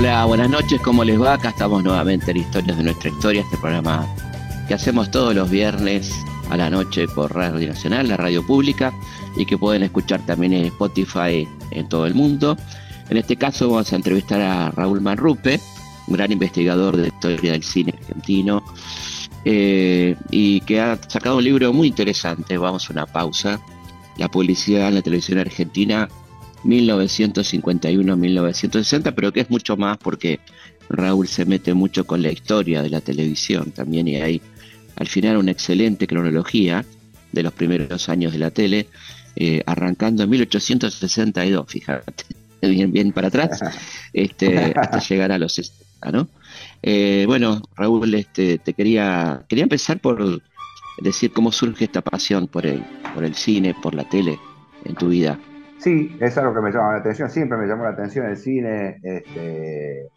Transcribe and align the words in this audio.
Hola, 0.00 0.24
buenas 0.24 0.48
noches, 0.48 0.80
¿cómo 0.80 1.04
les 1.04 1.20
va? 1.20 1.34
Acá 1.34 1.50
estamos 1.50 1.84
nuevamente 1.84 2.30
en 2.30 2.38
Historias 2.38 2.78
de 2.78 2.84
nuestra 2.84 3.10
historia, 3.10 3.42
este 3.42 3.58
programa 3.58 4.08
que 4.66 4.72
hacemos 4.72 5.10
todos 5.10 5.34
los 5.34 5.50
viernes 5.50 6.10
a 6.48 6.56
la 6.56 6.70
noche 6.70 7.06
por 7.08 7.34
Radio 7.34 7.68
Nacional, 7.68 8.08
la 8.08 8.16
radio 8.16 8.42
pública, 8.46 8.94
y 9.36 9.44
que 9.44 9.58
pueden 9.58 9.82
escuchar 9.82 10.24
también 10.24 10.54
en 10.54 10.64
Spotify 10.64 11.46
en 11.70 11.88
todo 11.90 12.06
el 12.06 12.14
mundo. 12.14 12.56
En 13.10 13.18
este 13.18 13.36
caso 13.36 13.68
vamos 13.68 13.92
a 13.92 13.96
entrevistar 13.96 14.40
a 14.40 14.70
Raúl 14.70 15.02
Manrupe, 15.02 15.60
un 16.06 16.16
gran 16.16 16.32
investigador 16.32 16.96
de 16.96 17.08
historia 17.08 17.52
del 17.52 17.62
cine 17.62 17.92
argentino, 18.00 18.64
eh, 19.44 20.16
y 20.30 20.62
que 20.62 20.80
ha 20.80 20.98
sacado 21.08 21.36
un 21.36 21.44
libro 21.44 21.74
muy 21.74 21.88
interesante. 21.88 22.56
Vamos 22.56 22.88
a 22.88 22.94
una 22.94 23.04
pausa. 23.04 23.60
La 24.16 24.30
publicidad 24.30 24.88
en 24.88 24.94
la 24.94 25.02
televisión 25.02 25.40
argentina 25.40 26.08
1951-1960, 26.64 29.14
pero 29.14 29.32
que 29.32 29.40
es 29.40 29.50
mucho 29.50 29.76
más 29.76 29.98
porque 29.98 30.40
Raúl 30.88 31.28
se 31.28 31.44
mete 31.44 31.74
mucho 31.74 32.06
con 32.06 32.22
la 32.22 32.32
historia 32.32 32.82
de 32.82 32.90
la 32.90 33.00
televisión 33.00 33.70
también 33.70 34.08
y 34.08 34.16
hay 34.16 34.42
al 34.96 35.06
final 35.06 35.36
una 35.38 35.52
excelente 35.52 36.06
cronología 36.06 36.84
de 37.32 37.42
los 37.42 37.52
primeros 37.52 38.08
años 38.08 38.32
de 38.32 38.38
la 38.38 38.50
tele, 38.50 38.88
eh, 39.36 39.62
arrancando 39.66 40.24
en 40.24 40.30
1862, 40.30 41.66
fíjate, 41.68 42.24
bien, 42.62 42.92
bien 42.92 43.12
para 43.12 43.28
atrás, 43.28 43.60
este, 44.12 44.72
hasta 44.76 44.98
llegar 44.98 45.32
a 45.32 45.38
los 45.38 45.54
60, 45.54 46.10
¿no? 46.10 46.28
Eh, 46.82 47.24
bueno, 47.26 47.62
Raúl, 47.76 48.14
este, 48.14 48.58
te 48.58 48.74
quería, 48.74 49.44
quería 49.48 49.64
empezar 49.64 50.00
por 50.00 50.42
decir 51.00 51.32
cómo 51.32 51.52
surge 51.52 51.84
esta 51.84 52.02
pasión 52.02 52.48
por 52.48 52.66
el, 52.66 52.82
por 53.14 53.24
el 53.24 53.34
cine, 53.34 53.74
por 53.80 53.94
la 53.94 54.08
tele 54.08 54.38
en 54.84 54.94
tu 54.94 55.08
vida. 55.08 55.38
Sí, 55.80 56.14
es 56.20 56.36
algo 56.36 56.54
que 56.54 56.60
me 56.60 56.70
llama 56.70 56.92
la 56.92 56.98
atención, 56.98 57.30
siempre 57.30 57.56
me 57.56 57.66
llamó 57.66 57.84
la 57.84 57.90
atención 57.90 58.26
el 58.26 58.36
cine, 58.36 59.00
este, 59.02 60.10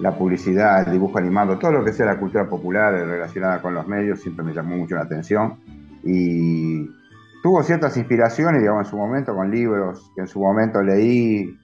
la 0.00 0.16
publicidad, 0.18 0.86
el 0.86 0.92
dibujo 0.92 1.18
animado, 1.18 1.56
todo 1.56 1.70
lo 1.70 1.84
que 1.84 1.92
sea 1.92 2.06
la 2.06 2.18
cultura 2.18 2.48
popular 2.48 2.92
relacionada 2.92 3.62
con 3.62 3.74
los 3.74 3.86
medios, 3.86 4.20
siempre 4.20 4.44
me 4.44 4.52
llamó 4.52 4.76
mucho 4.76 4.96
la 4.96 5.02
atención. 5.02 5.60
Y 6.02 6.84
tuvo 7.44 7.62
ciertas 7.62 7.96
inspiraciones, 7.96 8.60
digamos, 8.60 8.86
en 8.86 8.90
su 8.90 8.96
momento 8.96 9.34
con 9.36 9.48
libros 9.50 10.10
que 10.16 10.22
en 10.22 10.26
su 10.26 10.40
momento 10.40 10.82
leí 10.82 11.56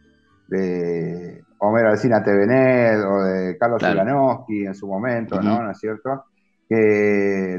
de 0.47 1.43
Homero 1.59 1.89
Alcina 1.89 2.23
Tevenet 2.23 3.05
o 3.05 3.21
de 3.25 3.57
Carlos 3.59 3.81
claro. 3.81 4.47
en 4.49 4.75
su 4.75 4.87
momento, 4.87 5.41
¿no? 5.43 5.61
¿No 5.61 5.73
es 5.73 5.79
cierto? 5.79 6.27
Que 6.69 6.77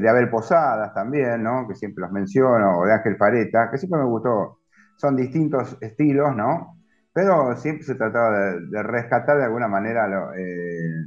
de 0.00 0.08
Abel 0.08 0.30
Posadas 0.30 0.94
también, 0.94 1.42
¿no? 1.42 1.68
Que 1.68 1.74
siempre 1.74 2.00
los 2.00 2.12
menciono, 2.12 2.78
o 2.78 2.86
de 2.86 2.94
Ángel 2.94 3.16
Pareta, 3.16 3.68
que 3.70 3.76
siempre 3.76 4.00
me 4.00 4.06
gustó 4.06 4.60
son 4.96 5.16
distintos 5.16 5.76
estilos, 5.80 6.34
¿no? 6.34 6.78
Pero 7.12 7.56
siempre 7.56 7.84
se 7.84 7.94
trataba 7.94 8.30
de, 8.30 8.82
rescatar 8.82 9.38
de 9.38 9.44
alguna 9.44 9.68
manera 9.68 10.06
eh, 10.36 11.04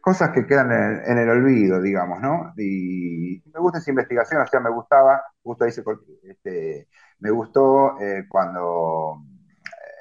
cosas 0.00 0.30
que 0.30 0.46
quedan 0.46 0.70
en, 0.72 1.18
el 1.18 1.28
olvido, 1.28 1.82
digamos, 1.82 2.20
¿no? 2.20 2.52
Y 2.56 3.42
me 3.52 3.60
gusta 3.60 3.78
esa 3.78 3.90
investigación, 3.90 4.42
o 4.42 4.46
sea, 4.46 4.60
me 4.60 4.70
gustaba, 4.70 5.20
justo 5.42 5.64
ahí 5.64 5.72
este, 6.22 6.88
me 7.18 7.30
gustó 7.30 8.00
eh, 8.00 8.24
cuando 8.28 9.20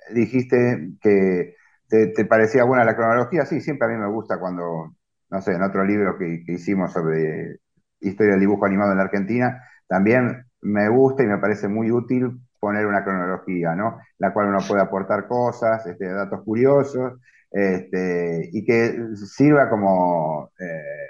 eh, 0.10 0.14
dijiste 0.14 0.92
que 1.02 1.56
te, 1.88 2.26
parecía 2.26 2.66
buena 2.66 2.86
la 2.86 2.96
cronología, 2.96 3.46
sí, 3.46 3.62
siempre 3.62 3.88
a 3.88 3.92
mí 3.92 3.98
me 3.98 4.10
gusta 4.10 4.40
cuando, 4.40 4.94
no 5.30 5.42
sé, 5.42 5.54
en 5.54 5.64
otro 5.64 5.84
libro 5.84 6.18
que, 6.18 6.44
que 6.46 6.54
hicimos 6.54 6.94
sobre 6.94 7.60
historia 8.00 8.34
del 8.34 8.42
dibujo 8.42 8.66
animado 8.66 8.92
en 8.92 8.98
la 8.98 9.06
Argentina, 9.06 9.64
también 9.88 10.46
me 10.62 10.90
gusta 10.90 11.24
y 11.24 11.28
me 11.28 11.38
parece 11.38 11.68
muy 11.68 11.92
útil 11.92 12.45
poner 12.66 12.88
una 12.88 13.04
cronología, 13.04 13.76
¿no? 13.76 14.00
La 14.18 14.34
cual 14.34 14.48
uno 14.48 14.58
puede 14.68 14.82
aportar 14.82 15.28
cosas, 15.28 15.86
este, 15.86 16.08
datos 16.08 16.42
curiosos, 16.42 17.14
este, 17.52 18.50
y 18.52 18.66
que 18.66 18.98
sirva 19.16 19.70
como 19.70 20.50
eh, 20.60 21.08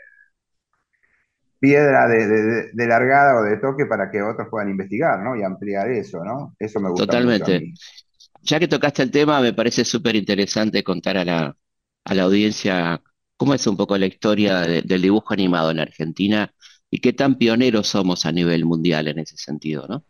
piedra 1.57 2.09
de, 2.09 2.72
largada 2.74 3.40
o 3.40 3.44
de 3.44 3.56
toque 3.56 3.85
para 3.85 4.12
que 4.12 4.22
otros 4.22 4.50
puedan 4.52 4.69
investigar, 4.69 5.24
¿no? 5.24 5.38
Y 5.38 5.44
ampliar 5.44 5.90
eso, 5.91 6.25
¿no? 6.25 6.57
Eso 6.59 6.81
me 6.81 6.90
gusta. 6.90 7.06
Totalmente. 7.06 7.72
Ya 8.41 8.59
que 8.59 8.68
tocaste 8.68 9.02
el 9.02 9.12
tema, 9.12 9.40
me 9.40 9.53
parece 9.53 9.85
súper 9.85 10.18
interesante 10.18 10.84
contar 10.84 11.16
a 11.16 11.24
la, 11.24 11.56
a 12.03 12.13
la 12.13 12.24
audiencia 12.24 13.02
cómo 13.38 13.53
es 13.53 13.66
un 13.66 13.78
poco 13.78 13.97
la 13.97 14.08
historia 14.08 14.59
del 14.59 15.02
dibujo 15.02 15.34
animado 15.34 15.72
en 15.72 15.79
Argentina 15.79 16.53
y 16.90 17.00
qué 17.00 17.13
tan 17.13 17.38
pioneros 17.38 17.88
somos 17.88 18.25
a 18.25 18.34
nivel 18.34 18.66
mundial 18.66 19.08
en 19.08 19.19
ese 19.19 19.38
sentido, 19.38 19.88
¿no? 19.88 20.03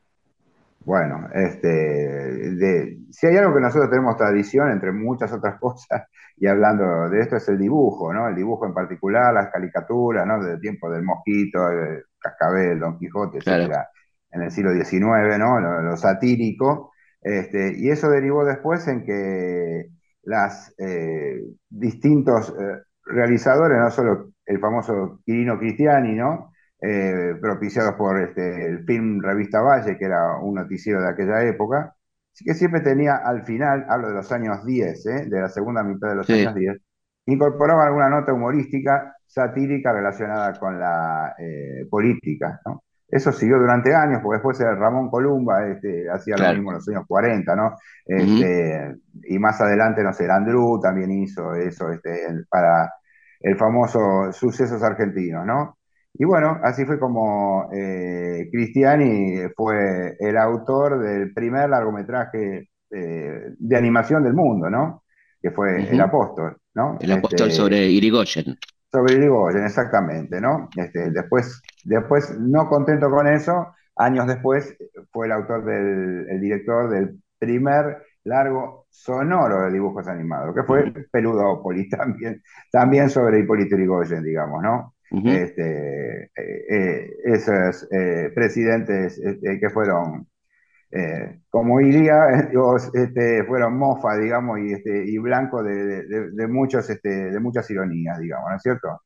Bueno, 0.86 1.28
este, 1.34 3.00
si 3.10 3.26
hay 3.26 3.38
algo 3.38 3.56
que 3.56 3.62
nosotros 3.62 3.90
tenemos 3.90 4.16
tradición, 4.18 4.70
entre 4.70 4.92
muchas 4.92 5.34
otras 5.34 5.60
cosas, 5.60 6.04
y 6.38 6.46
hablando 6.46 7.10
de 7.10 7.22
esto, 7.22 7.38
es 7.38 7.50
el 7.50 7.58
dibujo, 7.58 8.14
¿no? 8.14 8.28
El 8.28 8.36
dibujo 8.36 8.68
en 8.68 8.74
particular, 8.74 9.34
las 9.34 9.50
caricaturas, 9.52 10.28
¿no? 10.28 10.44
Del 10.44 10.60
tiempo 10.62 10.92
del 10.92 11.02
mosquito, 11.02 11.68
el 11.72 12.04
cascabel, 12.20 12.80
Don 12.80 13.00
Quijote, 13.00 13.40
etcétera, 13.40 13.90
en 14.30 14.44
el 14.44 14.52
siglo 14.52 14.74
XIX, 14.74 15.40
¿no? 15.40 15.60
Lo, 15.60 15.98
satírico. 15.98 16.92
Este, 17.20 17.74
y 17.80 17.90
eso 17.90 18.08
derivó 18.10 18.46
después 18.46 18.88
en 18.88 19.04
que 19.04 19.88
las 20.22 20.72
eh, 20.78 21.42
distintos 21.68 22.50
eh, 22.60 22.82
realizadores, 23.06 23.80
no 23.80 23.90
solo 23.90 24.30
el 24.46 24.60
famoso 24.60 25.20
Quirino 25.26 25.58
Cristiani, 25.58 26.14
¿no? 26.14 26.52
Eh, 26.88 27.36
propiciados 27.42 27.96
por 27.96 28.22
este, 28.22 28.68
el 28.68 28.86
film 28.86 29.20
Revista 29.20 29.60
Valle, 29.60 29.98
que 29.98 30.06
era 30.06 30.38
un 30.40 30.54
noticiero 30.54 31.02
de 31.02 31.10
aquella 31.10 31.44
época, 31.44 31.96
sí 32.32 32.46
que 32.46 32.54
siempre 32.54 32.82
tenía 32.82 33.16
al 33.16 33.44
final, 33.44 33.88
hablo 33.90 34.10
de 34.10 34.14
los 34.14 34.32
años 34.32 34.64
10, 34.64 35.06
¿eh? 35.08 35.26
de 35.28 35.42
la 35.42 35.50
segunda 35.50 35.82
mitad 35.82 36.10
de 36.10 36.16
los 36.16 36.30
años 36.30 36.54
10, 36.54 36.78
incorporaba 37.26 37.88
alguna 37.88 38.10
nota 38.10 38.34
humorística, 38.34 39.16
satírica 39.26 39.94
relacionada 39.94 40.54
con 40.60 40.80
la 40.80 41.34
eh, 41.40 41.88
política. 41.90 42.62
Eso 43.08 43.32
siguió 43.32 43.58
durante 43.58 43.96
años, 43.96 44.20
porque 44.22 44.38
después 44.38 44.60
Ramón 44.60 45.10
Columba 45.10 45.68
este, 45.68 46.08
hacía 46.08 46.36
lo 46.38 46.54
mismo 46.54 46.70
en 46.70 46.76
los 46.76 46.88
años 46.88 47.06
40, 47.08 47.56
¿no? 47.56 47.76
Este, 48.06 48.96
y 49.24 49.40
más 49.40 49.60
adelante, 49.60 50.04
no 50.04 50.14
sé, 50.14 50.30
Andrew 50.30 50.80
también 50.80 51.10
hizo 51.10 51.56
eso 51.56 51.90
este, 51.90 52.28
para 52.48 52.94
el 53.40 53.56
famoso 53.58 54.32
Sucesos 54.32 54.84
Argentinos, 54.84 55.46
¿no? 55.48 55.78
Y 56.18 56.24
bueno, 56.24 56.60
así 56.64 56.86
fue 56.86 56.98
como 56.98 57.70
eh, 57.74 58.48
Cristiani 58.52 59.50
fue 59.56 60.16
el 60.20 60.38
autor 60.38 61.00
del 61.00 61.34
primer 61.34 61.70
largometraje 61.70 62.70
eh, 62.90 63.54
de 63.58 63.76
animación 63.76 64.24
del 64.24 64.34
mundo, 64.34 64.70
¿no? 64.70 65.04
Que 65.42 65.52
fue 65.52 65.90
El 65.90 66.00
Apóstol, 66.00 66.58
¿no? 66.74 66.98
El 67.02 67.12
Apóstol 67.12 67.50
este, 67.50 67.62
sobre 67.62 67.88
Irigoyen. 67.90 68.58
Sobre 68.90 69.16
Irigoyen, 69.16 69.66
exactamente, 69.66 70.40
¿no? 70.40 70.70
Este, 70.78 71.12
después, 71.12 71.62
después, 71.84 72.34
no 72.40 72.70
contento 72.70 73.10
con 73.10 73.28
eso, 73.28 73.74
años 73.98 74.26
después 74.28 74.78
fue 75.12 75.26
el 75.26 75.34
autor 75.34 75.66
del, 75.66 76.28
el 76.30 76.40
director 76.40 76.90
del 76.90 77.20
primer 77.38 78.04
largo 78.24 78.88
sonoro 78.90 79.66
de 79.66 79.72
dibujos 79.74 80.08
animados, 80.08 80.56
que 80.56 80.64
fue 80.64 80.92
Peludópolis, 81.12 81.90
también, 81.98 82.42
también 82.72 83.10
sobre 83.10 83.40
Hipólito 83.40 83.76
Irigoyen, 83.76 84.24
digamos, 84.24 84.64
¿no? 84.64 84.95
Este, 85.12 86.24
eh, 86.24 86.30
eh, 86.36 87.10
esos 87.26 87.88
eh, 87.92 88.32
presidentes 88.34 89.18
este, 89.18 89.60
que 89.60 89.70
fueron, 89.70 90.28
como 91.50 91.82
iría, 91.82 92.16
este, 92.94 93.44
fueron 93.46 93.78
mofa, 93.78 94.18
digamos, 94.18 94.60
y, 94.60 94.74
este, 94.74 95.06
y 95.06 95.18
blanco 95.18 95.62
de, 95.62 96.48
muchos, 96.48 96.90
este, 96.90 97.32
de 97.32 97.40
muchas 97.40 97.70
ironías, 97.70 98.20
digamos, 98.20 98.50
¿no 98.50 98.56
es 98.56 98.62
cierto? 98.62 99.02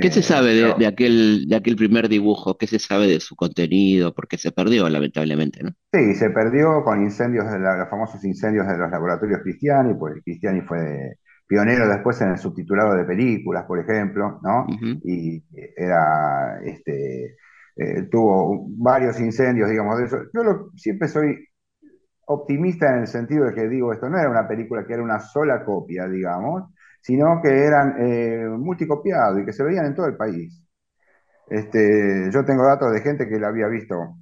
¿Qué 0.00 0.10
se 0.10 0.22
sabe 0.22 0.54
de, 0.54 0.86
aquel, 0.86 1.44
de 1.46 1.56
aquel 1.56 1.76
primer 1.76 2.08
dibujo? 2.08 2.56
¿Qué 2.56 2.66
se 2.66 2.78
sabe 2.78 3.06
de 3.06 3.20
su 3.20 3.36
contenido? 3.36 4.14
Porque 4.14 4.38
se 4.38 4.50
perdió, 4.50 4.88
lamentablemente, 4.88 5.62
¿no? 5.62 5.70
Sí, 5.92 6.14
se 6.14 6.30
perdió 6.30 6.82
con 6.82 7.02
incendios, 7.02 7.44
de 7.50 7.58
los 7.58 7.90
famosos 7.90 8.24
incendios 8.24 8.66
de 8.66 8.78
los 8.78 8.90
laboratorios 8.90 9.42
Cristiani, 9.42 9.94
pues 9.94 10.14
Cristiani 10.24 10.62
fue 10.62 11.18
pionero 11.46 11.88
después 11.88 12.20
en 12.20 12.30
el 12.30 12.38
subtitulado 12.38 12.94
de 12.94 13.04
películas, 13.04 13.64
por 13.64 13.78
ejemplo, 13.78 14.40
¿no? 14.42 14.66
Y 15.02 15.42
era, 15.76 16.60
este, 16.64 17.36
eh, 17.76 18.02
tuvo 18.10 18.66
varios 18.76 19.20
incendios, 19.20 19.68
digamos, 19.70 19.98
de 19.98 20.04
eso. 20.04 20.18
Yo 20.32 20.70
siempre 20.76 21.08
soy 21.08 21.46
optimista 22.26 22.88
en 22.90 23.00
el 23.00 23.06
sentido 23.06 23.46
de 23.46 23.54
que 23.54 23.68
digo, 23.68 23.92
esto 23.92 24.08
no 24.08 24.18
era 24.18 24.30
una 24.30 24.48
película 24.48 24.86
que 24.86 24.94
era 24.94 25.02
una 25.02 25.20
sola 25.20 25.64
copia, 25.64 26.08
digamos, 26.08 26.70
sino 27.00 27.40
que 27.42 27.64
eran 27.64 27.96
eh, 27.98 28.48
multicopiados 28.48 29.40
y 29.40 29.44
que 29.44 29.52
se 29.52 29.62
veían 29.62 29.86
en 29.86 29.94
todo 29.94 30.06
el 30.06 30.16
país. 30.16 30.64
Este, 31.48 32.30
yo 32.30 32.44
tengo 32.44 32.64
datos 32.64 32.92
de 32.92 33.00
gente 33.02 33.28
que 33.28 33.38
la 33.38 33.48
había 33.48 33.68
visto 33.68 34.16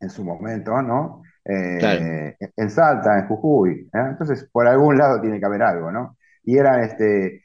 en 0.00 0.10
su 0.10 0.24
momento, 0.24 0.82
¿no? 0.82 1.22
Eh, 1.44 2.36
en 2.56 2.70
Salta, 2.70 3.18
en 3.18 3.28
Jujuy. 3.28 3.88
¿eh? 3.92 4.06
Entonces, 4.10 4.48
por 4.52 4.66
algún 4.66 4.98
lado 4.98 5.20
tiene 5.20 5.38
que 5.38 5.46
haber 5.46 5.62
algo, 5.62 5.92
¿no? 5.92 6.15
Y 6.46 6.56
eran, 6.56 6.80
este, 6.84 7.44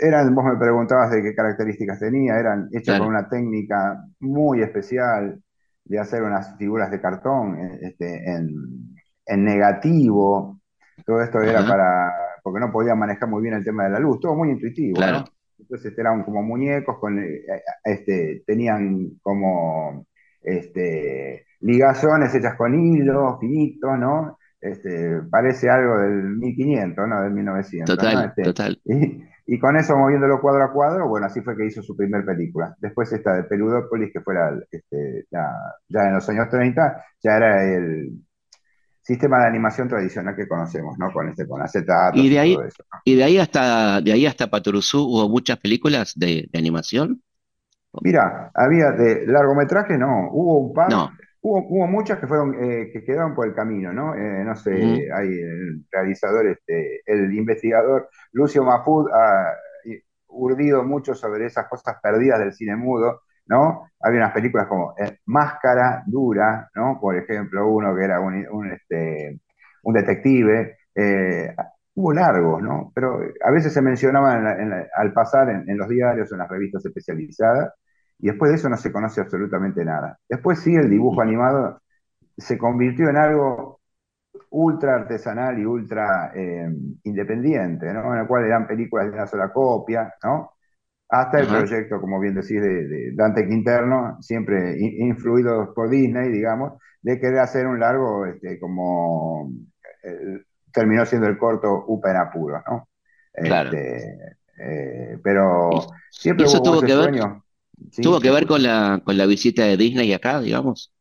eran, 0.00 0.34
vos 0.34 0.44
me 0.46 0.56
preguntabas 0.56 1.10
de 1.10 1.22
qué 1.22 1.34
características 1.34 2.00
tenía, 2.00 2.38
eran 2.38 2.68
hechos 2.72 2.98
con 2.98 3.08
una 3.08 3.28
técnica 3.28 4.02
muy 4.20 4.62
especial 4.62 5.40
de 5.84 5.98
hacer 5.98 6.22
unas 6.22 6.56
figuras 6.56 6.90
de 6.90 7.00
cartón 7.00 7.58
este, 7.82 8.24
en, 8.32 9.44
negativo. 9.44 10.58
Todo 11.04 11.20
esto 11.20 11.40
era 11.42 11.66
para, 11.66 12.10
porque 12.42 12.60
no 12.60 12.72
podía 12.72 12.94
manejar 12.94 13.28
muy 13.28 13.42
bien 13.42 13.54
el 13.54 13.64
tema 13.64 13.84
de 13.84 13.90
la 13.90 13.98
luz, 13.98 14.18
todo 14.20 14.34
muy 14.34 14.50
intuitivo, 14.50 14.98
¿no? 15.00 15.24
Entonces 15.58 15.96
eran 15.98 16.24
como 16.24 16.42
muñecos, 16.42 16.98
con, 16.98 17.18
eh, 17.18 17.42
este, 17.84 18.42
tenían 18.46 19.18
como 19.22 20.06
este, 20.40 21.46
ligazones 21.60 22.34
hechas 22.34 22.56
con 22.56 22.74
hilo, 22.74 23.38
finitos, 23.38 23.98
¿no? 23.98 24.38
Este, 24.64 25.20
parece 25.30 25.68
algo 25.68 25.98
del 25.98 26.36
1500, 26.38 27.06
¿no? 27.06 27.20
Del 27.20 27.32
1900. 27.32 27.96
Total, 27.96 28.24
este, 28.26 28.42
total. 28.42 28.80
Y, 29.46 29.58
con 29.58 29.76
eso 29.76 29.94
moviéndolo 29.94 30.40
cuadro 30.40 30.64
a 30.64 30.72
cuadro, 30.72 31.06
bueno, 31.06 31.26
así 31.26 31.42
fue 31.42 31.54
que 31.54 31.66
hizo 31.66 31.82
su 31.82 31.94
primer 31.94 32.24
película. 32.24 32.74
Después 32.78 33.12
esta 33.12 33.34
de 33.34 33.44
Peludópolis, 33.44 34.10
que 34.10 34.22
fue 34.22 34.34
este, 34.70 35.26
ya 35.28 35.50
en 35.90 36.14
los 36.14 36.26
años 36.30 36.48
30, 36.48 37.04
ya 37.22 37.36
era 37.36 37.62
el 37.62 38.22
sistema 39.02 39.40
de 39.40 39.48
animación 39.48 39.86
tradicional 39.86 40.34
que 40.34 40.48
conocemos, 40.48 40.96
¿no? 40.98 41.12
Con 41.12 41.28
este, 41.28 41.46
con 41.46 41.60
acetatos 41.60 42.18
y 42.18 42.30
de 42.30 42.38
ahí, 42.38 42.54
todo 42.54 42.64
eso, 42.64 42.84
Y 43.04 43.16
de 43.16 43.24
ahí 43.24 43.36
hasta, 43.36 44.00
de 44.00 44.12
ahí 44.12 44.24
hasta 44.24 44.48
Paturuzú 44.48 45.02
hubo 45.02 45.28
muchas 45.28 45.58
películas 45.58 46.14
de, 46.16 46.48
animación. 46.54 47.20
Mira, 48.00 48.50
había 48.54 48.92
de 48.92 49.26
largometraje, 49.26 49.98
no, 49.98 50.30
hubo 50.32 50.68
un 50.68 50.72
par, 50.72 50.88
Hubo, 51.46 51.86
muchas 51.86 52.18
que 52.18 52.26
fueron, 52.26 52.54
eh, 52.54 52.90
que 52.90 53.04
quedaron 53.04 53.34
por 53.34 53.46
el 53.46 53.54
camino, 53.54 53.92
¿no? 53.92 54.14
Eh, 54.14 54.44
no 54.44 54.56
sé, 54.56 54.72
hay 55.12 55.28
el 55.28 55.84
realizador, 55.90 56.46
este, 56.46 57.02
el 57.04 57.34
investigador 57.34 58.08
Lucio 58.32 58.64
Mafud 58.64 59.10
ha 59.12 59.52
urdido 60.28 60.84
mucho 60.84 61.14
sobre 61.14 61.46
esas 61.46 61.68
cosas 61.68 61.96
perdidas 62.02 62.38
del 62.38 62.54
cine 62.54 62.76
mudo, 62.76 63.22
¿no? 63.46 63.90
Había 64.00 64.20
unas 64.20 64.32
películas 64.32 64.66
como 64.66 64.94
eh, 64.98 65.18
Máscara 65.26 66.02
Dura, 66.06 66.70
¿no? 66.74 66.98
Por 67.00 67.16
ejemplo, 67.16 67.68
uno 67.68 67.94
que 67.94 68.04
era 68.04 68.20
un, 68.20 68.72
este, 68.72 69.40
un 69.82 69.94
detective. 69.94 70.78
Eh, 70.94 71.54
hubo 71.94 72.12
largos, 72.12 72.62
¿no? 72.62 72.90
Pero 72.94 73.20
a 73.44 73.50
veces 73.50 73.72
se 73.72 73.82
mencionaban 73.82 74.46
al 74.96 75.12
pasar 75.12 75.50
en, 75.50 75.76
los 75.76 75.88
diarios 75.88 76.30
o 76.30 76.34
en 76.34 76.40
las 76.40 76.48
revistas 76.48 76.84
especializadas, 76.86 77.72
y 78.18 78.28
después 78.28 78.50
de 78.50 78.56
eso 78.56 78.68
no 78.68 78.76
se 78.76 78.92
conoce 78.92 79.20
absolutamente 79.20 79.84
nada. 79.84 80.18
Después 80.28 80.60
sí, 80.60 80.74
el 80.74 80.90
dibujo 80.90 81.20
animado 81.22 81.80
se 82.36 82.58
convirtió 82.58 83.08
en 83.08 83.16
algo 83.16 83.80
ultra 84.50 84.96
artesanal 84.96 85.58
y 85.58 85.64
ultra 85.64 86.32
eh, 86.34 86.68
independiente, 87.04 87.92
¿no? 87.92 88.14
En 88.14 88.20
el 88.20 88.26
cual 88.26 88.44
eran 88.44 88.66
películas 88.66 89.06
de 89.06 89.12
una 89.12 89.26
sola 89.26 89.52
copia, 89.52 90.14
¿no? 90.22 90.50
hasta 91.06 91.38
el 91.38 91.46
proyecto, 91.46 92.00
como 92.00 92.18
bien 92.18 92.34
decís, 92.34 92.60
de, 92.60 93.12
Dante 93.14 93.46
Quinterno, 93.46 94.16
siempre 94.20 94.76
influido 94.80 95.72
por 95.72 95.88
Disney, 95.88 96.30
digamos, 96.30 96.72
de 97.02 97.20
querer 97.20 97.38
hacer 97.38 97.66
un 97.66 97.78
largo 97.78 98.26
este, 98.26 98.58
como 98.58 99.52
terminó 100.72 101.06
siendo 101.06 101.28
el 101.28 101.38
corto 101.38 101.84
Upa 101.86 102.10
en 102.10 102.16
apuros, 102.16 102.62
¿no? 102.68 102.88
Claro. 103.32 103.70
Este, 103.72 104.36
eh, 104.58 105.18
pero 105.22 105.70
siempre 106.10 106.46
eso 106.46 106.62
tuvo 106.62 106.80
que 106.80 106.94
ver, 106.94 107.12
tuvo 108.02 108.20
que 108.20 108.30
ver 108.30 108.46
con 108.46 108.62
la, 108.62 109.00
con 109.04 109.16
la 109.16 109.26
visita 109.26 109.64
de 109.64 109.76
Disney 109.76 110.12
acá, 110.12 110.40
digamos. 110.40 110.92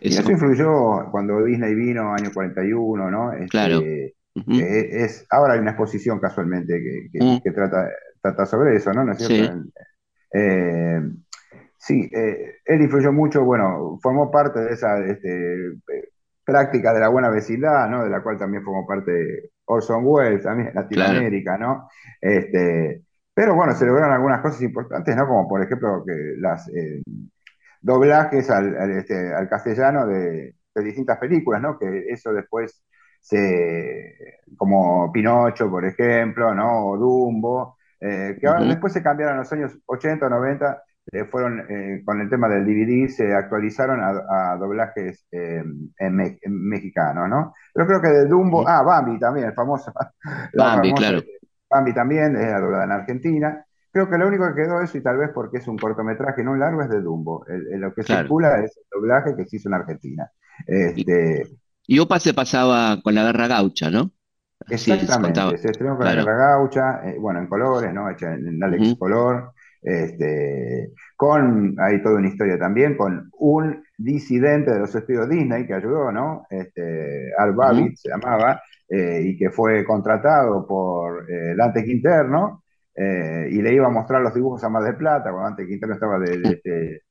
Eso. 0.00 0.30
Influyó 0.30 1.10
cuando 1.10 1.44
Disney 1.44 1.74
vino, 1.74 2.14
año 2.14 2.30
41, 2.32 3.10
¿no? 3.10 3.32
Este, 3.32 3.48
claro. 3.48 3.80
es, 3.82 5.26
ahora 5.30 5.54
hay 5.54 5.60
una 5.60 5.72
exposición 5.72 6.18
casualmente 6.18 6.80
que, 6.80 7.08
que, 7.12 7.24
mm. 7.24 7.40
que 7.42 7.50
trata 7.50 7.88
trata 8.20 8.46
sobre 8.46 8.76
eso, 8.76 8.92
¿no? 8.92 9.04
¿No 9.04 9.12
es 9.12 9.18
cierto? 9.18 9.64
Eh, 10.32 11.00
sí, 11.76 12.08
eh, 12.12 12.56
él 12.64 12.82
influyó 12.82 13.12
mucho, 13.12 13.44
bueno, 13.44 13.98
formó 14.02 14.30
parte 14.30 14.60
de 14.60 14.72
esa 14.72 14.98
este, 15.04 15.72
práctica 16.44 16.92
de 16.92 17.00
la 17.00 17.08
buena 17.08 17.30
vecindad, 17.30 17.88
¿no? 17.88 18.04
De 18.04 18.10
la 18.10 18.22
cual 18.22 18.38
también 18.38 18.62
formó 18.62 18.86
parte 18.86 19.50
Orson 19.64 20.02
Welles, 20.04 20.42
también 20.42 20.68
en 20.68 20.74
Latinoamérica, 20.74 21.58
¿no? 21.58 21.88
Este, 22.20 23.02
pero 23.40 23.54
bueno, 23.54 23.74
se 23.74 23.86
lograron 23.86 24.12
algunas 24.12 24.42
cosas 24.42 24.60
importantes, 24.60 25.16
¿no? 25.16 25.26
Como 25.26 25.48
por 25.48 25.62
ejemplo 25.62 26.04
que 26.06 26.34
las 26.36 26.68
eh, 26.68 27.02
doblajes 27.80 28.50
al, 28.50 28.90
este, 28.98 29.32
al 29.32 29.48
castellano 29.48 30.06
de, 30.06 30.56
de, 30.74 30.84
distintas 30.84 31.16
películas, 31.16 31.62
¿no? 31.62 31.78
Que 31.78 32.04
eso 32.10 32.34
después 32.34 32.84
se, 33.18 34.42
como 34.58 35.10
Pinocho, 35.10 35.70
por 35.70 35.86
ejemplo, 35.86 36.54
¿no? 36.54 36.88
O 36.88 36.98
Dumbo, 36.98 37.78
eh, 37.98 38.36
que 38.38 38.46
ahora, 38.46 38.62
después 38.66 38.92
se 38.92 39.02
cambiaron 39.02 39.36
en 39.36 39.40
los 39.40 39.52
años 39.54 39.78
80, 39.86 40.28
90, 40.28 40.82
eh, 41.12 41.24
fueron 41.24 41.62
con 42.04 42.20
el 42.20 42.28
tema 42.28 42.46
del 42.46 42.66
DVD, 42.66 43.08
se 43.08 43.34
actualizaron 43.34 44.02
a, 44.02 44.54
doblajes 44.58 45.26
en, 45.30 45.90
mexicano, 46.46 47.26
¿no? 47.26 47.54
Yo 47.74 47.86
creo 47.86 48.02
que 48.02 48.08
de 48.08 48.26
Dumbo, 48.26 48.68
ah, 48.68 48.82
Bambi 48.82 49.18
también, 49.18 49.46
el 49.46 49.54
famoso. 49.54 49.94
Bambi, 50.54 50.92
claro. 50.92 51.22
Bambi 51.70 51.94
también, 51.94 52.36
es 52.36 52.60
doblada 52.60 52.84
en 52.84 52.92
Argentina. 52.92 53.64
Creo 53.92 54.08
que 54.08 54.18
lo 54.18 54.28
único 54.28 54.46
que 54.48 54.62
quedó 54.62 54.80
eso, 54.80 54.98
y 54.98 55.02
tal 55.02 55.18
vez 55.18 55.30
porque 55.34 55.58
es 55.58 55.68
un 55.68 55.78
cortometraje, 55.78 56.42
no 56.42 56.52
un 56.52 56.60
largo, 56.60 56.82
es 56.82 56.90
de 56.90 57.00
Dumbo. 57.00 57.44
lo 57.46 57.94
que 57.94 58.02
circula 58.02 58.60
es 58.60 58.76
el 58.76 58.84
doblaje 58.90 59.36
que 59.36 59.46
se 59.46 59.56
hizo 59.56 59.68
en 59.68 59.74
Argentina. 59.74 60.30
Este, 60.66 61.46
y 61.86 61.98
Opa 61.98 62.20
se 62.20 62.34
pasaba 62.34 63.00
con 63.02 63.14
la 63.14 63.24
guerra 63.24 63.48
gaucha, 63.48 63.90
¿no? 63.90 64.12
Exactamente, 64.68 65.58
se, 65.58 65.70
estrenó 65.70 65.96
con 65.96 66.04
la 66.04 66.14
Guerra 66.14 66.36
Gaucha, 66.36 67.00
eh, 67.08 67.16
bueno, 67.18 67.40
en 67.40 67.46
colores, 67.46 67.92
¿no? 67.92 68.10
Hecha 68.10 68.34
en, 68.34 68.62
Alex 68.62 68.94
Color, 68.98 69.52
este, 69.82 70.92
con, 71.16 71.74
hay 71.78 72.02
toda 72.02 72.16
una 72.16 72.28
historia 72.28 72.58
también, 72.58 72.96
con 72.96 73.30
un 73.38 73.82
disidente 73.96 74.70
de 74.70 74.80
los 74.80 74.94
estudios 74.94 75.28
Disney 75.28 75.66
que 75.66 75.74
ayudó, 75.74 76.12
¿no? 76.12 76.46
Este, 76.50 77.32
Al 77.38 77.54
Babbitt 77.54 77.96
se 77.96 78.10
llamaba, 78.10 78.60
eh, 78.90 79.22
y 79.24 79.36
que 79.36 79.50
fue 79.50 79.84
contratado 79.84 80.66
por 80.66 81.30
eh, 81.30 81.54
Dante 81.56 81.84
Quinterno, 81.84 82.64
y 82.92 83.62
le 83.62 83.72
iba 83.72 83.86
a 83.86 83.90
mostrar 83.90 84.20
los 84.20 84.34
dibujos 84.34 84.62
a 84.62 84.68
Mar 84.68 84.82
del 84.82 84.96
Plata, 84.96 85.30
cuando 85.30 85.44
Dante 85.44 85.66
Quinterno 85.66 85.94
estaba 85.94 86.18
de, 86.18 86.36
de, 86.36 86.60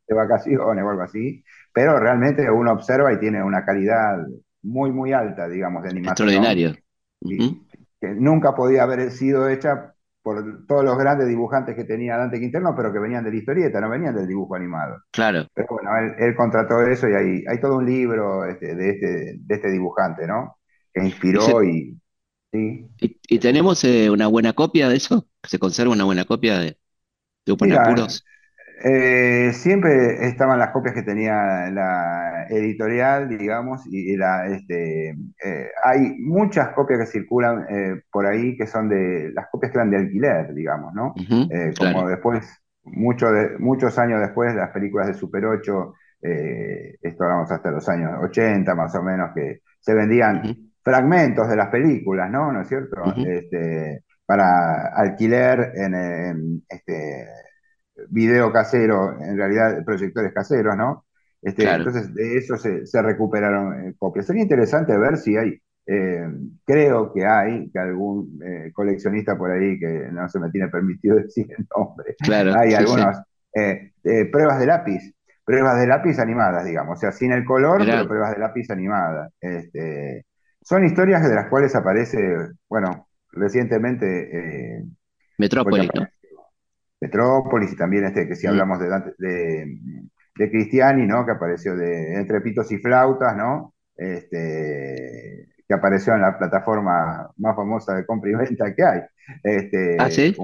de 0.08 0.16
vacaciones 0.16 0.62
o 0.62 0.70
algo 0.72 1.02
así, 1.02 1.44
pero 1.74 2.00
realmente 2.00 2.48
uno 2.52 2.74
observa 2.74 3.12
y 3.12 3.18
tiene 3.18 3.42
una 3.42 3.66
calidad 3.66 4.20
muy, 4.62 4.92
muy 4.92 5.14
alta, 5.14 5.50
digamos, 5.50 5.82
de 5.82 5.90
animación. 5.90 6.30
Extraordinario 6.30 6.76
que 8.00 8.16
nunca 8.16 8.56
podía 8.56 8.84
haber 8.84 9.12
sido 9.12 9.50
hecha 9.50 9.94
por 10.22 10.66
todos 10.68 10.84
los 10.84 10.98
grandes 10.98 11.28
dibujantes 11.28 11.76
que 11.76 11.86
tenía 11.86 12.18
Dante 12.18 12.40
Quinterno, 12.40 12.74
pero 12.76 12.92
que 12.92 13.00
venían 13.00 13.24
de 13.24 13.32
la 13.32 13.38
historieta, 13.38 13.82
no 13.82 13.90
venían 13.90 14.16
del 14.16 14.28
dibujo 14.28 14.56
animado. 14.56 15.02
Claro. 15.12 15.48
Pero 15.54 15.68
bueno, 15.70 15.92
él, 16.18 16.36
contrató 16.36 16.82
eso 16.82 17.08
y 17.08 17.14
hay, 17.14 17.44
hay 17.48 17.60
todo 17.60 17.78
un 17.78 17.86
libro 17.86 18.46
este, 18.46 18.76
de, 18.76 18.90
este, 18.90 19.36
de 19.40 19.56
este 19.56 19.72
dibujante, 19.72 20.28
¿no? 20.28 20.58
Que 20.94 21.06
inspiró 21.06 21.64
y, 21.64 21.98
y, 22.52 23.40
tenemos 23.40 23.84
eh, 23.84 24.10
una 24.10 24.28
buena 24.28 24.54
copia 24.54 24.90
de 24.90 24.98
eso? 24.98 25.28
¿Se 25.44 25.60
conserva 25.60 25.94
una 25.94 26.06
buena 26.06 26.26
copia 26.26 26.60
de, 26.60 26.78
de 27.46 27.78
Apuros? 27.78 28.24
Eh, 28.82 29.52
siempre 29.54 30.26
estaban 30.26 30.58
las 30.58 30.70
copias 30.70 30.96
que 30.96 31.04
tenía 31.04 31.70
la 31.70 32.46
editorial, 32.50 33.28
digamos, 33.28 33.82
y, 33.86 34.16
la, 34.16 34.48
este, 34.48 35.10
eh, 35.10 35.70
hay 35.84 36.16
muchas 36.20 36.70
copias 36.70 37.00
que 37.00 37.06
circulan 37.06 37.66
eh, 37.70 38.02
por 38.10 38.26
ahí 38.26 38.56
que 38.56 38.68
son 38.68 38.88
de 38.88 39.32
las 39.34 39.48
copias 39.52 39.74
que 39.74 39.80
eran 39.80 39.92
de 39.92 39.98
alquiler, 39.98 40.54
digamos, 40.54 40.94
¿no? 40.94 41.14
como 41.78 42.08
después, 42.08 42.48
mucho 42.84 43.30
de, 43.32 43.58
muchos 43.60 44.00
años 44.00 44.22
después, 44.22 44.56
las 44.56 44.70
películas 44.70 45.08
de 45.08 45.14
Super 45.14 45.46
8, 45.46 45.94
esto 46.22 47.24
hablamos 47.24 47.52
hasta 47.52 47.72
los 47.72 47.88
años 47.90 48.12
80 48.24 48.76
más 48.76 48.96
o 48.96 49.04
menos, 49.04 49.32
que 49.36 49.60
se 49.82 49.94
vendían 49.94 50.69
fragmentos 50.90 51.48
de 51.48 51.56
las 51.56 51.70
películas, 51.70 52.32
¿no? 52.32 52.52
¿No 52.52 52.62
es 52.62 52.68
cierto? 52.68 53.04
este, 53.16 54.04
para 54.26 54.88
alquiler 54.96 55.72
en, 55.76 56.64
este, 56.68 57.28
video 58.10 58.52
casero, 58.52 59.20
en 59.22 59.38
realidad 59.38 59.84
proyectores 59.86 60.34
caseros, 60.34 60.76
¿no? 60.76 61.06
Este, 61.42 61.70
Entonces, 61.70 62.14
de 62.14 62.38
eso 62.38 62.58
se, 62.58 63.02
recuperaron 63.02 63.88
eh, 63.88 63.94
copias. 63.98 64.26
Sería 64.26 64.42
interesante 64.42 64.98
ver 64.98 65.18
si 65.18 65.38
hay, 65.38 65.62
eh, 65.86 66.28
creo 66.66 67.14
que 67.14 67.26
hay, 67.26 67.70
que 67.70 67.80
algún 67.80 68.40
eh, 68.44 68.72
coleccionista 68.74 69.38
por 69.38 69.52
ahí, 69.52 69.80
que 69.80 70.10
no 70.12 70.28
se 70.28 70.40
me 70.40 70.50
tiene 70.50 70.70
permitido 70.70 71.16
decir 71.18 71.48
el 71.56 71.68
nombre, 71.76 72.16
hay 72.58 72.74
algunas 72.74 73.22
pruebas 74.32 74.60
de 74.60 74.66
lápiz, 74.66 75.14
pruebas 75.46 75.80
de 75.80 75.88
lápiz 75.88 76.18
animadas, 76.20 76.66
digamos, 76.66 76.98
o 76.98 77.00
sea, 77.00 77.12
sin 77.12 77.32
el 77.32 77.46
color, 77.46 77.84
pero 77.86 78.08
pruebas 78.08 78.32
de 78.32 78.40
lápiz 78.40 78.70
animadas. 78.72 79.32
Este, 79.40 80.26
son 80.70 80.86
historias 80.86 81.28
de 81.28 81.34
las 81.34 81.48
cuales 81.48 81.76
aparece, 81.76 82.20
bueno, 82.70 83.08
recientemente... 83.32 84.86
Metrópolis, 85.40 85.90
¿no? 85.96 86.08
Metrópolis 87.02 87.74
y 87.74 87.76
también 87.76 88.06
este, 88.06 88.28
que 88.28 88.36
si 88.36 88.46
hablamos 88.46 88.80
de, 88.80 88.88
de, 89.18 89.80
de, 90.36 90.52
Cristiani, 90.52 91.08
¿no? 91.08 91.26
Que 91.26 91.32
apareció 91.32 91.76
de 91.76 92.20
Entre 92.20 92.40
Pitos 92.42 92.72
y 92.72 92.78
Flautas, 92.78 93.36
¿no? 93.36 93.74
Este, 93.96 95.48
que 95.68 95.74
apareció 95.74 96.14
en 96.14 96.22
la 96.22 96.38
plataforma 96.38 97.32
más 97.38 97.56
famosa 97.56 97.96
de 97.96 98.06
compra 98.06 98.30
y 98.30 98.36
venta 98.36 98.76
que 98.76 98.84
hay. 98.84 99.02
Este, 99.42 99.98
¿Ah, 99.98 100.12
sí? 100.12 100.36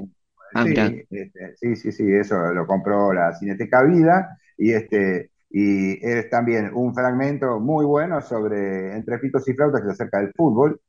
Ah, 0.54 0.64
este, 0.66 1.54
sí, 1.54 1.76
sí, 1.76 1.92
sí, 1.92 2.12
eso 2.12 2.52
lo 2.52 2.66
compró 2.66 3.12
la 3.12 3.32
Cineteca 3.32 3.84
Vida 3.84 4.36
y 4.58 4.72
este 4.72 5.30
y 5.50 6.04
es 6.06 6.28
también 6.28 6.70
un 6.74 6.94
fragmento 6.94 7.60
muy 7.60 7.84
bueno 7.84 8.20
sobre 8.20 8.94
Entre 8.94 9.18
Pitos 9.18 9.48
y 9.48 9.54
Flautas 9.54 9.80
que 9.80 9.88
se 9.88 9.92
acerca 9.92 10.18
del 10.18 10.32
fútbol 10.36 10.80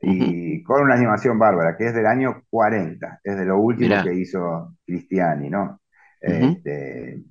y 0.00 0.62
con 0.62 0.82
una 0.82 0.94
animación 0.94 1.38
bárbara, 1.38 1.76
que 1.76 1.86
es 1.86 1.94
del 1.94 2.06
año 2.06 2.44
40, 2.50 3.20
es 3.22 3.36
de 3.36 3.44
lo 3.44 3.58
último 3.58 4.02
que 4.02 4.14
hizo 4.14 4.76
Cristiani, 4.86 5.50
¿no? 5.50 5.80
Este, 6.20 7.22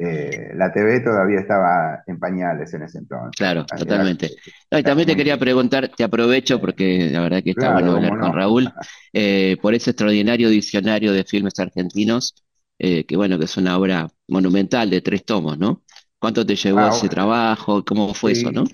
eh, 0.00 0.52
la 0.54 0.72
TV 0.72 1.00
todavía 1.00 1.40
estaba 1.40 2.02
en 2.06 2.18
pañales 2.18 2.72
en 2.74 2.82
ese 2.82 2.98
entonces. 2.98 3.36
Claro, 3.36 3.64
totalmente. 3.66 4.30
y 4.70 4.82
también 4.82 5.08
te 5.08 5.16
quería 5.16 5.38
preguntar, 5.38 5.88
te 5.88 6.04
aprovecho 6.04 6.60
porque 6.60 7.08
la 7.10 7.20
verdad 7.20 7.42
que 7.42 7.50
está 7.50 7.72
bueno 7.72 7.96
hablar 7.96 8.18
con 8.18 8.32
Raúl, 8.32 8.72
eh, 9.12 9.56
por 9.60 9.74
ese 9.74 9.90
extraordinario 9.90 10.50
diccionario 10.50 11.12
de 11.12 11.24
filmes 11.24 11.58
argentinos, 11.58 12.34
eh, 12.78 13.04
que 13.04 13.16
bueno, 13.16 13.38
que 13.38 13.46
es 13.46 13.56
una 13.56 13.76
obra 13.76 14.08
monumental 14.28 14.88
de 14.88 15.00
tres 15.00 15.24
tomos, 15.24 15.58
¿no? 15.58 15.82
¿Cuánto 16.18 16.44
te 16.44 16.56
llevó 16.56 16.80
ah, 16.80 16.90
ese 16.90 17.08
trabajo? 17.08 17.84
¿Cómo 17.84 18.12
fue 18.14 18.32
eso, 18.32 18.50
no? 18.50 18.64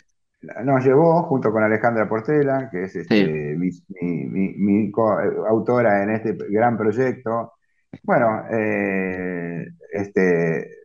Nos 0.65 0.85
llevó 0.85 1.23
junto 1.25 1.51
con 1.51 1.63
Alejandra 1.63 2.09
Portela, 2.09 2.69
que 2.71 2.85
es 2.85 2.97
este, 2.97 3.57
mi, 3.57 4.93
autora 5.49 6.03
en 6.03 6.11
este 6.11 6.37
gran 6.51 6.77
proyecto. 6.77 7.53
Bueno, 8.03 8.45
este, 9.93 10.84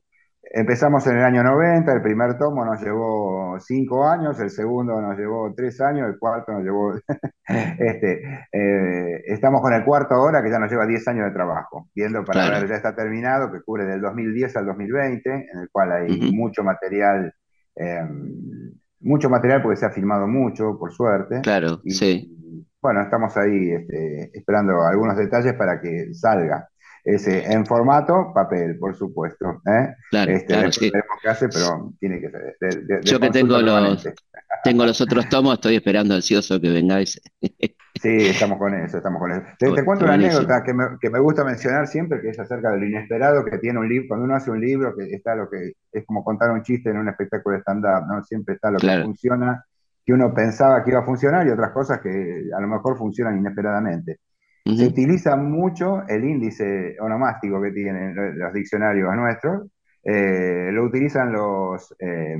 Empezamos 0.51 1.05
en 1.05 1.17
el 1.17 1.23
año 1.23 1.43
90, 1.43 1.93
el 1.93 2.01
primer 2.01 2.35
tomo 2.39 2.65
nos 2.65 2.81
llevó 2.81 3.59
cinco 3.59 4.07
años, 4.07 4.39
el 4.39 4.49
segundo 4.49 4.99
nos 4.99 5.15
llevó 5.15 5.53
tres 5.55 5.79
años, 5.79 6.09
el 6.09 6.17
cuarto 6.17 6.53
nos 6.53 6.63
llevó... 6.63 6.93
este, 7.47 8.47
eh, 8.51 9.23
estamos 9.27 9.61
con 9.61 9.73
el 9.73 9.85
cuarto 9.85 10.15
ahora, 10.15 10.41
que 10.41 10.49
ya 10.49 10.57
nos 10.57 10.71
lleva 10.71 10.87
diez 10.87 11.07
años 11.07 11.25
de 11.25 11.33
trabajo, 11.33 11.89
viendo 11.93 12.25
para 12.25 12.49
ver, 12.49 12.67
ya 12.67 12.75
está 12.75 12.95
terminado, 12.95 13.51
que 13.51 13.61
cubre 13.61 13.85
del 13.85 14.01
2010 14.01 14.55
al 14.57 14.65
2020, 14.65 15.29
en 15.29 15.59
el 15.59 15.69
cual 15.71 15.91
hay 15.91 16.31
mucho 16.31 16.63
material, 16.63 17.31
em, 17.75 18.73
mucho 19.01 19.29
material 19.29 19.61
porque 19.61 19.77
se 19.77 19.85
ha 19.85 19.91
filmado 19.91 20.25
mucho, 20.27 20.79
por 20.79 20.91
suerte. 20.91 21.41
Claro, 21.41 21.79
sí. 21.85 22.35
Bueno, 22.81 23.01
estamos 23.01 23.37
ahí 23.37 23.71
este, 23.71 24.31
esperando 24.35 24.81
algunos 24.81 25.15
detalles 25.15 25.53
para 25.53 25.79
que 25.79 26.13
salga. 26.13 26.68
Ese, 27.03 27.51
en 27.51 27.65
formato 27.65 28.31
papel, 28.33 28.77
por 28.77 28.95
supuesto. 28.95 29.61
¿eh? 29.65 29.93
Claro, 30.09 30.31
este, 30.31 30.53
claro 30.53 30.71
sí. 30.71 30.91
que 31.21 31.29
hace, 31.29 31.47
pero 31.49 31.93
tiene 31.99 32.19
que 32.19 32.29
ser. 32.29 33.03
Yo 33.03 33.19
que 33.19 33.29
tengo 33.29 33.59
los, 33.59 34.07
tengo 34.63 34.85
los 34.85 34.99
otros 35.01 35.29
tomos, 35.29 35.55
estoy 35.55 35.75
esperando 35.75 36.15
ansioso 36.15 36.59
que 36.59 36.69
vengáis. 36.69 37.19
sí, 37.41 38.27
estamos 38.27 38.57
con 38.57 38.73
eso, 38.73 38.97
estamos 38.97 39.19
con 39.19 39.31
eso. 39.31 39.43
Te, 39.57 39.85
cuento 39.85 40.05
una 40.05 40.15
anécdota 40.15 40.63
que 40.63 40.73
me, 40.73 40.85
que 40.99 41.09
me, 41.09 41.19
gusta 41.19 41.43
mencionar 41.43 41.87
siempre, 41.87 42.21
que 42.21 42.29
es 42.29 42.39
acerca 42.39 42.71
de 42.71 42.79
lo 42.79 42.85
inesperado 42.85 43.45
que 43.45 43.57
tiene 43.59 43.79
un 43.79 43.87
libro. 43.87 44.07
Cuando 44.09 44.25
uno 44.25 44.35
hace 44.35 44.51
un 44.51 44.59
libro, 44.59 44.95
que 44.95 45.05
está 45.13 45.35
lo 45.35 45.49
que 45.49 45.73
es 45.91 46.05
como 46.05 46.23
contar 46.23 46.51
un 46.51 46.63
chiste 46.63 46.89
en 46.89 46.97
un 46.97 47.09
espectáculo 47.09 47.55
de 47.55 47.61
stand-up, 47.61 48.07
¿no? 48.07 48.23
Siempre 48.23 48.55
está 48.55 48.71
lo 48.71 48.79
que 48.79 49.01
funciona, 49.03 49.65
que 50.05 50.13
uno 50.13 50.33
pensaba 50.33 50.83
que 50.83 50.91
iba 50.91 50.99
a 50.99 51.05
funcionar 51.05 51.47
y 51.47 51.51
otras 51.51 51.71
cosas 51.71 52.01
que 52.01 52.43
a 52.55 52.59
lo 52.59 52.67
mejor 52.67 52.97
funcionan 52.97 53.37
inesperadamente. 53.37 54.19
Se 54.77 54.87
utiliza 54.87 55.35
mucho 55.35 56.03
el 56.07 56.23
índice 56.23 56.95
onomástico 56.99 57.61
que 57.61 57.71
tienen 57.71 58.15
los 58.37 58.53
diccionarios 58.53 59.15
nuestros, 59.15 59.67
eh, 60.03 60.69
lo 60.71 60.85
utilizan 60.85 61.31
los, 61.31 61.93
eh, 61.99 62.37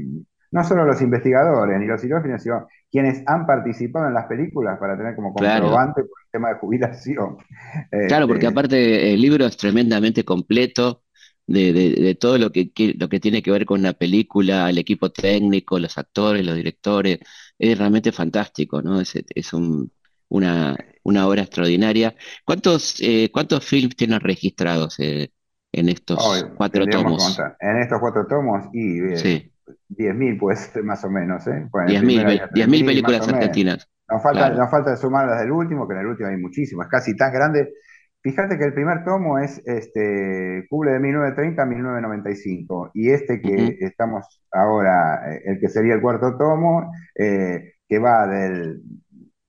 no 0.52 0.64
solo 0.64 0.86
los 0.86 1.02
investigadores 1.02 1.80
ni 1.80 1.86
los 1.86 2.02
filósofos, 2.02 2.42
sino 2.42 2.68
quienes 2.92 3.24
han 3.28 3.46
participado 3.46 4.08
en 4.08 4.14
las 4.14 4.26
películas 4.26 4.80
para 4.80 4.98
tener 4.98 5.16
como 5.16 5.34
comprobante 5.34 6.02
por 6.02 6.20
el 6.26 6.32
tema 6.32 6.50
de 6.50 6.56
jubilación. 6.56 7.38
Claro, 8.08 8.28
porque 8.28 8.46
este, 8.46 8.52
aparte 8.52 9.14
el 9.14 9.22
libro 9.22 9.46
es 9.46 9.58
tremendamente 9.58 10.24
completo. 10.24 11.04
De, 11.52 12.16
todo 12.20 12.38
lo 12.38 12.52
que, 12.52 12.72
lo 13.00 13.10
que 13.10 13.20
tiene 13.20 13.42
que 13.42 13.50
ver 13.50 13.66
con 13.66 13.82
la 13.82 13.94
película, 13.94 14.70
el 14.70 14.78
equipo 14.78 15.12
técnico, 15.12 15.80
los 15.80 15.98
actores, 15.98 16.46
los 16.46 16.56
directores, 16.56 17.18
es 17.58 17.76
realmente 17.76 18.12
fantástico, 18.12 18.84
¿no? 18.84 19.02
Es, 19.02 19.16
es 19.16 19.54
un, 19.54 19.92
una, 20.28 20.78
una 21.10 21.28
obra 21.28 21.42
extraordinaria. 21.42 22.16
¿Cuántos, 22.46 23.02
eh, 23.02 23.30
cuántos 23.34 23.66
films 23.66 23.96
tienes 23.96 24.22
registrados 24.22 25.00
eh, 25.00 25.32
en 25.72 25.90
estos 25.90 26.20
cuatro 26.56 26.86
tomos? 26.86 27.40
En 27.60 27.78
estos 27.78 28.00
cuatro 28.00 28.26
tomos, 28.28 28.66
y 28.74 29.00
eh, 29.00 29.52
10.000 29.90 30.40
pues 30.40 30.72
más 30.84 31.04
o 31.04 31.10
menos. 31.10 31.46
¿eh? 31.48 31.68
10.000 31.72 32.86
películas 32.86 33.28
argentinas. 33.28 33.90
Nos 34.08 34.24
falta, 34.24 34.50
nos 34.52 34.72
falta 34.72 34.96
sumar 34.96 35.28
las 35.28 35.42
del 35.42 35.52
último, 35.52 35.88
que 35.88 35.94
en 35.94 36.00
el 36.00 36.08
último 36.08 36.30
hay 36.30 36.38
muchísimas, 36.38 36.88
casi 36.88 37.16
tan 37.16 37.32
grande. 37.32 37.74
Fíjate 38.22 38.58
que 38.58 38.66
el 38.66 38.74
primer 38.74 39.06
tomo 39.06 39.40
es 39.40 39.62
este, 39.66 40.66
cubre 40.70 40.92
de 40.92 41.00
1930 41.00 41.62
a 41.62 41.66
1995 41.66 42.92
y 42.94 43.12
este 43.12 43.40
que 43.40 43.78
estamos 43.80 44.26
ahora, 44.52 45.32
eh, 45.32 45.42
el 45.46 45.60
que 45.60 45.70
sería 45.70 45.94
el 45.94 46.02
cuarto 46.02 46.38
tomo, 46.38 46.92
que 47.16 48.00
va 48.00 48.28
del, 48.28 48.82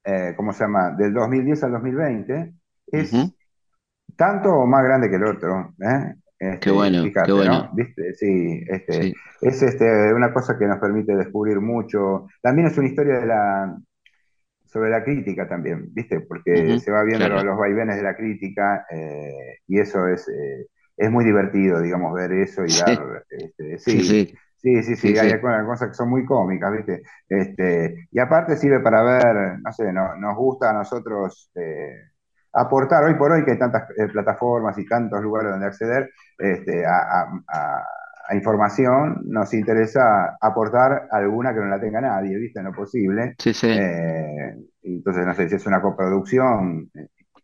eh, 0.04 0.34
¿cómo 0.36 0.52
se 0.52 0.64
llama?, 0.64 0.90
del 0.92 1.12
2010 1.12 1.64
al 1.64 1.72
2020, 1.72 2.54
es 2.92 3.12
tanto 4.16 4.50
o 4.50 4.66
más 4.66 4.84
grande 4.84 5.08
que 5.08 5.16
el 5.16 5.24
otro. 5.24 5.74
¿eh? 5.80 6.14
Este, 6.38 6.58
qué 6.58 6.70
bueno, 6.70 7.04
qué 7.24 7.32
bueno. 7.32 7.70
Sí, 8.14 8.64
este, 8.66 9.14
es 9.42 9.62
este, 9.62 10.14
una 10.14 10.32
cosa 10.32 10.58
que 10.58 10.66
nos 10.66 10.78
permite 10.78 11.14
descubrir 11.14 11.60
mucho. 11.60 12.26
También 12.40 12.68
es 12.68 12.78
una 12.78 12.88
historia 12.88 13.20
de 13.20 13.26
la, 13.26 13.78
sobre 14.64 14.90
la 14.90 15.04
crítica 15.04 15.46
también, 15.46 15.92
¿viste? 15.92 16.20
Porque 16.20 16.78
se 16.80 16.90
va 16.90 17.04
viendo 17.04 17.28
los, 17.28 17.58
vaivenes 17.58 17.96
de 17.96 18.02
la 18.02 18.16
crítica 18.16 18.86
eh, 18.90 19.58
y 19.66 19.78
eso 19.80 20.06
es, 20.08 20.26
es 20.96 21.10
muy 21.10 21.24
divertido, 21.24 21.80
digamos, 21.80 22.14
ver 22.14 22.32
eso 22.32 22.64
y 22.64 22.72
dar... 22.72 23.24
Este, 23.28 23.78
sí, 23.78 24.00
sí, 24.00 24.26
Sí, 24.26 24.34
sí, 24.82 24.96
sí, 24.96 25.18
hay 25.18 25.30
algunas 25.30 25.64
cosas 25.64 25.88
que 25.88 25.94
son 25.94 26.10
muy 26.10 26.24
cómicas, 26.24 26.72
¿viste? 26.72 27.02
Este, 27.28 28.08
y 28.10 28.18
aparte 28.18 28.56
sirve 28.56 28.80
para 28.80 29.02
ver, 29.02 29.58
no 29.60 29.72
sé, 29.72 29.92
nos 29.92 30.36
gusta 30.36 30.70
a 30.70 30.74
nosotros 30.74 31.50
eh, 31.54 32.10
aportar, 32.52 33.04
hoy 33.04 33.14
por 33.14 33.32
hoy 33.32 33.44
que 33.44 33.52
hay 33.52 33.58
tantas 33.58 33.88
eh, 33.96 34.08
plataformas 34.08 34.76
y 34.78 34.86
tantos 34.86 35.22
lugares 35.22 35.52
donde 35.52 35.66
acceder 35.66 36.10
este, 36.38 36.84
a, 36.86 37.26
información, 38.32 39.22
nos 39.24 39.52
interesa 39.54 40.36
aportar 40.40 41.08
alguna 41.10 41.52
que 41.52 41.58
no 41.58 41.66
la 41.66 41.80
tenga 41.80 42.00
nadie, 42.00 42.36
¿viste? 42.36 42.62
No 42.62 42.70
posible. 42.72 43.34
Sí, 43.38 43.52
sí. 43.52 43.66
Eh, 43.68 44.54
entonces, 44.84 45.26
no 45.26 45.34
sé 45.34 45.48
si 45.48 45.56
es 45.56 45.66
una 45.66 45.82
coproducción, 45.82 46.88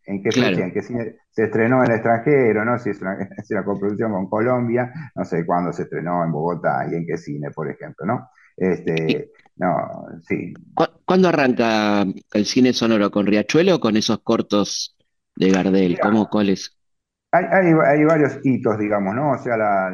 en 0.07 0.23
qué 0.23 0.31
fecha, 0.31 0.63
en 0.63 0.71
qué 0.71 0.81
cine 0.81 1.17
se 1.29 1.43
estrenó 1.43 1.83
en 1.83 1.91
el 1.91 1.97
extranjero, 1.97 2.63
¿no? 2.63 2.79
Si 2.79 2.89
es 2.89 3.01
una, 3.01 3.17
es 3.37 3.51
una 3.51 3.63
coproducción 3.63 4.11
con 4.13 4.29
Colombia, 4.29 4.91
no 5.13 5.25
sé 5.25 5.45
cuándo 5.45 5.73
se 5.73 5.83
estrenó 5.83 6.23
en 6.23 6.31
Bogotá 6.31 6.87
y 6.89 6.95
en 6.95 7.05
qué 7.05 7.17
cine, 7.17 7.51
por 7.51 7.69
ejemplo, 7.69 8.05
¿no? 8.05 8.29
Este, 8.55 9.31
no, 9.57 9.75
sí. 10.27 10.53
¿Cuándo 11.05 11.27
arranca 11.27 12.05
el 12.33 12.45
cine 12.45 12.73
sonoro? 12.73 13.11
¿Con 13.11 13.27
Riachuelo 13.27 13.75
o 13.75 13.79
con 13.79 13.97
esos 13.97 14.19
cortos 14.19 14.97
de 15.35 15.51
Gardel? 15.51 15.99
¿Cómo, 15.99 16.27
cuáles? 16.29 16.75
Hay, 17.31 17.43
hay, 17.45 18.03
varios 18.05 18.39
hitos, 18.43 18.79
digamos, 18.79 19.13
¿no? 19.13 19.31
O 19.33 19.37
sea, 19.37 19.57
la, 19.57 19.91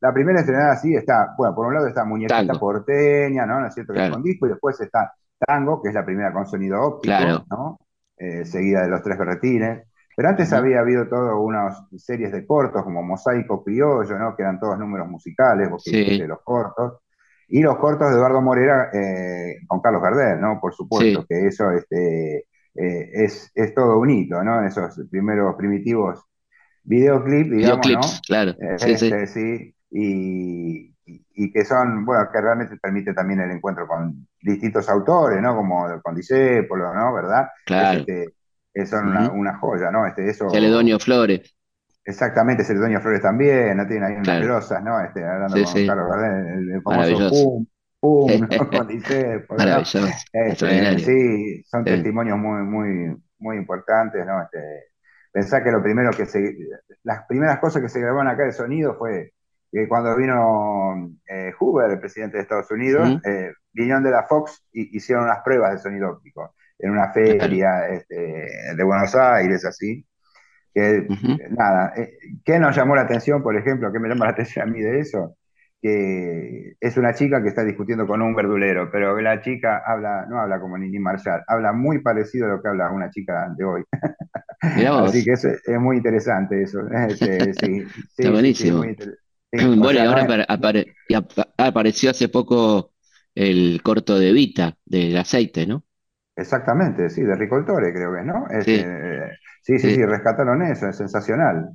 la, 0.00 0.12
primera 0.12 0.40
estrenada 0.40 0.76
sí 0.76 0.94
está, 0.94 1.34
bueno, 1.36 1.54
por 1.54 1.66
un 1.66 1.74
lado 1.74 1.88
está 1.88 2.04
Muñequita 2.04 2.52
Porteña, 2.60 3.46
¿no? 3.46 3.60
¿No 3.60 3.66
es 3.66 3.74
cierto? 3.74 3.94
Que 3.94 4.10
con 4.10 4.22
disco, 4.22 4.46
y 4.46 4.50
después 4.50 4.78
está 4.80 5.12
Tango, 5.38 5.82
que 5.82 5.88
es 5.88 5.94
la 5.94 6.04
primera 6.04 6.32
con 6.32 6.46
sonido 6.46 6.80
óptico, 6.80 7.44
¿no? 7.50 7.78
Eh, 8.22 8.44
seguida 8.44 8.82
de 8.82 8.88
los 8.88 9.02
tres 9.02 9.18
berretines. 9.18 9.82
Pero 10.14 10.28
antes 10.28 10.52
había 10.52 10.78
habido 10.78 11.08
todas 11.08 11.34
unas 11.36 11.76
series 11.96 12.30
de 12.30 12.46
cortos, 12.46 12.84
como 12.84 13.02
Mosaico 13.02 13.64
Criollo, 13.64 14.16
¿no? 14.16 14.36
que 14.36 14.42
eran 14.42 14.60
todos 14.60 14.78
números 14.78 15.08
musicales, 15.08 15.68
de 15.84 16.28
los 16.28 16.40
cortos. 16.44 17.00
Y 17.48 17.62
los 17.62 17.76
cortos 17.78 18.10
de 18.10 18.14
Eduardo 18.14 18.40
Morera 18.40 18.90
eh, 18.92 19.56
con 19.66 19.80
Carlos 19.80 20.02
Gardel, 20.02 20.40
¿no? 20.40 20.60
Por 20.60 20.72
supuesto, 20.72 21.26
que 21.28 21.48
eso 21.48 21.72
este, 21.72 22.46
eh, 22.76 23.10
es, 23.12 23.50
es, 23.56 23.74
todo 23.74 23.98
un 23.98 24.10
hito, 24.10 24.40
¿no? 24.44 24.64
Esos 24.64 25.00
primeros 25.10 25.56
primitivos 25.56 26.20
videoclips, 26.84 27.50
digamos, 27.50 27.86
Videoclips, 27.86 28.20
claro. 28.24 28.54
sí, 28.78 28.96
sí. 28.98 29.12
Este, 29.12 29.74
y, 29.90 30.91
y, 31.04 31.52
que 31.52 31.64
son, 31.64 32.04
bueno, 32.04 32.28
que 32.32 32.40
realmente 32.40 32.76
permite 32.76 33.12
también 33.12 33.40
el 33.40 33.50
encuentro 33.50 33.86
con 33.86 34.26
distintos 34.40 34.88
autores, 34.88 35.40
¿no? 35.40 35.56
Como 35.56 36.00
con 36.02 36.14
Disépolo, 36.14 36.94
¿no? 36.94 37.12
¿Verdad? 37.12 37.48
Claro. 37.66 38.00
Este, 38.00 38.86
son 38.86 39.16
una, 39.36 39.58
joya, 39.58 39.90
¿no? 39.90 40.06
Este, 40.06 40.28
eso, 40.28 40.48
Celedonio 40.50 40.98
Flores. 40.98 41.56
Exactamente, 42.04 42.64
Celedonio 42.64 43.00
Flores 43.00 43.22
también, 43.22 43.76
¿no? 43.76 43.86
Tienen 43.86 44.04
ahí 44.04 44.12
unas 44.14 44.66
claro. 44.66 44.84
¿no? 44.84 45.00
Este, 45.00 45.24
hablando 45.24 45.54
con 45.62 45.86
Carlos 45.86 46.08
Gardel, 46.08 46.70
el, 46.70 46.82
famoso 46.82 47.30
Pum, 47.30 47.66
Pum, 48.00 48.48
¿no? 48.48 48.70
con 48.78 48.88
Disépolo. 48.88 49.58
Maravilloso. 49.58 50.06
Este, 50.32 50.98
sí, 50.98 51.62
son 51.64 51.84
testimonios 51.84 52.38
muy, 52.38 52.62
muy, 52.62 53.16
muy 53.38 53.56
importantes, 53.56 54.24
¿no? 54.26 54.42
Este, 54.42 54.92
pensá 55.32 55.62
que 55.62 55.70
lo 55.70 55.82
primero 55.82 56.10
que 56.10 56.26
se, 56.26 56.56
las 57.02 57.24
primeras 57.26 57.58
cosas 57.58 57.82
que 57.82 57.88
se 57.88 58.00
grabaron 58.00 58.28
acá 58.28 58.44
de 58.44 58.52
sonido 58.52 58.96
fue 58.96 59.32
que 59.72 59.88
cuando 59.88 60.14
vino 60.14 61.10
eh, 61.26 61.52
Hoover, 61.58 61.92
el 61.92 61.98
presidente 61.98 62.36
de 62.36 62.42
Estados 62.42 62.70
Unidos, 62.70 63.18
eh, 63.24 63.52
vinieron 63.72 64.04
de 64.04 64.10
la 64.10 64.24
Fox 64.24 64.66
y 64.70 64.94
hicieron 64.94 65.24
unas 65.24 65.38
pruebas 65.42 65.72
de 65.72 65.78
sonido 65.78 66.10
óptico 66.10 66.54
en 66.78 66.90
una 66.90 67.10
feria 67.12 67.88
este, 67.88 68.74
de 68.76 68.84
Buenos 68.84 69.14
Aires, 69.14 69.64
así. 69.64 70.04
Que, 70.74 71.06
Nada, 71.50 71.94
eh, 71.96 72.18
¿qué 72.44 72.58
nos 72.58 72.76
llamó 72.76 72.94
la 72.94 73.02
atención, 73.02 73.42
por 73.42 73.56
ejemplo? 73.56 73.90
¿Qué 73.90 73.98
me 73.98 74.08
llama 74.08 74.26
la 74.26 74.32
atención 74.32 74.68
a 74.68 74.70
mí 74.70 74.80
de 74.80 75.00
eso? 75.00 75.36
que 75.82 76.76
es 76.80 76.96
una 76.96 77.12
chica 77.12 77.42
que 77.42 77.48
está 77.48 77.64
discutiendo 77.64 78.06
con 78.06 78.22
un 78.22 78.36
verdulero, 78.36 78.88
pero 78.92 79.20
la 79.20 79.40
chica 79.40 79.82
habla, 79.84 80.26
no 80.30 80.38
habla 80.38 80.60
como 80.60 80.78
Nini 80.78 81.00
Marshall, 81.00 81.42
habla 81.48 81.72
muy 81.72 81.98
parecido 81.98 82.46
a 82.46 82.50
lo 82.50 82.62
que 82.62 82.68
habla 82.68 82.92
una 82.92 83.10
chica 83.10 83.52
de 83.56 83.64
hoy. 83.64 83.82
Así 84.60 85.24
que 85.24 85.32
es, 85.32 85.44
es, 85.44 85.80
muy 85.80 85.96
interesante 85.96 86.62
eso. 86.62 86.82
Este, 87.08 87.52
sí, 87.54 87.84
está 88.16 88.30
buenísimo. 88.30 88.84
bueno, 89.76 90.00
ahora 90.00 90.26
apareció 91.58 92.10
hace 92.10 92.28
poco 92.28 92.92
el 93.34 93.80
corto 93.82 94.18
de 94.18 94.32
Vita, 94.32 94.76
del 94.84 95.16
aceite, 95.16 95.66
¿no? 95.66 95.84
Exactamente, 96.34 97.10
sí, 97.10 97.22
de 97.22 97.36
Ricoltore 97.36 97.92
creo 97.92 98.14
que, 98.14 98.22
¿no? 98.22 98.46
Este, 98.48 98.84
sí. 99.62 99.78
sí, 99.78 99.94
sí, 99.94 100.04
rescataron 100.04 100.62
eso, 100.62 100.88
es 100.88 100.96
sensacional. 100.96 101.70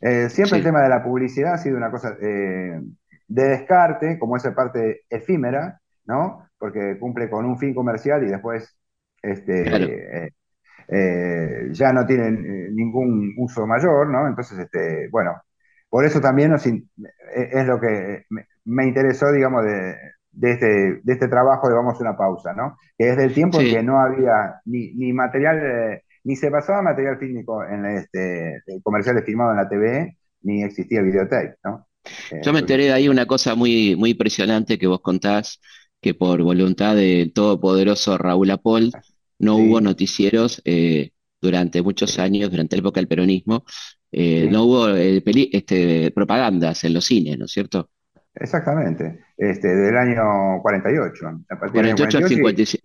Eh, 0.00 0.28
siempre 0.28 0.58
el 0.58 0.64
tema 0.64 0.82
de 0.82 0.90
la 0.90 1.02
publicidad 1.02 1.54
ha 1.54 1.58
sido 1.58 1.78
una 1.78 1.90
cosa 1.90 2.14
eh, 2.20 2.80
de 3.28 3.42
descarte, 3.42 4.18
como 4.18 4.36
esa 4.36 4.54
parte 4.54 5.02
efímera, 5.08 5.80
¿no? 6.04 6.46
Porque 6.58 6.98
cumple 7.00 7.30
con 7.30 7.46
un 7.46 7.58
fin 7.58 7.74
comercial 7.74 8.22
y 8.22 8.30
después 8.30 8.76
este, 9.22 10.32
eh, 10.88 11.68
ya 11.70 11.92
no 11.92 12.06
tiene 12.06 12.30
ningún 12.70 13.34
uso 13.38 13.66
mayor, 13.66 14.08
¿no? 14.08 14.28
Entonces, 14.28 14.58
este, 14.58 15.08
bueno, 15.10 15.42
por 15.96 16.04
eso 16.04 16.20
también 16.20 16.52
es 16.54 17.66
lo 17.66 17.80
que 17.80 18.24
me 18.64 18.86
interesó, 18.86 19.32
digamos, 19.32 19.64
de, 19.64 19.94
de 20.32 20.52
este, 20.52 20.66
de 21.02 21.12
este 21.12 21.28
trabajo 21.28 21.68
de 21.68 21.74
Vamos 21.74 21.96
a 21.98 22.02
una 22.02 22.16
pausa, 22.16 22.52
¿no? 22.52 22.76
Que 22.98 23.10
es 23.10 23.16
del 23.16 23.32
tiempo 23.32 23.60
en 23.60 23.68
que 23.68 23.82
no 23.82 23.98
había 24.00 24.60
ni, 24.66 24.92
ni 24.94 25.12
material, 25.12 25.58
eh, 25.64 26.02
ni 26.24 26.36
se 26.36 26.50
pasaba 26.50 26.82
material 26.82 27.18
fílmico 27.18 27.64
en 27.64 27.86
este, 27.86 28.62
comerciales 28.82 29.24
filmados 29.24 29.52
en 29.52 29.56
la 29.58 29.68
TV, 29.68 30.18
ni 30.42 30.62
existía 30.62 31.02
videotape, 31.02 31.56
¿no? 31.64 31.86
Eh, 32.30 32.36
Yo 32.42 32.52
me 32.52 32.60
enteré 32.60 32.84
de 32.84 32.92
ahí 32.92 33.08
una 33.08 33.26
cosa 33.26 33.54
muy, 33.54 33.96
muy 33.96 34.10
impresionante 34.10 34.78
que 34.78 34.86
vos 34.86 35.00
contás, 35.00 35.60
que 36.00 36.14
por 36.14 36.42
voluntad 36.42 36.94
del 36.94 37.32
todopoderoso 37.32 38.18
Raúl 38.18 38.50
Apol 38.50 38.96
no 39.38 39.56
hubo 39.56 39.80
noticieros 39.80 40.62
eh, 40.64 41.10
durante 41.40 41.82
muchos 41.82 42.18
años, 42.18 42.50
durante 42.50 42.76
la 42.76 42.80
época 42.80 43.00
del 43.00 43.08
peronismo, 43.08 43.64
no 44.12 44.64
hubo 44.64 44.88
este, 44.88 46.10
propagandas 46.12 46.84
en 46.84 46.94
los 46.94 47.04
cines, 47.04 47.38
¿no 47.38 47.44
es 47.46 47.52
cierto? 47.52 47.90
Exactamente, 48.34 49.20
este, 49.36 49.68
del 49.68 49.96
año 49.96 50.60
48. 50.62 51.26
A 51.48 51.56
48, 51.56 52.18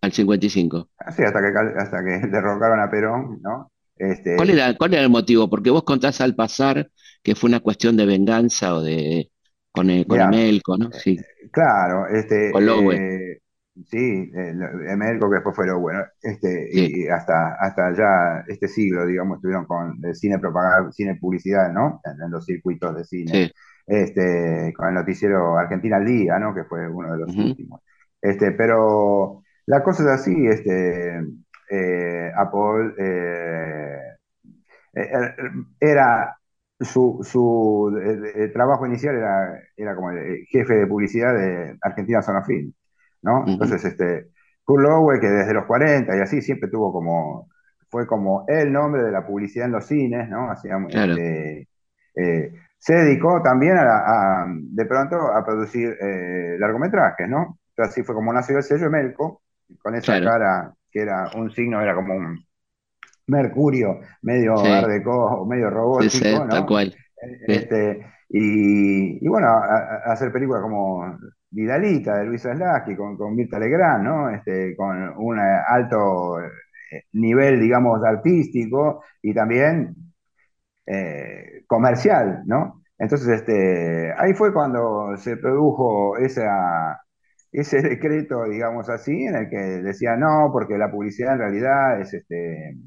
al, 0.02 0.12
55. 0.14 0.90
Sí, 1.16 1.24
hasta 1.24 1.42
que, 1.42 1.78
hasta 1.78 2.04
que 2.04 2.28
derrocaron 2.32 2.80
a 2.80 2.90
Perón, 2.90 3.40
¿no? 3.42 3.72
Este, 3.98 4.36
¿Cuál, 4.36 4.50
era, 4.52 4.76
¿Cuál 4.76 4.94
era 4.94 5.04
el 5.04 5.10
motivo? 5.10 5.50
Porque 5.50 5.70
vos 5.70 5.84
contás 5.84 6.22
al 6.22 6.36
pasar 6.36 6.90
que 7.22 7.36
fue 7.36 7.50
una 7.50 7.60
cuestión 7.60 7.98
de 7.98 8.06
venganza 8.06 8.76
o 8.76 8.82
de 8.82 9.30
con, 9.72 9.90
el, 9.90 10.08
con 10.08 10.20
Emelco, 10.20 10.78
¿no? 10.78 10.92
Sí. 10.92 11.18
Claro, 11.52 12.08
este, 12.08 12.52
con 12.52 12.64
eh, 12.94 13.41
sí, 13.88 14.32
Emelco 14.34 15.30
que 15.30 15.36
después 15.36 15.56
fue 15.56 15.68
Lowe, 15.68 15.94
¿no? 15.94 16.04
este, 16.22 16.70
y 16.72 17.08
hasta, 17.08 17.56
hasta 17.60 17.94
ya 17.96 18.44
este 18.48 18.68
siglo, 18.68 19.06
digamos, 19.06 19.38
estuvieron 19.38 19.66
con 19.66 19.98
el 20.04 20.16
cine 20.16 20.40
propaganda, 20.40 20.92
cine 20.92 21.18
publicidad, 21.20 21.72
¿no? 21.72 22.02
En, 22.04 22.32
los 22.32 22.46
circuitos 22.46 22.96
de 22.96 23.04
cine. 23.04 23.32
Sí 23.32 23.52
este, 23.92 24.74
con 24.76 24.88
el 24.88 24.94
noticiero 24.96 25.58
Argentina 25.58 25.98
al 25.98 26.06
Día, 26.06 26.40
¿no? 26.40 26.54
que 26.54 26.64
fue 26.64 26.88
uno 26.88 27.12
de 27.14 27.20
los 27.20 27.36
últimos. 27.36 27.82
Este, 28.22 28.52
pero 28.52 29.42
la 29.66 29.84
cosa 29.84 30.04
es 30.04 30.10
así, 30.22 30.48
este, 30.48 31.20
eh, 31.70 32.32
Apple 32.36 32.94
eh, 32.98 33.98
eh, 34.94 35.36
era 35.80 36.38
su, 36.80 37.20
su 37.24 37.92
trabajo 38.54 38.86
inicial 38.86 39.16
era, 39.16 39.60
era 39.76 39.96
como 39.96 40.12
el 40.12 40.46
jefe 40.48 40.74
de 40.76 40.88
publicidad 40.88 41.34
de 41.36 41.78
Argentina 41.82 42.22
Sonofilm, 42.22 42.74
¿no? 43.22 43.44
Entonces, 43.48 43.84
este, 43.86 44.28
Kurt 44.64 44.84
Lowe, 44.84 45.20
que 45.20 45.28
desde 45.28 45.54
los 45.54 45.66
40 45.66 46.16
y 46.16 46.20
así 46.20 46.42
siempre 46.42 46.70
tuvo 46.70 46.92
como, 46.92 47.50
fue 47.90 48.08
como 48.08 48.46
el 48.48 48.72
nombre 48.72 49.04
de 49.04 49.12
la 49.12 49.26
publicidad 49.26 49.68
en 49.68 49.74
los 49.74 49.86
cines, 49.86 50.30
¿no? 50.30 50.50
Hacía, 50.52 50.78
este, 50.88 51.68
se 52.78 52.94
dedicó 52.96 53.42
también 53.44 53.78
a, 53.78 54.46
de 54.48 54.86
pronto 54.86 55.16
a 55.16 55.46
producir 55.46 55.96
eh, 56.02 56.58
largometrajes, 56.60 57.30
¿no? 57.30 57.58
así 57.78 58.04
fue 58.04 58.14
como 58.14 58.32
nació 58.32 58.58
el 58.58 58.64
sello 58.64 58.92
Melco, 58.92 59.42
con 59.82 59.96
esa 59.96 60.22
cara 60.22 60.72
que 60.92 61.02
era 61.02 61.32
un 61.36 61.50
signo, 61.52 61.82
era 61.82 61.96
como 61.96 62.14
un 62.14 62.46
mercurio 63.28 64.02
medio 64.22 64.58
sí. 64.58 64.70
medio 65.48 65.70
robótico, 65.70 66.46
¿no? 66.46 66.66
cual. 66.66 66.94
Este, 67.48 68.06
y, 68.30 69.28
bueno, 69.28 69.48
hacer 70.06 70.32
películas 70.32 70.62
como 70.62 71.18
Vidalita 71.52 72.18
de 72.18 72.26
Luis 72.26 72.42
Slaski 72.44 72.96
con, 72.96 73.18
con 73.18 73.36
Mirta 73.36 73.60
Legrand, 73.60 74.04
¿no? 74.04 74.30
Este, 74.30 74.76
con 74.76 74.98
un 75.18 75.40
alto 75.40 76.40
eh, 76.42 77.04
nivel, 77.14 77.60
digamos, 77.60 78.04
artístico 78.04 79.04
y 79.22 79.34
también 79.34 79.96
eh, 80.86 81.64
comercial, 81.68 82.44
¿no? 82.46 82.84
Entonces, 82.98 83.30
este, 83.30 84.14
ahí 84.18 84.34
fue 84.34 84.54
cuando 84.54 85.18
se 85.18 85.38
produjo 85.38 86.18
esa, 86.18 87.02
ese 87.52 87.82
decreto, 87.82 88.46
digamos 88.46 88.90
así, 88.90 89.26
en 89.26 89.36
el 89.36 89.50
que 89.50 89.58
decía 89.58 90.16
no, 90.16 90.50
porque 90.54 90.78
la 90.78 90.92
publicidad 90.92 91.34
en 91.34 91.40
realidad 91.40 92.00
es, 92.02 92.14
este, 92.14 92.78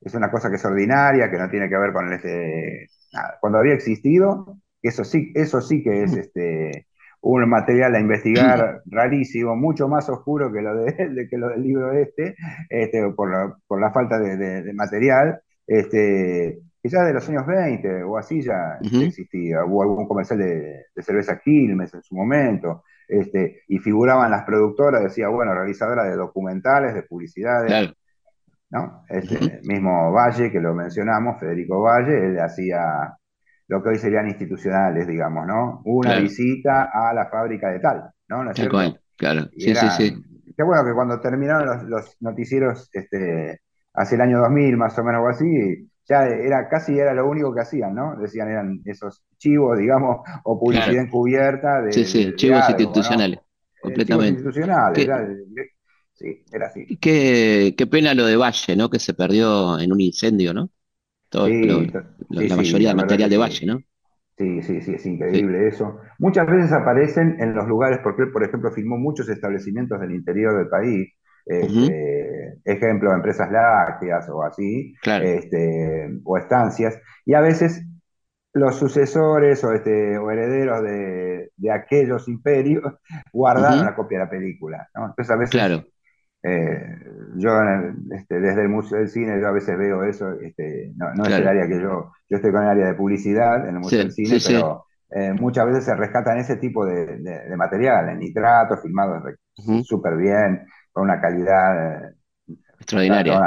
es 0.00 0.14
una 0.14 0.30
cosa 0.30 0.50
que 0.50 0.56
es 0.56 0.64
ordinaria, 0.64 1.30
que 1.30 1.38
no 1.38 1.48
tiene 1.50 1.68
que 1.68 1.78
ver 1.78 1.92
con 1.92 2.12
este, 2.12 2.86
nada. 3.12 3.38
Cuando 3.40 3.58
había 3.58 3.74
existido, 3.74 4.58
eso 4.82 5.04
sí, 5.04 5.32
eso 5.34 5.60
sí 5.60 5.82
que 5.82 6.02
es 6.04 6.16
este, 6.16 6.86
un 7.28 7.48
material 7.48 7.94
a 7.94 8.00
investigar 8.00 8.82
rarísimo, 8.86 9.56
mucho 9.56 9.88
más 9.88 10.08
oscuro 10.08 10.52
que 10.52 10.62
lo, 10.62 10.74
de, 10.84 11.28
que 11.28 11.38
lo 11.38 11.48
del 11.48 11.62
libro 11.62 11.92
este, 11.92 12.36
este 12.68 13.10
por, 13.12 13.30
la, 13.30 13.56
por 13.66 13.80
la 13.80 13.90
falta 13.92 14.18
de, 14.18 14.36
de 14.36 14.72
material. 14.72 15.40
Este, 15.66 16.60
ya 16.88 17.04
de 17.04 17.12
los 17.12 17.28
años 17.28 17.46
20 17.46 18.02
o 18.04 18.16
así 18.16 18.42
ya 18.42 18.78
existía. 18.80 19.64
Hubo 19.64 19.82
algún 19.82 20.06
comercial 20.06 20.38
de, 20.38 20.86
cerveza 21.02 21.38
Quilmes 21.38 21.92
en 21.94 22.02
su 22.02 22.14
momento, 22.14 22.84
este, 23.08 23.62
y 23.68 23.78
figuraban 23.78 24.30
las 24.30 24.44
productoras, 24.44 25.02
decía, 25.02 25.28
bueno, 25.28 25.54
realizadora 25.54 26.04
de 26.04 26.16
documentales, 26.16 26.94
de 26.94 27.02
publicidades. 27.02 27.92
¿no? 28.70 29.04
Este, 29.08 29.60
Mismo 29.62 30.12
Valle, 30.12 30.50
que 30.50 30.60
lo 30.60 30.74
mencionamos, 30.74 31.38
Federico 31.38 31.80
Valle, 31.80 32.26
él 32.26 32.40
hacía 32.40 33.16
lo 33.68 33.82
que 33.82 33.88
hoy 33.90 33.98
serían 33.98 34.28
institucionales, 34.28 35.06
digamos, 35.06 35.46
¿no? 35.46 35.82
Una 35.84 36.18
visita 36.18 36.90
a 36.92 37.12
la 37.12 37.28
fábrica 37.28 37.70
de 37.70 37.80
tal, 37.80 38.10
¿no? 38.28 38.44
¿No 38.44 38.52
claro. 39.16 39.48
sí, 39.56 39.74
sí, 39.74 39.86
sí. 39.96 40.22
Qué 40.56 40.62
bueno 40.62 40.84
que 40.84 40.94
cuando 40.94 41.20
terminaron 41.20 41.66
los, 41.66 41.82
los 41.84 42.16
noticieros 42.20 42.88
este, 42.92 43.60
hace 43.92 44.14
el 44.14 44.20
año 44.20 44.38
2000, 44.40 44.76
más 44.76 44.98
o 44.98 45.04
menos 45.04 45.22
o 45.22 45.28
así, 45.28 45.90
ya 46.08 46.26
era 46.26 46.68
casi 46.68 46.98
era 46.98 47.12
lo 47.12 47.28
único 47.28 47.52
que 47.52 47.60
hacían, 47.60 47.94
¿no? 47.94 48.16
Decían 48.16 48.48
eran 48.48 48.80
esos 48.84 49.22
chivos, 49.38 49.78
digamos, 49.78 50.18
o 50.44 50.58
publicidad 50.58 51.02
encubierta. 51.02 51.82
De, 51.82 51.92
sí, 51.92 52.04
sí, 52.04 52.32
chivos 52.36 52.68
institucionales, 52.68 53.38
eh, 53.38 53.80
completamente. 53.82 54.40
Chivos 54.40 54.56
institucionales, 54.56 55.08
sí, 56.14 56.44
era 56.52 56.66
así. 56.68 56.96
Qué, 56.98 57.74
qué, 57.76 57.86
pena 57.86 58.14
lo 58.14 58.24
de 58.26 58.36
Valle, 58.36 58.76
¿no? 58.76 58.88
Que 58.88 59.00
se 59.00 59.14
perdió 59.14 59.78
en 59.80 59.92
un 59.92 60.00
incendio, 60.00 60.54
¿no? 60.54 60.70
Todo, 61.28 61.48
la 62.30 62.56
mayoría 62.56 62.88
del 62.88 62.96
material 62.96 63.30
de 63.30 63.36
Valle, 63.36 63.66
¿no? 63.66 63.80
Sí, 64.38 64.62
sí, 64.62 64.82
sí, 64.82 64.94
es 64.94 65.06
increíble 65.06 65.68
eso. 65.68 65.98
Muchas 66.18 66.46
veces 66.46 66.70
aparecen 66.72 67.36
en 67.40 67.54
los 67.54 67.66
lugares, 67.66 68.00
porque 68.02 68.24
él, 68.24 68.32
por 68.32 68.44
ejemplo, 68.44 68.70
filmó 68.70 68.98
muchos 68.98 69.28
establecimientos 69.30 69.98
del 69.98 70.12
interior 70.12 70.58
del 70.58 70.68
país, 70.68 71.08
este, 71.46 72.58
ejemplo, 72.64 73.14
empresas 73.14 73.50
lácteas 73.50 74.28
o 74.28 74.42
así, 74.42 74.94
este, 75.22 76.20
o 76.24 76.36
estancias, 76.36 77.00
y 77.24 77.32
a 77.34 77.40
veces 77.40 77.82
los 78.52 78.76
sucesores 78.76 79.62
o, 79.64 79.72
este, 79.72 80.18
o 80.18 80.30
herederos 80.30 80.82
de, 80.82 81.50
aquellos 81.72 82.28
imperios 82.28 82.94
guardaron 83.32 83.84
la 83.84 83.94
copia 83.94 84.18
de 84.18 84.24
la 84.24 84.30
película. 84.30 84.88
Entonces 84.94 85.30
a 85.30 85.36
veces 85.36 85.82
eh, 86.48 86.96
yo 87.36 87.50
este, 88.12 88.38
desde 88.38 88.62
el 88.62 88.68
Museo 88.68 88.98
del 88.98 89.08
Cine 89.08 89.40
yo 89.40 89.48
a 89.48 89.52
veces 89.52 89.76
veo 89.76 90.04
eso, 90.04 90.30
este, 90.40 90.92
no, 90.96 91.24
es 91.24 91.32
el 91.32 91.48
área 91.48 91.66
que 91.66 91.80
yo, 91.80 92.12
yo 92.30 92.36
estoy 92.36 92.52
con 92.52 92.62
el 92.62 92.68
área 92.68 92.86
de 92.86 92.94
publicidad 92.94 93.68
en 93.68 93.74
el 93.74 93.80
Museo 93.80 93.98
del 93.98 94.12
Cine, 94.12 94.38
pero 94.46 94.84
eh, 95.10 95.32
muchas 95.32 95.66
veces 95.66 95.84
se 95.84 95.96
rescatan 95.96 96.38
ese 96.38 96.56
tipo 96.56 96.86
de, 96.86 97.18
material, 97.56 98.10
en 98.10 98.20
nitrato, 98.20 98.76
filmado 98.76 99.20
súper 99.82 100.16
bien, 100.16 100.66
con 100.92 101.02
una 101.02 101.20
calidad 101.20 102.12
extraordinaria. 102.78 103.40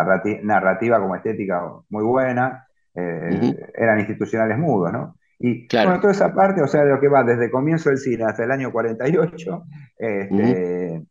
narrativa, 0.43 0.99
como 0.99 1.15
estética 1.15 1.61
muy 1.89 2.03
buena. 2.03 2.65
Eh, 2.95 3.55
eran 3.75 3.99
institucionales 3.99 4.57
mudos, 4.57 4.91
¿no? 4.91 5.15
Y 5.39 5.67
bueno, 5.71 6.01
toda 6.01 6.11
esa 6.11 6.33
parte, 6.33 6.61
o 6.61 6.67
sea, 6.67 6.83
de 6.83 6.89
lo 6.89 6.99
que 6.99 7.07
va 7.07 7.23
desde 7.23 7.45
el 7.45 7.51
comienzo 7.51 7.89
del 7.89 7.99
cine 7.99 8.25
hasta 8.25 8.43
el 8.43 8.51
año 8.51 8.73
48, 8.73 9.63
este, 9.97 11.05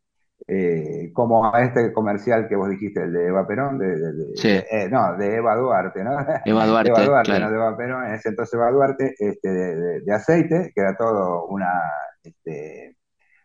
eh, 0.47 1.11
como 1.13 1.53
a 1.53 1.61
este 1.63 1.93
comercial 1.93 2.47
que 2.47 2.55
vos 2.55 2.69
dijiste, 2.69 3.03
el 3.03 3.13
de 3.13 3.27
Eva 3.27 3.47
Perón, 3.47 3.77
de, 3.77 3.93
eh, 4.43 4.89
no, 4.89 5.15
de 5.17 5.35
Eva 5.35 5.55
Duarte, 5.55 6.03
¿no? 6.03 6.11
Eva 6.45 6.65
Duarte, 6.65 6.91
Eva 6.91 7.05
Duarte 7.05 7.39
no 7.39 7.49
de 7.51 7.55
Eva 7.55 7.77
Perón, 7.77 8.05
en 8.05 8.13
ese 8.13 8.29
entonces 8.29 8.53
Eva 8.55 8.71
Duarte, 8.71 9.15
este, 9.17 9.49
de, 9.49 10.13
aceite, 10.13 10.71
que 10.73 10.81
era 10.81 10.95
todo 10.95 11.45
una 11.47 11.71
este, 12.23 12.95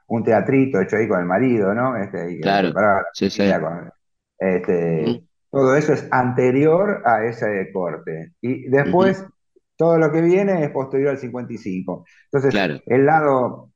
un 0.08 0.24
teatrito 0.24 0.80
hecho 0.80 0.96
ahí 0.96 1.08
con 1.08 1.20
el 1.20 1.26
marido, 1.26 1.74
¿no? 1.74 1.96
Este, 1.96 2.38
claro, 2.40 2.72
sí, 3.12 3.30
sí. 3.30 3.42
este, 4.38 5.24
todo 5.50 5.76
eso 5.76 5.92
es 5.92 6.08
anterior 6.10 7.02
a 7.04 7.24
ese 7.24 7.70
corte. 7.72 8.32
Y 8.40 8.68
después, 8.68 9.24
todo 9.76 9.98
lo 9.98 10.10
que 10.10 10.20
viene 10.20 10.64
es 10.64 10.70
posterior 10.70 11.10
al 11.10 11.18
55. 11.18 12.04
Entonces, 12.32 12.82
el 12.86 13.06
lado 13.06 13.73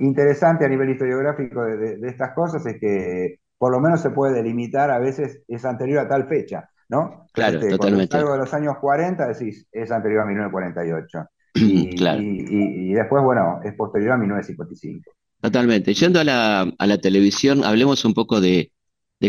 interesante 0.00 0.64
a 0.64 0.68
nivel 0.68 0.90
historiográfico 0.90 1.62
de, 1.62 1.98
estas 2.08 2.32
cosas 2.34 2.64
es 2.66 2.78
que 2.80 3.40
por 3.58 3.72
lo 3.72 3.80
menos 3.80 4.00
se 4.00 4.10
puede 4.10 4.34
delimitar 4.34 4.90
a 4.90 4.98
veces 4.98 5.42
es 5.46 5.64
anterior 5.64 6.00
a 6.00 6.08
tal 6.08 6.26
fecha, 6.28 6.68
¿no? 6.88 7.26
Claro, 7.32 7.58
este, 7.58 7.70
totalmente. 7.70 8.16
Algo 8.16 8.32
de 8.32 8.38
los 8.38 8.54
años 8.54 8.74
40 8.80 9.28
decís 9.28 9.66
es 9.70 9.90
anterior 9.90 10.22
a 10.22 10.26
1948. 10.26 11.18
Y, 11.52 11.96
claro. 11.96 12.22
y, 12.22 12.92
después, 12.92 13.24
bueno, 13.24 13.58
es 13.64 13.74
posterior 13.74 14.12
a 14.12 14.16
1955. 14.16 15.10
Totalmente. 15.40 15.94
Yendo 15.94 16.20
a 16.20 16.24
la, 16.24 16.72
a 16.78 16.86
la 16.86 16.98
televisión, 16.98 17.64
hablemos 17.64 18.04
un 18.04 18.14
poco 18.14 18.40
de, 18.40 18.72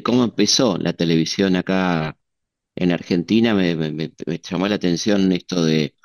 cómo 0.03 0.23
empezó 0.23 0.77
la 0.77 0.93
televisión 0.93 1.55
acá 1.55 2.15
en 2.75 2.91
Argentina. 2.91 3.55
Me, 3.55 3.75
me, 3.75 4.12
llamó 4.47 4.67
la 4.67 4.75
atención 4.75 5.31
esto 5.31 5.65
de 5.65 5.95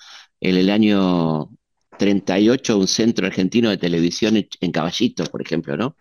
en 0.40 0.56
el 0.56 0.70
año 0.70 1.50
38 1.96 2.78
un 2.78 2.86
centro 2.86 3.26
argentino 3.26 3.70
de 3.70 3.78
televisión 3.78 4.34
en 4.36 4.72
Caballito, 4.72 5.24
por 5.24 5.42
ejemplo, 5.42 5.76
¿no? 5.76 5.96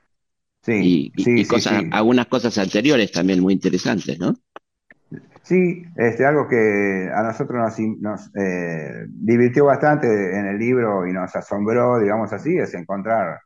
Sí, 0.62 1.12
y, 1.16 1.24
sí, 1.24 1.46
cosas, 1.46 1.84
algunas 1.92 2.26
cosas 2.26 2.58
anteriores 2.58 3.12
también 3.12 3.40
muy 3.40 3.54
interesantes, 3.54 4.18
¿no? 4.18 4.34
Sí, 5.44 5.84
este, 5.96 6.26
algo 6.26 6.48
que 6.48 7.08
a 7.14 7.22
nosotros 7.22 7.80
nos, 8.00 8.36
eh, 8.36 9.06
divirtió 9.10 9.66
bastante 9.66 10.08
en 10.08 10.48
el 10.48 10.58
libro 10.58 11.06
y 11.08 11.14
nos 11.14 11.36
asombró, 11.36 12.00
digamos 12.00 12.34
así, 12.34 12.58
es 12.58 12.74
encontrar 12.74 13.42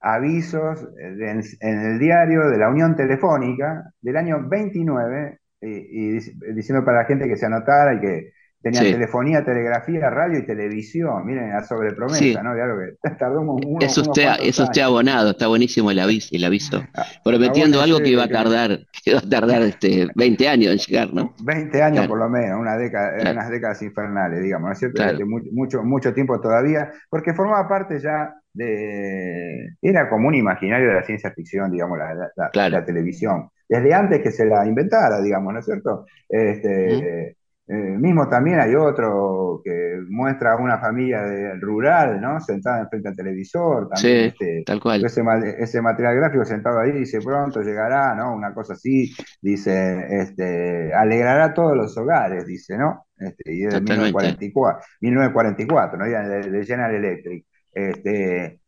avisos 0.00 0.88
en, 0.98 1.42
el 1.60 1.98
diario 1.98 2.48
de 2.48 2.56
la 2.56 2.70
Unión 2.70 2.96
Telefónica 2.96 3.92
del 4.00 4.16
año 4.16 4.48
29 4.48 5.38
y 5.60 6.12
diciendo 6.54 6.84
para 6.84 7.02
la 7.02 7.04
gente 7.04 7.28
que 7.28 7.36
se 7.36 7.46
anotara 7.46 7.94
y 7.94 8.00
que 8.00 8.32
Tenía 8.62 8.80
telefonía, 8.80 9.44
telegrafía, 9.44 10.08
radio 10.08 10.38
y 10.38 10.46
televisión. 10.46 11.26
Miren, 11.26 11.50
la 11.50 11.64
sobrepromesa, 11.64 12.42
¿no? 12.44 12.54
De 12.54 12.62
algo 12.62 12.78
que 12.78 13.10
tardó 13.18 13.58
eso, 13.80 14.02
usted, 14.02 14.82
abonado, 14.82 15.30
está 15.30 15.48
buenísimo 15.48 15.90
el 15.90 15.98
aviso, 15.98 16.28
el 16.30 16.44
aviso. 16.44 16.80
Ah, 16.94 17.04
prometiendo 17.24 17.80
algo 17.80 17.98
que 17.98 18.10
iba 18.10 18.22
a 18.22 18.28
tardar, 18.28 18.70
que 19.04 19.10
iba 19.10 19.18
a 19.18 19.28
tardar 19.28 19.62
este 19.62 20.06
20 20.14 20.48
años 20.48 20.72
en 20.72 20.78
llegar, 20.78 21.12
¿no? 21.12 21.34
20 21.42 21.82
años 21.82 22.06
por 22.06 22.18
lo 22.18 22.28
menos, 22.28 22.60
una 22.60 22.76
década, 22.76 23.32
unas 23.32 23.50
décadas 23.50 23.82
infernales, 23.82 24.40
digamos, 24.40 24.68
¿no 24.68 24.72
es 24.72 24.78
cierto? 24.78 25.02
Mucho, 25.50 25.82
mucho 25.82 26.14
tiempo 26.14 26.40
todavía, 26.40 26.92
porque 27.10 27.34
formaba 27.34 27.68
parte 27.68 27.98
ya 27.98 28.32
de. 28.52 29.74
Era 29.82 30.08
como 30.08 30.28
un 30.28 30.36
imaginario 30.36 30.88
de 30.88 30.94
la 30.94 31.02
ciencia 31.02 31.32
ficción, 31.32 31.72
digamos, 31.72 31.98
la, 31.98 32.30
la, 32.70 32.84
televisión. 32.84 33.48
Desde 33.68 33.92
antes 33.92 34.20
que 34.20 34.30
se 34.30 34.46
la 34.46 34.64
inventara, 34.66 35.20
digamos, 35.20 35.52
¿no 35.52 35.58
es 35.58 35.64
cierto? 35.64 36.06
Este. 36.28 37.36
Eh, 37.68 37.74
mismo 37.74 38.28
también 38.28 38.58
hay 38.58 38.74
otro 38.74 39.60
que 39.64 40.00
muestra 40.08 40.54
a 40.54 40.56
una 40.56 40.78
familia 40.78 41.22
rural, 41.60 42.20
¿no? 42.20 42.40
Sentada 42.40 42.88
frente 42.88 43.08
al 43.08 43.16
televisor. 43.16 43.88
También, 43.88 44.26
este, 44.26 44.62
tal 44.66 44.80
cual. 44.80 45.04
Ese, 45.04 45.22
ese, 45.58 45.80
material 45.80 46.16
gráfico 46.16 46.44
sentado 46.44 46.80
ahí 46.80 46.92
dice, 46.92 47.20
pronto 47.20 47.62
llegará, 47.62 48.14
¿no? 48.14 48.34
Una 48.34 48.52
cosa 48.52 48.72
así, 48.72 49.14
dice, 49.40 50.06
este, 50.10 50.92
alegrará 50.92 51.54
todos 51.54 51.76
los 51.76 51.96
hogares, 51.96 52.46
dice, 52.46 52.76
¿no? 52.76 53.06
Este, 53.16 53.54
y 53.54 53.64
es 53.64 53.74
de 53.74 53.80
1944, 53.80 54.84
1944, 55.00 55.98
¿no? 55.98 56.04
De, 56.04 56.50
de 56.50 56.66
General 56.66 56.94
Electric. 56.94 57.46
Este, 57.72 58.60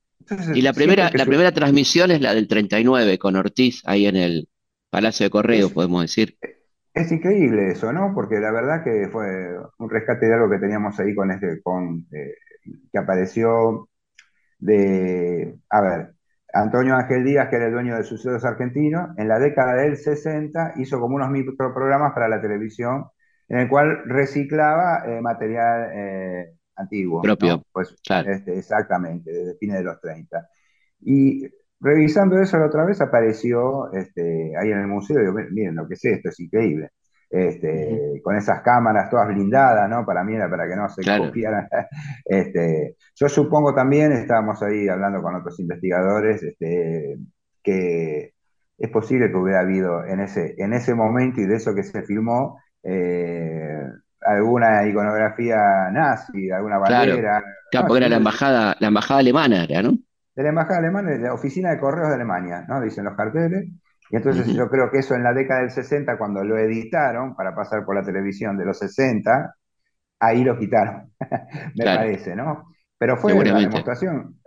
y 0.55 0.63
la 0.63 0.73
primera, 0.73 1.11
la 1.13 1.27
primera 1.27 1.53
transmisión 1.53 2.11
es 2.11 2.21
la 2.21 2.35
del 2.35 2.49
39, 2.49 3.19
con 3.19 3.37
Ortiz 3.37 3.83
ahí 3.85 4.07
en 4.07 4.17
el 4.17 4.49
Palacio 4.91 5.25
de 5.25 5.31
Correo, 5.31 5.71
podemos 5.71 6.03
decir. 6.03 6.37
Es 6.95 7.11
increíble 7.11 7.73
eso, 7.73 7.93
¿no? 7.93 8.13
Porque 8.15 8.39
la 8.39 8.53
verdad 8.53 8.85
que 8.85 9.09
fue 9.11 9.27
un 9.79 9.91
rescate 9.91 10.27
de 10.27 10.35
algo 10.35 10.49
que 10.49 10.61
teníamos 10.61 10.99
ahí 11.01 11.13
con 11.13 11.33
este, 11.33 11.61
con, 11.61 12.07
eh, 12.13 12.35
que 12.93 12.99
apareció 12.99 13.89
de, 14.61 15.59
a 15.71 15.81
ver, 15.81 16.15
Antonio 16.53 16.95
Ángel 16.95 17.25
Díaz, 17.25 17.49
que 17.49 17.57
era 17.57 17.67
el 17.67 17.73
dueño 17.73 17.97
de 17.97 18.05
Sucesos 18.05 18.45
Argentinos, 18.45 19.11
en 19.17 19.27
la 19.27 19.41
década 19.41 19.75
del 19.75 19.97
60 19.97 20.75
hizo 20.77 21.01
como 21.01 21.17
unos 21.17 21.31
microprogramas 21.31 22.13
para 22.13 22.29
la 22.29 22.41
televisión, 22.41 23.07
en 23.49 23.59
el 23.59 23.69
cual 23.69 24.05
reciclaba 24.05 25.03
eh, 25.05 25.21
material 25.21 25.91
eh, 25.93 26.55
antiguo. 26.77 27.23
Propio. 27.23 27.65
Pues, 27.73 27.97
este, 28.09 28.57
exactamente, 28.57 29.33
desde 29.33 29.59
fines 29.59 29.79
de 29.79 29.85
los 29.85 30.01
30. 30.01 30.49
Y 31.01 31.45
Revisando 31.85 32.41
eso 32.41 32.59
la 32.59 32.65
otra 32.67 32.87
vez 32.87 32.99
apareció 33.03 33.93
este, 33.93 34.57
ahí 34.57 34.71
en 34.71 34.81
el 34.81 34.87
museo, 34.87 35.21
digo, 35.21 35.35
miren 35.51 35.77
lo 35.77 35.87
que 35.87 35.95
es 35.95 36.05
esto, 36.07 36.31
es 36.31 36.41
increíble. 36.41 36.93
Este, 37.29 38.23
con 38.23 38.37
esas 38.37 38.63
cámaras 38.63 39.11
todas 39.11 39.29
blindadas, 39.29 39.91
¿no? 39.91 40.07
Para 40.07 40.25
mí 40.25 40.35
era 40.35 40.49
para 40.49 40.67
que 40.67 40.77
no 40.77 40.89
se 40.89 41.03
copiaran. 41.19 41.69
Este, 42.25 42.97
yo 43.15 43.29
supongo 43.29 43.75
también, 43.75 44.13
estábamos 44.13 44.63
ahí 44.63 44.89
hablando 44.89 45.21
con 45.21 45.35
otros 45.35 45.61
investigadores, 45.61 46.43
este, 46.43 47.19
que 47.63 48.33
es 48.79 48.91
posible 48.91 49.29
que 49.29 49.37
hubiera 49.37 49.61
habido 49.61 50.07
en 50.07 50.21
ese, 50.21 50.55
en 50.57 50.73
ese 50.73 50.95
momento 50.95 51.43
y 51.43 51.47
de 51.47 51.57
eso 51.57 51.75
que 51.75 51.83
se 51.83 52.03
filmó, 52.03 52.59
eh, 52.83 53.83
alguna 54.23 54.89
iconografía 54.89 55.91
nazi, 55.93 56.51
alguna 56.51 56.79
bandera. 56.79 57.43
Claro, 57.71 57.89
porque 57.89 57.99
era 57.99 58.09
la 58.09 58.17
embajada, 58.17 58.75
la 58.81 58.89
embajada 58.89 59.21
alemana, 59.21 59.67
¿no? 59.83 59.99
De 60.35 60.43
la 60.43 60.49
Embajada 60.49 60.79
Alemana, 60.79 61.11
de 61.11 61.19
la 61.19 61.35
Oficina 61.35 61.71
de 61.71 61.79
Correos 61.79 62.09
de 62.09 62.15
Alemania, 62.15 62.65
¿no? 62.69 62.81
Dicen 62.81 63.05
los 63.05 63.17
carteles. 63.17 63.69
Y 64.11 64.17
entonces 64.17 64.47
yo 64.49 64.69
creo 64.69 64.91
que 64.91 64.99
eso 64.99 65.15
en 65.15 65.23
la 65.23 65.33
década 65.33 65.61
del 65.61 65.71
60, 65.71 66.19
cuando 66.19 66.45
lo 66.45 66.59
editaron 66.59 67.35
para 67.35 67.55
pasar 67.55 67.85
por 67.85 67.95
la 67.95 68.05
televisión 68.05 68.57
de 68.57 68.65
los 68.65 68.79
60, 68.79 69.55
ahí 70.21 70.45
lo 70.45 70.59
quitaron, 70.59 71.13
me 71.77 71.85
parece, 71.85 72.37
¿no? 72.37 72.75
Pero 72.97 73.17
fue 73.17 73.35
una 73.35 73.59
demostración, 73.59 74.39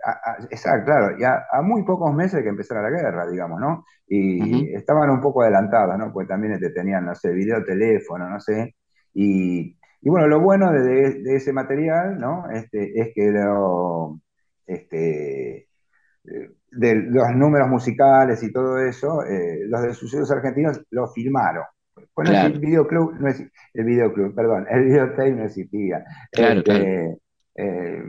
exacto, 0.50 0.86
claro, 0.86 1.18
ya 1.18 1.44
a, 1.52 1.62
muy 1.62 1.84
pocos 1.84 2.12
meses 2.14 2.42
que 2.42 2.48
empezara 2.48 2.82
la 2.82 2.90
guerra, 2.90 3.28
digamos, 3.30 3.60
¿no? 3.60 3.84
Y 4.06 4.74
estaban 4.74 5.10
un 5.10 5.20
poco 5.20 5.42
adelantadas, 5.42 5.98
¿no? 5.98 6.12
Pues 6.12 6.26
también 6.26 6.58
tenían, 6.74 7.04
no 7.04 7.14
sé, 7.14 7.30
videoteléfono, 7.30 8.28
no 8.28 8.40
sé. 8.40 8.74
Y, 9.12 9.76
bueno, 10.02 10.26
lo 10.26 10.40
bueno 10.40 10.72
de, 10.72 11.36
ese 11.36 11.52
material, 11.52 12.18
¿no? 12.18 12.50
Este, 12.50 12.98
es 13.00 13.12
que 13.14 13.30
lo, 13.30 14.18
este, 14.66 15.67
de 16.70 16.94
los 16.94 17.30
números 17.34 17.68
musicales 17.68 18.42
y 18.42 18.52
todo 18.52 18.78
eso, 18.78 19.24
eh, 19.24 19.60
los 19.66 19.82
de 19.82 19.94
sucesos 19.94 20.30
argentinos 20.30 20.80
lo 20.90 21.08
filmaron. 21.08 21.64
Bueno, 22.14 22.30
el 22.32 22.58
videoclub, 22.58 23.14
no 23.20 23.28
es, 23.28 23.42
el 23.74 23.84
videoclub, 23.84 24.34
perdón, 24.34 24.66
el 24.70 24.84
videotape 24.84 25.32
no 25.32 25.44
existía. 25.44 26.04
Este, 26.30 27.18
eh, 27.54 28.02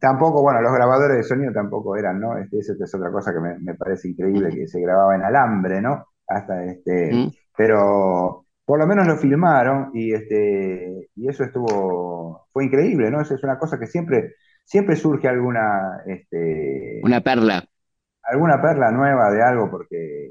tampoco, 0.00 0.42
bueno, 0.42 0.60
los 0.60 0.72
grabadores 0.72 1.16
de 1.16 1.22
sonido 1.24 1.52
tampoco 1.52 1.96
eran, 1.96 2.20
¿no? 2.20 2.36
Este, 2.38 2.58
esa 2.58 2.74
es 2.78 2.94
otra 2.94 3.10
cosa 3.10 3.32
que 3.32 3.40
me, 3.40 3.74
parece 3.74 4.08
increíble, 4.08 4.50
que 4.50 4.68
se 4.68 4.80
grababa 4.80 5.14
en 5.14 5.22
alambre, 5.22 5.80
¿no? 5.80 6.06
Hasta 6.28 6.64
este, 6.64 7.30
pero 7.56 8.46
por 8.64 8.78
lo 8.78 8.86
menos 8.86 9.06
lo 9.06 9.16
filmaron 9.16 9.90
y 9.94 10.12
este, 10.12 11.08
y 11.14 11.28
eso 11.28 11.44
estuvo, 11.44 12.46
fue 12.52 12.64
increíble, 12.64 13.10
¿no? 13.10 13.20
Eso 13.20 13.34
es 13.34 13.42
una 13.44 13.58
cosa 13.58 13.78
que 13.78 13.86
siempre 13.86 14.34
siempre 14.66 14.96
surge 14.96 15.28
alguna... 15.28 16.02
Este, 16.06 17.00
Una 17.02 17.20
perla. 17.20 17.64
Alguna 18.22 18.60
perla 18.60 18.90
nueva 18.90 19.30
de 19.30 19.42
algo, 19.42 19.70
porque 19.70 20.30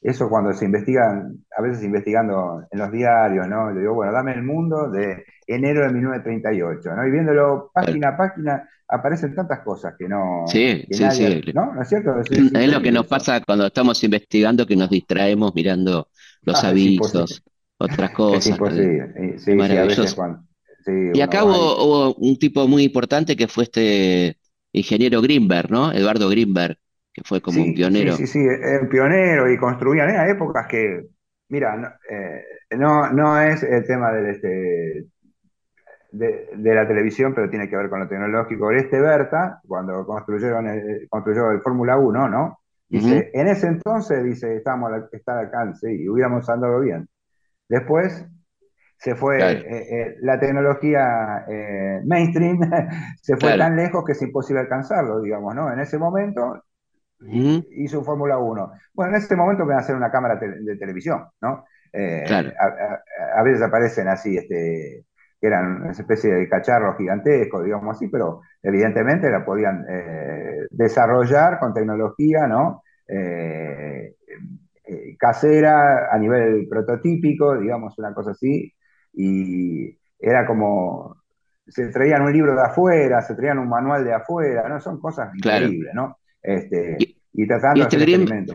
eso 0.00 0.28
cuando 0.28 0.52
se 0.52 0.64
investigan, 0.64 1.44
a 1.56 1.60
veces 1.60 1.82
investigando 1.82 2.62
en 2.70 2.78
los 2.78 2.92
diarios, 2.92 3.48
¿no? 3.48 3.72
Le 3.72 3.80
digo, 3.80 3.94
bueno, 3.94 4.12
dame 4.12 4.34
el 4.34 4.44
mundo 4.44 4.88
de 4.88 5.24
enero 5.46 5.84
de 5.84 5.92
1938, 5.92 6.94
¿no? 6.94 7.06
Y 7.06 7.10
viéndolo 7.10 7.70
página 7.74 8.10
a 8.10 8.16
página, 8.16 8.68
aparecen 8.88 9.34
tantas 9.34 9.60
cosas 9.60 9.94
que 9.98 10.08
no... 10.08 10.44
Sí, 10.46 10.86
sí, 10.92 11.10
sí. 11.10 11.52
¿No? 11.52 11.74
¿No 11.74 11.82
es 11.82 11.88
cierto? 11.88 12.20
Es, 12.20 12.72
lo 12.72 12.80
que 12.80 12.92
nos 12.92 13.08
pasa 13.08 13.40
cuando 13.40 13.66
estamos 13.66 14.02
investigando, 14.04 14.64
que 14.64 14.76
nos 14.76 14.90
distraemos 14.90 15.52
mirando 15.56 16.08
los 16.42 16.62
ah, 16.62 16.68
avisos, 16.68 17.42
otras 17.76 18.10
cosas. 18.12 18.46
Es 18.46 18.52
imposible. 18.52 19.38
Sí, 19.38 19.58
sí, 19.58 19.76
a 19.76 19.84
veces 19.84 20.14
cuando, 20.14 20.45
y 20.86 21.20
acá 21.20 21.44
hubo, 21.44 22.14
un 22.14 22.38
tipo 22.38 22.68
muy 22.68 22.84
importante 22.84 23.36
que 23.36 23.48
fue 23.48 23.64
este 23.64 24.38
ingeniero 24.72 25.20
Greenberg, 25.20 25.70
¿no? 25.70 25.92
Eduardo 25.92 26.28
Greenberg, 26.28 26.76
que 27.12 27.22
fue 27.24 27.40
como 27.40 27.62
un 27.62 27.74
pionero. 27.74 28.12
Sí, 28.12 28.26
sí, 28.26 28.40
sí, 28.40 28.46
un 28.80 28.88
pionero 28.88 29.50
y 29.50 29.58
construían 29.58 30.10
en 30.10 30.30
épocas 30.30 30.66
que, 30.68 31.06
mira, 31.48 31.76
no, 31.76 31.88
eh, 32.10 32.42
no, 33.12 33.40
es 33.40 33.62
el 33.62 33.86
tema 33.86 34.12
del 34.12 34.26
este, 34.26 35.06
de, 36.12 36.74
la 36.74 36.86
televisión, 36.86 37.34
pero 37.34 37.50
tiene 37.50 37.68
que 37.68 37.76
ver 37.76 37.88
con 37.88 38.00
lo 38.00 38.08
tecnológico. 38.08 38.70
Este 38.70 39.00
Berta, 39.00 39.60
cuando 39.66 40.04
construyeron 40.06 40.68
el, 40.68 41.08
construyó 41.08 41.50
el 41.50 41.62
Fórmula 41.62 41.96
1, 41.98 42.28
¿no? 42.28 42.60
Dice, 42.88 43.32
en 43.34 43.48
ese 43.48 43.66
entonces, 43.66 44.22
dice, 44.22 44.56
estábamos 44.56 44.92
al, 44.92 45.08
al 45.26 45.38
alcance 45.38 45.92
y 45.92 46.08
hubiéramos 46.08 46.48
andado 46.48 46.78
bien. 46.80 47.08
Después 47.68 48.24
se 48.98 49.14
fue 49.14 49.38
eh, 49.38 49.64
eh, 49.68 50.16
la 50.20 50.38
tecnología 50.38 51.44
eh, 51.48 52.00
mainstream, 52.04 52.58
se 53.20 53.36
fue 53.36 53.56
tan 53.56 53.76
lejos 53.76 54.04
que 54.04 54.12
es 54.12 54.22
imposible 54.22 54.60
alcanzarlo, 54.60 55.20
digamos, 55.20 55.54
¿no? 55.54 55.72
En 55.72 55.80
ese 55.80 55.98
momento 55.98 56.62
hizo 57.20 58.00
un 58.00 58.04
Fórmula 58.04 58.38
1. 58.38 58.72
Bueno, 58.94 59.12
en 59.12 59.18
ese 59.22 59.36
momento 59.36 59.64
van 59.66 59.78
a 59.78 59.80
hacer 59.80 59.96
una 59.96 60.10
cámara 60.10 60.36
de 60.36 60.76
televisión, 60.76 61.26
¿no? 61.40 61.64
a, 61.94 63.42
veces 63.42 63.62
aparecen 63.62 64.08
así, 64.08 64.36
este, 64.36 65.06
que 65.40 65.46
eran 65.46 65.82
una 65.82 65.92
especie 65.92 66.34
de 66.34 66.46
cacharros 66.46 66.98
gigantescos, 66.98 67.64
digamos 67.64 67.96
así, 67.96 68.08
pero 68.08 68.42
evidentemente 68.62 69.30
la 69.30 69.46
podían 69.46 69.86
desarrollar 70.70 71.58
con 71.58 71.72
tecnología, 71.72 72.46
¿no? 72.46 72.82
casera 75.18 76.12
a 76.12 76.18
nivel 76.18 76.68
prototípico, 76.68 77.58
digamos, 77.58 77.98
una 77.98 78.12
cosa 78.12 78.32
así, 78.32 78.75
y 79.16 79.98
era 80.18 80.46
como, 80.46 81.16
se 81.66 81.88
traían 81.88 82.22
un 82.22 82.32
libro 82.32 82.54
de 82.54 82.62
afuera, 82.62 83.22
se 83.22 83.34
traían 83.34 83.58
un 83.58 83.68
manual 83.68 84.04
de 84.04 84.12
afuera, 84.12 84.68
¿no? 84.68 84.80
Son 84.80 85.00
cosas 85.00 85.34
increíbles, 85.34 85.92
¿no? 85.94 86.18
Este, 86.42 86.96
y, 87.32 87.46
tratando 87.46 87.82
este 87.82 87.96
de 87.96 88.14
hacer 88.14 88.46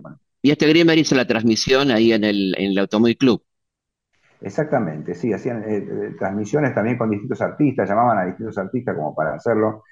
Y 0.41 0.51
este 0.51 0.67
Grimmer 0.67 0.97
hizo 0.97 1.15
la 1.15 1.25
transmisión 1.25 1.91
ahí 1.91 2.13
en 2.13 2.23
el, 2.23 2.55
en 2.57 2.71
el 2.71 2.79
Automóvil 2.79 3.17
Club. 3.17 3.43
Exactamente, 4.39 5.13
sí, 5.13 5.33
hacían 5.33 5.63
eh, 5.63 5.77
eh, 5.77 6.15
transmisiones 6.17 6.73
también 6.73 6.97
con 6.97 7.09
distintos 7.09 7.41
artistas, 7.41 7.87
llamaban 7.87 8.17
a 8.17 8.25
distintos 8.25 8.57
artistas 8.57 8.95
como 8.95 9.13
para 9.13 9.35
hacerlo. 9.35 9.83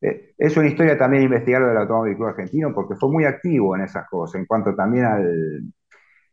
Eh, 0.00 0.32
es 0.38 0.56
una 0.56 0.68
historia 0.68 0.96
también 0.96 1.24
investigar 1.24 1.66
del 1.66 1.76
Automóvil 1.76 2.16
Club 2.16 2.28
Argentino 2.28 2.72
porque 2.74 2.94
fue 2.94 3.10
muy 3.10 3.24
activo 3.24 3.76
en 3.76 3.82
esas 3.82 4.08
cosas, 4.08 4.40
en 4.40 4.46
cuanto 4.46 4.74
también 4.74 5.04
al, 5.04 5.62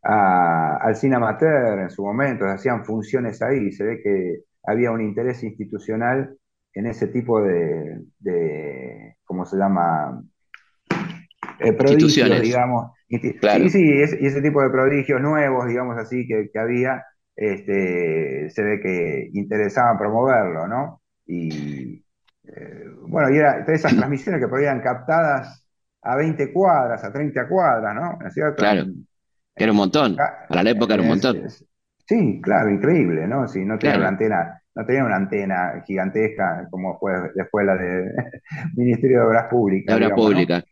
al 0.02 0.96
cine 0.96 1.16
amateur 1.16 1.78
en 1.80 1.90
su 1.90 2.02
momento, 2.02 2.44
hacían 2.46 2.84
funciones 2.84 3.42
ahí, 3.42 3.72
se 3.72 3.84
ve 3.84 4.00
que 4.02 4.42
había 4.64 4.90
un 4.90 5.00
interés 5.00 5.42
institucional 5.42 6.36
en 6.72 6.86
ese 6.86 7.08
tipo 7.08 7.40
de, 7.42 8.02
de 8.18 9.16
¿cómo 9.24 9.44
se 9.44 9.56
llama? 9.56 10.22
Eh, 11.60 11.72
prodigios, 11.72 12.40
digamos. 12.40 12.92
Sí, 13.08 13.70
sí, 13.70 13.84
y 13.84 14.02
ese 14.02 14.42
tipo 14.42 14.62
de 14.62 14.70
prodigios 14.70 15.20
nuevos, 15.20 15.66
digamos 15.66 15.96
así, 15.96 16.26
que, 16.26 16.58
había, 16.58 17.04
este, 17.34 18.50
se 18.50 18.62
ve 18.62 18.80
que 18.80 19.30
interesaban 19.32 19.96
promoverlo, 19.96 20.68
¿no? 20.68 21.02
Y 21.26 22.04
eh, 22.44 22.84
bueno, 23.08 23.30
y 23.30 23.38
era 23.38 23.64
esas 23.66 23.92
transmisiones 23.96 24.40
que 24.40 24.48
podían 24.48 24.80
captadas 24.80 25.66
a 26.02 26.16
20 26.16 26.52
cuadras, 26.52 27.02
a 27.04 27.12
30 27.12 27.48
cuadras, 27.48 27.94
¿no? 27.94 28.26
¿Es 28.26 28.34
cierto? 28.34 28.56
Claro. 28.56 28.84
Era 29.58 29.72
un 29.72 29.78
montón. 29.78 30.16
Para 30.16 30.62
la 30.62 30.70
época 30.70 30.94
era 30.94 31.02
un 31.02 31.08
montón. 31.08 31.42
sí, 32.06 32.40
claro, 32.42 32.70
increíble, 32.70 33.26
¿no? 33.26 33.48
Si 33.48 33.64
no 33.64 33.78
tenía 33.78 33.98
una 33.98 34.08
antena, 34.08 34.62
no 34.74 34.86
tenía 34.86 35.04
una 35.04 35.16
antena 35.16 35.82
gigantesca 35.86 36.68
como 36.70 36.98
fue 36.98 37.12
después 37.34 37.66
la 37.66 37.76
del 37.76 38.12
Ministerio 38.76 39.20
de 39.20 39.26
Obras 39.26 39.46
Públicas. 39.50 39.98
De 39.98 40.04
Obras 40.04 40.16
Públicas. 40.16 40.64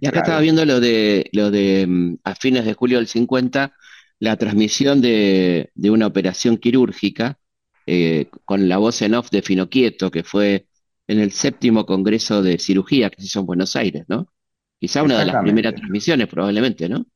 Y 0.00 0.06
acá 0.06 0.20
estaba 0.20 0.40
viendo 0.40 0.64
lo 0.64 0.80
de, 0.80 1.28
lo 1.32 1.50
de 1.50 1.86
mm, 1.86 2.16
a 2.24 2.34
fines 2.34 2.64
de 2.64 2.74
julio 2.74 2.98
del 2.98 3.06
50, 3.06 3.72
la 4.18 4.36
transmisión 4.36 5.00
de, 5.00 5.70
una 5.76 6.06
operación 6.06 6.56
quirúrgica 6.56 7.38
eh, 7.86 8.26
con 8.44 8.68
la 8.68 8.78
voz 8.78 9.02
en 9.02 9.14
off 9.14 9.30
de 9.30 9.42
Finoquieto, 9.42 10.10
que 10.10 10.24
fue 10.24 10.66
en 11.06 11.20
el 11.20 11.32
séptimo 11.32 11.86
Congreso 11.86 12.42
de 12.42 12.58
Cirugía 12.58 13.10
que 13.10 13.20
se 13.20 13.26
hizo 13.26 13.40
en 13.40 13.46
Buenos 13.46 13.76
Aires, 13.76 14.04
¿no? 14.08 14.32
Quizá 14.80 15.02
una 15.02 15.18
de 15.18 15.26
las 15.26 15.42
primeras 15.42 15.74
transmisiones, 15.74 16.28
probablemente, 16.28 16.88
¿no? 16.88 17.06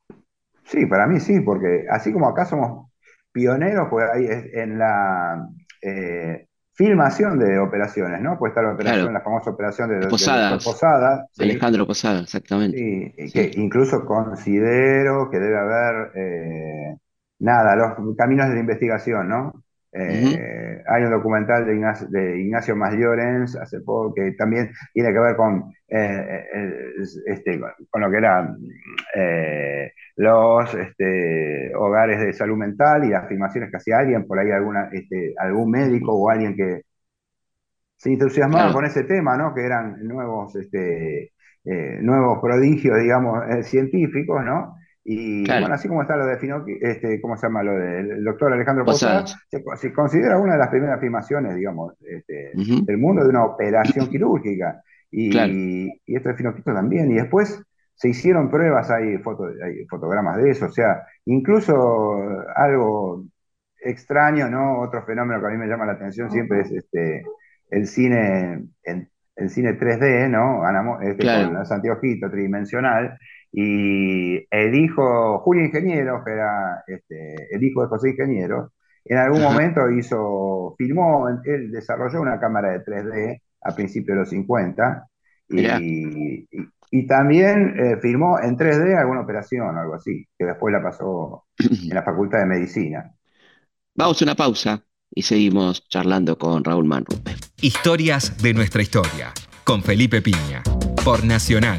Sí, 0.69 0.85
para 0.87 1.07
mí 1.07 1.19
sí, 1.19 1.41
porque 1.41 1.87
así 1.91 2.13
como 2.13 2.29
acá 2.29 2.45
somos 2.45 2.91
pioneros 3.33 3.89
pues 3.91 4.07
ahí 4.15 4.27
en 4.53 4.79
la 4.79 5.49
eh, 5.83 6.47
filmación 6.75 7.39
de 7.39 7.59
operaciones, 7.59 8.21
¿no? 8.21 8.39
Pues 8.39 8.51
está 8.51 8.63
la 8.63 8.75
operación, 8.75 9.13
la 9.13 9.23
famosa 9.23 9.51
operación 9.51 9.89
de, 9.89 10.07
Posada. 10.09 11.27
Alejandro 11.39 11.87
Posada, 11.87 12.21
exactamente. 12.21 12.77
Sí, 12.77 13.33
que 13.33 13.51
incluso 13.55 14.05
considero 14.05 15.31
que 15.31 15.39
debe 15.39 15.59
haber, 15.59 16.11
eh, 16.15 16.97
nada, 17.39 17.75
los 17.75 18.17
caminos 18.17 18.49
de 18.49 18.55
la 18.55 18.61
investigación, 18.61 19.29
¿no? 19.29 19.65
Eh, 20.01 20.83
hay 20.87 21.03
un 21.03 21.11
documental 21.11 21.67
de 21.67 21.75
Ignacio, 21.75 22.09
de 22.09 22.41
Ignacio 22.41 22.77
hace 23.61 23.81
poco 23.81 24.15
que 24.15 24.33
también 24.33 24.71
tiene 24.93 25.13
que 25.13 25.19
ver 25.19 25.37
con, 25.37 25.73
este, 25.89 27.61
con 27.91 28.03
lo 28.03 28.11
que 28.11 28.17
era 28.17 28.57
los 30.17 30.75
este, 30.75 31.73
hogares 31.75 32.21
de 32.21 32.33
salud 32.33 32.57
mental 32.57 33.05
y 33.05 33.11
las 33.11 33.25
afirmaciones 33.25 33.71
que 33.71 33.77
hacía 33.77 33.99
alguien, 33.99 34.27
por 34.27 34.39
ahí 34.39 34.51
alguna, 34.51 34.89
este, 34.93 35.35
algún 35.39 35.71
médico 35.71 36.13
o 36.13 36.31
alguien 36.31 36.57
que 36.57 36.83
se 37.97 38.11
entusiasmaba 38.13 38.73
con 38.73 38.85
ese 38.85 39.05
tema, 39.05 39.37
¿no? 39.37 39.55
que 39.55 39.65
eran 39.65 40.07
nuevos, 40.07 40.55
este, 40.57 41.33
eh, 41.65 41.99
nuevos 42.01 42.39
prodigios, 42.41 42.99
digamos, 42.99 43.45
eh, 43.51 43.63
científicos, 43.63 44.45
¿no? 44.45 44.77
Y 45.11 45.43
bueno, 45.47 45.73
así 45.73 45.89
como 45.89 46.03
está 46.03 46.17
lo 46.19 46.27
de 46.27 46.35
este, 46.83 47.19
¿cómo 47.23 47.35
se 47.35 47.47
llama? 47.47 47.63
Lo 47.63 47.73
del 47.73 48.23
doctor 48.23 48.53
Alejandro 48.53 48.85
Posada, 48.85 49.25
se, 49.25 49.91
considera 49.91 50.37
una 50.37 50.53
de 50.53 50.59
las 50.59 50.69
primeras 50.69 50.99
afirmaciones, 50.99 51.57
digamos, 51.57 51.95
este, 52.03 52.53
del 52.55 52.99
mundo 52.99 53.23
de 53.23 53.31
una 53.31 53.45
operación 53.45 54.07
quirúrgica. 54.11 54.83
Y, 55.11 55.35
y 56.05 56.15
esto 56.15 56.29
de 56.29 56.35
Finoquito 56.35 56.75
también. 56.75 57.11
Y 57.11 57.15
después 57.15 57.59
se 57.95 58.11
hicieron 58.11 58.51
pruebas, 58.51 58.91
hay, 58.91 59.17
fotogramas 59.89 60.37
de 60.37 60.51
eso, 60.51 60.67
o 60.67 60.73
sea, 60.73 61.07
incluso 61.25 62.45
algo 62.55 63.25
extraño, 63.81 64.51
¿no? 64.51 64.81
Otro 64.81 65.07
fenómeno 65.07 65.41
que 65.41 65.47
a 65.47 65.51
mí 65.51 65.57
me 65.57 65.69
llama 65.69 65.87
la 65.87 65.93
atención 65.93 66.31
siempre 66.31 66.61
es 66.61 66.71
este, 66.71 67.23
el 67.71 67.87
cine, 67.87 68.69
el, 68.83 69.49
cine 69.49 69.79
3D, 69.79 70.29
¿no? 70.29 71.01
Este, 71.01 71.25
Con 71.25 71.55
los 71.55 71.73
anteojitos 71.73 72.31
tridimensional. 72.31 73.19
Y 73.53 74.47
el 74.51 74.75
hijo, 74.75 75.39
Julio 75.41 75.65
Ingeniero, 75.65 76.23
que 76.25 76.33
era 76.33 76.85
este, 76.87 77.55
el 77.55 77.63
hijo 77.63 77.83
de 77.83 77.89
José 77.89 78.11
Ingeniero, 78.11 78.73
en 79.05 79.17
algún 79.17 79.43
momento 79.43 79.91
hizo, 79.91 80.75
filmó, 80.77 81.29
él 81.45 81.71
desarrolló 81.71 82.21
una 82.21 82.39
cámara 82.39 82.73
de 82.73 82.85
3D 82.85 83.43
a 83.63 83.75
principios 83.75 84.15
de 84.15 84.21
los 84.21 84.31
50 84.31 85.09
y, 85.49 86.47
y 86.91 87.07
también 87.07 87.75
eh, 87.79 87.97
firmó 88.01 88.39
en 88.41 88.57
3D 88.57 88.99
alguna 88.99 89.21
operación 89.21 89.77
o 89.77 89.81
algo 89.81 89.95
así, 89.95 90.27
que 90.39 90.45
después 90.45 90.73
la 90.73 90.83
pasó 90.83 91.45
en 91.59 91.95
la 91.95 92.03
Facultad 92.03 92.41
de 92.41 92.47
Medicina. 92.47 93.13
Vamos 93.95 94.21
a 94.21 94.25
una 94.25 94.35
pausa 94.35 94.85
y 95.11 95.23
seguimos 95.23 95.87
charlando 95.89 96.39
con 96.39 96.65
Raúl 96.65 96.85
Manrupe. 96.85 97.35
Historias 97.61 98.41
de 98.43 98.55
nuestra 98.55 98.83
historia, 98.83 99.33
con 99.65 99.83
Felipe 99.83 100.23
Piña, 100.23 100.63
por 101.05 101.25
Nacional, 101.25 101.79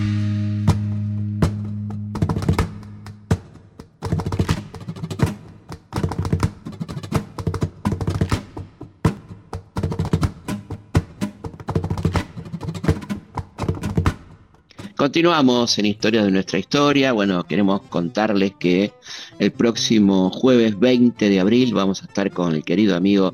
Continuamos 15.11 15.77
en 15.77 15.87
Historia 15.87 16.23
de 16.23 16.31
nuestra 16.31 16.57
historia. 16.57 17.11
Bueno, 17.11 17.43
queremos 17.43 17.81
contarles 17.89 18.53
que 18.57 18.93
el 19.39 19.51
próximo 19.51 20.29
jueves 20.29 20.79
20 20.79 21.27
de 21.27 21.39
abril 21.41 21.73
vamos 21.73 22.01
a 22.01 22.05
estar 22.05 22.31
con 22.31 22.55
el 22.55 22.63
querido 22.63 22.95
amigo 22.95 23.33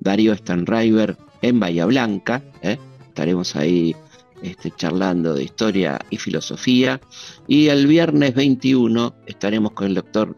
Darío 0.00 0.34
Stanriver 0.34 1.18
en 1.42 1.60
Bahía 1.60 1.84
Blanca. 1.84 2.42
¿eh? 2.62 2.78
Estaremos 3.08 3.56
ahí 3.56 3.94
este, 4.40 4.70
charlando 4.70 5.34
de 5.34 5.44
historia 5.44 5.98
y 6.08 6.16
filosofía. 6.16 6.98
Y 7.46 7.66
el 7.66 7.86
viernes 7.86 8.34
21 8.34 9.14
estaremos 9.26 9.72
con 9.72 9.88
el 9.88 9.96
doctor 9.96 10.34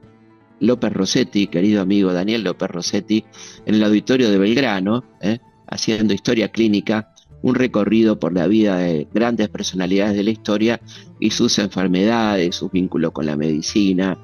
López 0.59 0.93
Rossetti, 0.93 1.47
querido 1.47 1.83
amigo 1.83 2.13
Daniel 2.13 2.43
López 2.43 2.69
Rossetti, 2.69 3.25
en 3.65 3.77
el 3.77 3.85
auditorio 3.85 4.29
de 4.29 4.39
Belgrano, 4.39 5.05
¿eh? 5.21 5.39
haciendo 5.69 6.15
historia 6.15 6.49
clínica 6.49 7.10
un 7.43 7.55
recorrido 7.55 8.19
por 8.19 8.33
la 8.33 8.47
vida 8.47 8.79
de 8.79 9.07
grandes 9.13 9.49
personalidades 9.49 10.17
de 10.17 10.23
la 10.23 10.31
historia 10.31 10.81
y 11.19 11.31
sus 11.31 11.59
enfermedades, 11.59 12.57
sus 12.57 12.71
vínculos 12.71 13.13
con 13.13 13.27
la 13.27 13.37
medicina. 13.37 14.19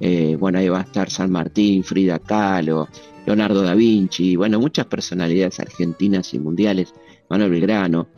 Eh, 0.00 0.36
bueno, 0.38 0.58
ahí 0.58 0.68
va 0.68 0.80
a 0.80 0.82
estar 0.82 1.10
San 1.10 1.30
Martín, 1.30 1.84
Frida 1.84 2.18
Kahlo, 2.18 2.88
Leonardo 3.26 3.62
da 3.62 3.74
Vinci, 3.74 4.36
bueno, 4.36 4.58
muchas 4.58 4.86
personalidades 4.86 5.60
argentinas 5.60 6.34
y 6.34 6.38
mundiales, 6.38 6.92
Manuel 7.28 7.50
Belgrano. 7.50 8.08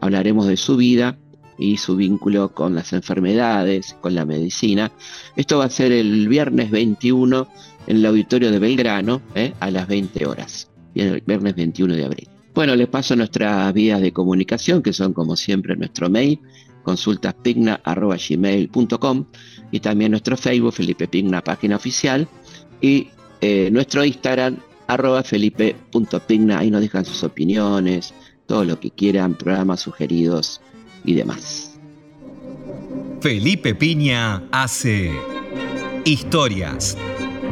hablaremos 0.00 0.46
de 0.46 0.56
su 0.56 0.76
vida 0.76 1.18
y 1.58 1.76
su 1.76 1.96
vínculo 1.96 2.52
con 2.52 2.74
las 2.74 2.92
enfermedades, 2.92 3.96
con 4.00 4.14
la 4.14 4.24
medicina. 4.24 4.90
Esto 5.36 5.58
va 5.58 5.66
a 5.66 5.70
ser 5.70 5.92
el 5.92 6.28
viernes 6.28 6.70
21 6.70 7.46
en 7.86 7.96
el 7.96 8.06
auditorio 8.06 8.50
de 8.50 8.58
Belgrano 8.58 9.20
¿eh? 9.34 9.52
a 9.60 9.70
las 9.70 9.86
20 9.86 10.26
horas, 10.26 10.70
el 10.94 11.20
viernes 11.20 11.54
21 11.54 11.94
de 11.94 12.04
abril. 12.04 12.33
Bueno, 12.54 12.76
les 12.76 12.86
paso 12.86 13.16
nuestras 13.16 13.74
vías 13.74 14.00
de 14.00 14.12
comunicación, 14.12 14.82
que 14.82 14.92
son 14.92 15.12
como 15.12 15.34
siempre 15.34 15.74
nuestro 15.76 16.08
mail, 16.08 16.38
consultaspigna.gmail.com 16.84 19.24
y 19.72 19.80
también 19.80 20.12
nuestro 20.12 20.36
Facebook, 20.36 20.74
Felipe 20.74 21.08
Pigna, 21.08 21.42
página 21.42 21.74
oficial, 21.74 22.28
y 22.80 23.08
eh, 23.40 23.70
nuestro 23.72 24.04
Instagram, 24.04 24.58
arroba 24.86 25.24
felipe.pigna, 25.24 26.60
ahí 26.60 26.70
nos 26.70 26.82
dejan 26.82 27.04
sus 27.04 27.24
opiniones, 27.24 28.14
todo 28.46 28.64
lo 28.64 28.78
que 28.78 28.90
quieran, 28.90 29.34
programas 29.34 29.80
sugeridos 29.80 30.60
y 31.04 31.14
demás. 31.14 31.76
Felipe 33.20 33.74
Piña 33.74 34.44
hace 34.52 35.10
historias 36.04 36.96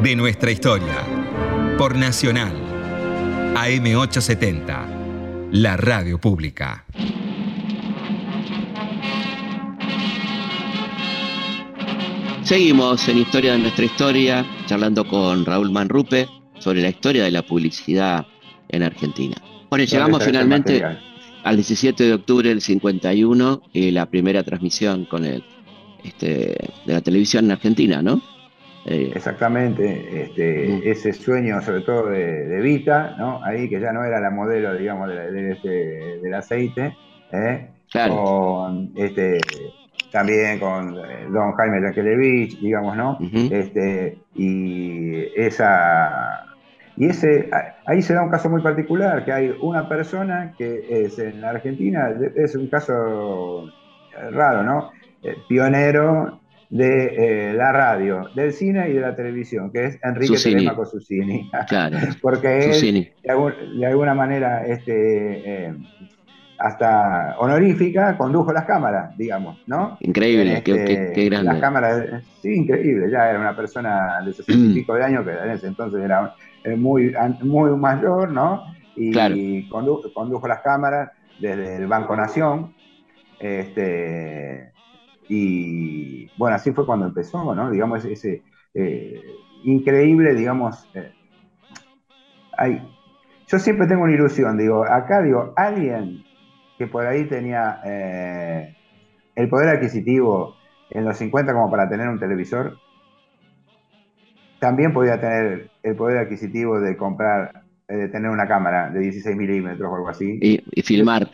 de 0.01 0.15
nuestra 0.15 0.51
historia 0.51 1.05
por 1.77 1.97
Nacional 1.97 2.62
AM870, 3.55 5.51
la 5.51 5.77
radio 5.77 6.19
pública. 6.19 6.83
Seguimos 12.41 13.07
en 13.07 13.19
Historia 13.19 13.51
de 13.53 13.59
nuestra 13.59 13.85
historia, 13.85 14.43
charlando 14.65 15.07
con 15.07 15.45
Raúl 15.45 15.71
Manrupe 15.71 16.27
sobre 16.57 16.81
la 16.81 16.89
historia 16.89 17.25
de 17.25 17.31
la 17.31 17.43
publicidad 17.43 18.25
en 18.69 18.81
Argentina. 18.81 19.37
Bueno, 19.69 19.85
llegamos 19.85 20.23
finalmente 20.23 20.83
al 21.43 21.55
17 21.55 22.03
de 22.05 22.13
octubre 22.13 22.49
del 22.49 22.59
51 22.59 23.61
y 23.71 23.91
la 23.91 24.07
primera 24.07 24.41
transmisión 24.41 25.05
con 25.05 25.25
el, 25.25 25.43
este, 26.03 26.57
de 26.85 26.93
la 26.93 27.01
televisión 27.01 27.45
en 27.45 27.51
Argentina, 27.51 28.01
¿no? 28.01 28.19
Eh, 28.85 29.11
Exactamente, 29.15 30.23
este, 30.23 30.89
ese 30.89 31.13
sueño 31.13 31.61
sobre 31.61 31.81
todo 31.81 32.07
de, 32.07 32.59
Vita, 32.61 33.15
¿no? 33.17 33.43
Ahí 33.43 33.69
que 33.69 33.79
ya 33.79 33.93
no 33.93 34.03
era 34.03 34.19
la 34.19 34.29
modelo, 34.29 34.75
digamos, 34.75 35.09
este, 35.09 36.19
del 36.21 36.33
aceite, 36.33 36.97
¿eh? 37.31 37.69
Con, 38.09 38.91
este, 38.95 39.39
también 40.11 40.59
con 40.59 40.97
eh, 40.97 41.27
don 41.29 41.53
Jaime 41.53 41.81
Yankelevich, 41.81 42.59
digamos, 42.59 42.97
¿no? 42.97 43.17
este, 43.51 44.17
y 44.35 45.27
esa 45.35 46.45
y 46.95 47.07
ese, 47.07 47.49
ahí 47.85 48.01
se 48.01 48.13
da 48.13 48.21
un 48.21 48.29
caso 48.29 48.49
muy 48.49 48.61
particular, 48.61 49.25
que 49.25 49.31
hay 49.31 49.55
una 49.61 49.87
persona 49.87 50.53
que 50.57 51.05
es 51.05 51.17
en 51.17 51.41
la 51.41 51.51
Argentina, 51.51 52.13
es 52.35 52.55
un 52.55 52.67
caso 52.67 53.67
raro, 54.31 54.61
¿no? 54.61 54.91
Pionero 55.47 56.42
de 56.69 57.49
eh, 57.49 57.53
la 57.53 57.71
radio, 57.71 58.29
del 58.35 58.51
cine 58.53 58.89
y 58.89 58.93
de 58.93 59.01
la 59.01 59.15
televisión, 59.15 59.71
que 59.71 59.85
es 59.85 59.99
Enrique 60.03 60.37
Telemaco 60.41 60.85
Susini. 60.85 61.49
Claro. 61.67 61.97
Porque 62.21 62.71
él, 62.71 63.11
de, 63.23 63.85
alguna 63.85 64.13
manera, 64.13 64.65
este, 64.65 65.67
eh, 65.67 65.73
hasta 66.57 67.35
honorífica, 67.37 68.17
condujo 68.17 68.51
las 68.51 68.65
cámaras, 68.65 69.15
digamos, 69.17 69.59
¿no? 69.67 69.97
Increíble, 70.01 70.61
qué, 70.63 71.11
qué, 71.13 71.25
grande. 71.25 71.51
Las 71.51 71.61
cámaras, 71.61 72.23
sí, 72.41 72.53
increíble, 72.53 73.09
ya 73.11 73.29
era 73.29 73.39
una 73.39 73.55
persona 73.55 74.21
de 74.25 74.33
sesenta 74.33 74.65
y 74.65 74.73
pico 74.73 74.95
de 74.95 75.03
años, 75.03 75.25
que 75.25 75.31
en 75.31 75.51
ese 75.51 75.67
entonces 75.67 76.01
era 76.01 76.33
muy, 76.77 77.13
muy 77.41 77.71
mayor, 77.77 78.31
¿no? 78.31 78.63
Y 78.95 79.67
condujo, 79.69 80.47
las 80.47 80.61
cámaras 80.61 81.11
desde 81.39 81.77
el 81.77 81.87
Banco 81.87 82.15
Nación. 82.15 82.73
Este, 83.39 84.72
y 85.29 86.29
bueno, 86.37 86.55
así 86.55 86.71
fue 86.71 86.85
cuando 86.85 87.05
empezó, 87.05 87.53
¿no? 87.55 87.71
Digamos, 87.71 88.03
ese 88.05 88.43
eh, 88.73 89.21
increíble, 89.63 90.33
digamos, 90.33 90.87
eh, 90.93 91.11
hay, 92.57 92.81
yo 93.47 93.59
siempre 93.59 93.87
tengo 93.87 94.03
una 94.03 94.13
ilusión, 94.13 94.57
digo, 94.57 94.83
acá 94.83 95.21
digo, 95.21 95.53
alguien 95.55 96.23
que 96.77 96.87
por 96.87 97.05
ahí 97.05 97.25
tenía 97.25 97.79
eh, 97.85 98.75
el 99.35 99.49
poder 99.49 99.69
adquisitivo 99.69 100.55
en 100.89 101.05
los 101.05 101.17
50 101.17 101.53
como 101.53 101.69
para 101.69 101.89
tener 101.89 102.07
un 102.07 102.19
televisor, 102.19 102.77
también 104.59 104.93
podía 104.93 105.19
tener 105.19 105.69
el 105.81 105.95
poder 105.95 106.19
adquisitivo 106.19 106.79
de 106.79 106.95
comprar, 106.95 107.63
eh, 107.87 107.95
de 107.95 108.07
tener 108.09 108.29
una 108.29 108.47
cámara 108.47 108.89
de 108.89 108.99
16 108.99 109.35
milímetros 109.35 109.91
o 109.91 109.95
algo 109.95 110.09
así. 110.09 110.39
Y, 110.41 110.81
filmar. 110.81 111.29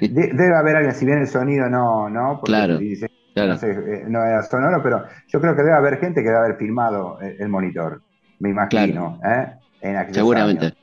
Debe, 0.00 0.54
haber 0.54 0.76
alguien, 0.76 0.94
si 0.94 1.06
bien 1.06 1.18
el 1.18 1.26
sonido 1.26 1.68
no, 1.68 2.08
no, 2.10 2.40
claro, 2.42 2.78
eh, 3.36 4.04
No, 4.08 4.24
era 4.24 4.42
sonoro, 4.42 4.82
pero 4.82 5.04
yo 5.28 5.40
creo 5.40 5.54
que 5.54 5.62
debe 5.62 5.76
haber 5.76 5.98
gente 5.98 6.22
que 6.22 6.28
debe 6.28 6.38
haber 6.38 6.56
filmado 6.56 7.18
el, 7.20 7.48
monitor, 7.48 8.02
me 8.38 8.50
imagino. 8.50 9.20
¿eh? 9.24 10.06
Seguramente. 10.10 10.74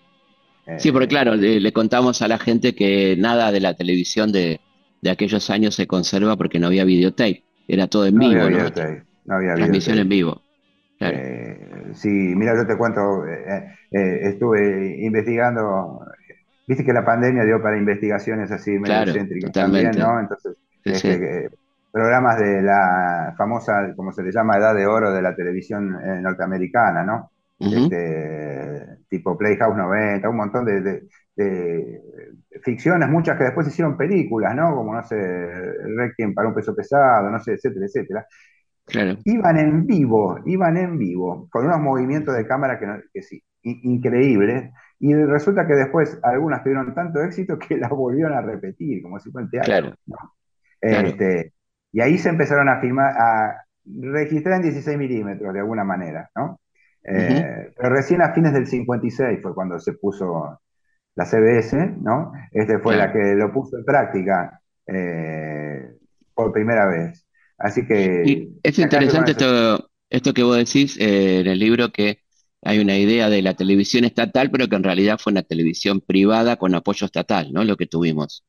sí, 0.77 0.91
porque 0.91 1.07
claro, 1.07 1.35
le, 1.35 1.73
contamos 1.73 2.21
a 2.21 2.27
la 2.27 2.37
gente 2.37 2.75
que 2.75 3.15
nada 3.17 3.51
de 3.51 3.59
la 3.59 3.73
televisión 3.73 4.31
de, 4.31 4.59
aquellos 5.09 5.49
años 5.49 5.75
se 5.75 5.87
conserva 5.87 6.37
porque 6.37 6.59
no 6.59 6.67
había 6.67 6.85
videotape, 6.85 7.43
era 7.67 7.87
todo 7.87 8.05
en 8.05 8.17
vivo. 8.17 8.41
Había 8.41 8.71
¿no? 9.25 9.35
había 9.35 9.55
Transmisión 9.55 9.97
en 9.97 10.09
vivo. 10.09 10.41
Eh, 11.11 11.91
sí, 11.93 12.09
mira, 12.09 12.55
yo 12.55 12.65
te 12.65 12.77
cuento, 12.77 13.25
eh, 13.27 13.75
eh, 13.91 14.19
estuve 14.23 15.03
investigando, 15.03 16.05
viste 16.67 16.85
que 16.85 16.93
la 16.93 17.03
pandemia 17.03 17.43
dio 17.43 17.61
para 17.61 17.77
investigaciones 17.77 18.51
así 18.51 18.71
medio 18.71 19.13
céntricas 19.13 19.51
también, 19.51 19.91
¿no? 19.97 20.19
Entonces, 20.19 20.55
este, 20.85 21.49
programas 21.93 22.39
de 22.39 22.63
la 22.63 23.35
famosa, 23.37 23.93
como 23.95 24.11
se 24.11 24.23
le 24.23 24.31
llama, 24.31 24.57
edad 24.57 24.73
de 24.73 24.87
oro 24.87 25.13
de 25.13 25.21
la 25.21 25.35
televisión 25.35 25.95
norteamericana, 26.23 27.03
¿no? 27.03 27.29
este, 27.59 28.97
tipo 29.07 29.37
Playhouse 29.37 29.77
90, 29.77 30.27
un 30.27 30.35
montón 30.35 30.65
de, 30.65 31.03
ficciones, 32.63 33.07
muchas 33.09 33.37
que 33.37 33.43
después 33.45 33.67
hicieron 33.67 33.95
películas, 33.95 34.55
¿no? 34.55 34.75
Como, 34.75 34.95
no 34.95 35.03
sé, 35.03 35.15
Requiem 35.15 36.33
para 36.33 36.47
un 36.47 36.55
peso 36.55 36.75
pesado, 36.75 37.29
no 37.29 37.39
sé, 37.39 37.53
etcétera, 37.53 37.85
etcétera. 37.85 38.27
Iban 39.25 39.57
en 39.57 39.85
vivo, 39.85 40.39
iban 40.45 40.77
en 40.77 40.97
vivo, 40.97 41.47
con 41.51 41.65
unos 41.65 41.79
movimientos 41.79 42.35
de 42.35 42.47
cámara 42.47 42.79
que, 43.13 43.21
sí, 43.21 43.41
increíbles. 43.61 44.71
Y 44.99 45.13
resulta 45.13 45.67
que 45.67 45.73
después 45.73 46.19
algunas 46.23 46.63
tuvieron 46.63 46.93
tanto 46.95 47.21
éxito 47.21 47.59
que 47.59 47.77
las 47.77 47.91
volvieron 47.91 48.33
a 48.33 48.41
repetir, 48.41 49.03
como 49.03 49.19
si 49.19 49.29
fuera 49.29 49.47
teatro. 49.49 49.95
Este, 50.81 51.53
y 51.93 52.01
ahí 52.01 52.17
se 52.17 52.29
empezaron 52.29 52.67
a 52.67 52.81
filmar, 52.81 53.13
a 53.15 53.65
registrar 53.85 54.55
en 54.55 54.63
16 54.63 54.97
milímetros 54.97 55.53
de 55.53 55.59
alguna 55.59 55.83
manera, 55.83 56.29
¿no? 56.35 56.59
Eh, 57.05 57.71
pero 57.77 57.89
recién 57.89 58.21
a 58.21 58.33
fines 58.33 58.53
del 58.53 58.65
56 58.65 59.39
fue 59.41 59.53
cuando 59.53 59.79
se 59.79 59.93
puso 59.93 60.59
la 61.15 61.25
CBS, 61.25 61.97
¿no? 62.01 62.31
Este 62.51 62.79
fue 62.79 62.97
la 62.97 63.13
que 63.13 63.35
lo 63.35 63.53
puso 63.53 63.77
en 63.77 63.85
práctica 63.85 64.59
eh, 64.87 65.91
por 66.33 66.51
primera 66.51 66.87
vez. 66.87 67.27
Así 67.57 67.85
que... 67.85 68.49
es 68.63 68.79
interesante 68.79 69.31
esto, 69.31 69.89
esto 70.09 70.33
que 70.33 70.43
vos 70.43 70.57
decís 70.57 70.97
eh, 70.99 71.41
en 71.41 71.47
el 71.47 71.59
libro, 71.59 71.91
que 71.91 72.21
hay 72.63 72.79
una 72.79 72.97
idea 72.97 73.29
de 73.29 73.43
la 73.43 73.53
televisión 73.53 74.03
estatal, 74.05 74.49
pero 74.49 74.67
que 74.67 74.77
en 74.77 74.83
realidad 74.83 75.19
fue 75.21 75.31
una 75.31 75.43
televisión 75.43 76.01
privada 76.01 76.55
con 76.55 76.73
apoyo 76.73 77.05
estatal, 77.05 77.51
¿no? 77.53 77.63
Lo 77.63 77.77
que 77.77 77.85
tuvimos 77.85 78.43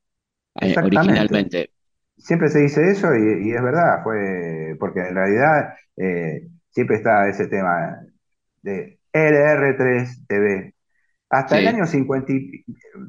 originalmente. 0.54 1.74
Siempre 2.16 2.48
se 2.48 2.61
dice 2.61 2.90
eso 2.90 3.14
y, 3.14 3.53
es 3.53 3.62
verdad, 3.62 4.03
fue 4.03 4.77
porque 4.79 5.00
en 5.00 5.14
realidad 5.14 5.74
eh, 5.96 6.48
siempre 6.70 6.96
está 6.96 7.29
ese 7.29 7.46
tema 7.48 8.00
de 8.62 8.98
LR3 9.12 10.27
TV, 10.27 10.74
hasta 11.35 11.59
el 11.59 11.66
año 11.66 11.85
50, 11.85 12.33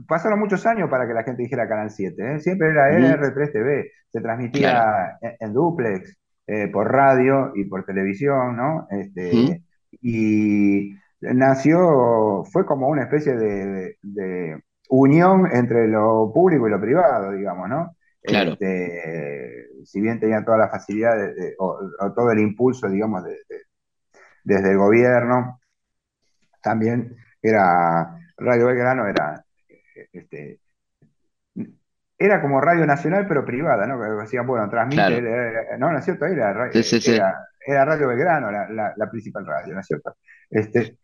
pasaron 0.07 0.39
muchos 0.39 0.65
años 0.65 0.89
para 0.89 1.07
que 1.07 1.13
la 1.13 1.23
gente 1.23 1.43
dijera 1.43 1.67
Canal 1.67 1.91
7, 1.91 2.35
¿eh? 2.35 2.39
siempre 2.39 2.69
era 2.69 2.89
LR3 2.89 3.51
TV, 3.51 3.91
se 4.09 4.21
transmitía 4.21 5.17
en, 5.21 5.53
duplex, 5.53 6.17
eh, 6.47 6.67
por 6.69 6.91
radio 6.91 7.51
y 7.55 7.65
por 7.65 7.85
televisión, 7.85 8.55
¿no? 8.57 8.87
Este, 8.89 9.61
Y 10.01 10.95
nació, 11.21 12.43
fue 12.51 12.65
como 12.65 12.87
una 12.87 13.03
especie 13.03 13.35
de, 13.35 14.59
unión 14.89 15.47
entre 15.51 15.87
lo 15.87 16.31
público 16.33 16.67
y 16.67 16.71
lo 16.71 16.79
privado, 16.79 17.31
digamos, 17.31 17.69
¿no? 17.69 17.95
Claro. 18.25 18.51
Este, 18.51 19.67
si 19.85 20.01
bien 20.01 20.19
tenía 20.19 20.43
toda 20.43 20.57
la 20.57 20.69
facilidad 20.69 21.13
o, 21.59 21.79
todo 22.15 22.31
el 22.31 22.39
impulso, 22.39 22.89
digamos, 22.89 23.23
desde 24.43 24.71
el 24.71 24.77
gobierno, 24.77 25.59
también 26.61 27.15
era 27.41 28.17
Radio 28.37 28.67
Belgrano, 28.67 29.07
era 29.07 29.45
este, 30.11 30.59
era 32.17 32.41
como 32.41 32.61
Radio 32.61 32.85
Nacional, 32.85 33.25
pero 33.27 33.45
privada, 33.45 33.85
¿no? 33.85 33.99
Que 34.01 34.23
decían, 34.23 34.47
bueno, 34.47 34.69
transmite, 34.69 35.21
no, 35.77 35.91
¿no 35.91 35.99
es 35.99 36.05
cierto? 36.05 36.25
Era, 36.25 36.51
era, 37.65 37.85
Radio 37.85 38.07
Belgrano, 38.07 38.51
la, 38.51 39.09
principal 39.11 39.45
radio, 39.45 39.73
¿no 39.73 39.79
es 39.81 39.85
cierto? 39.87 40.15
Este, 40.49 40.97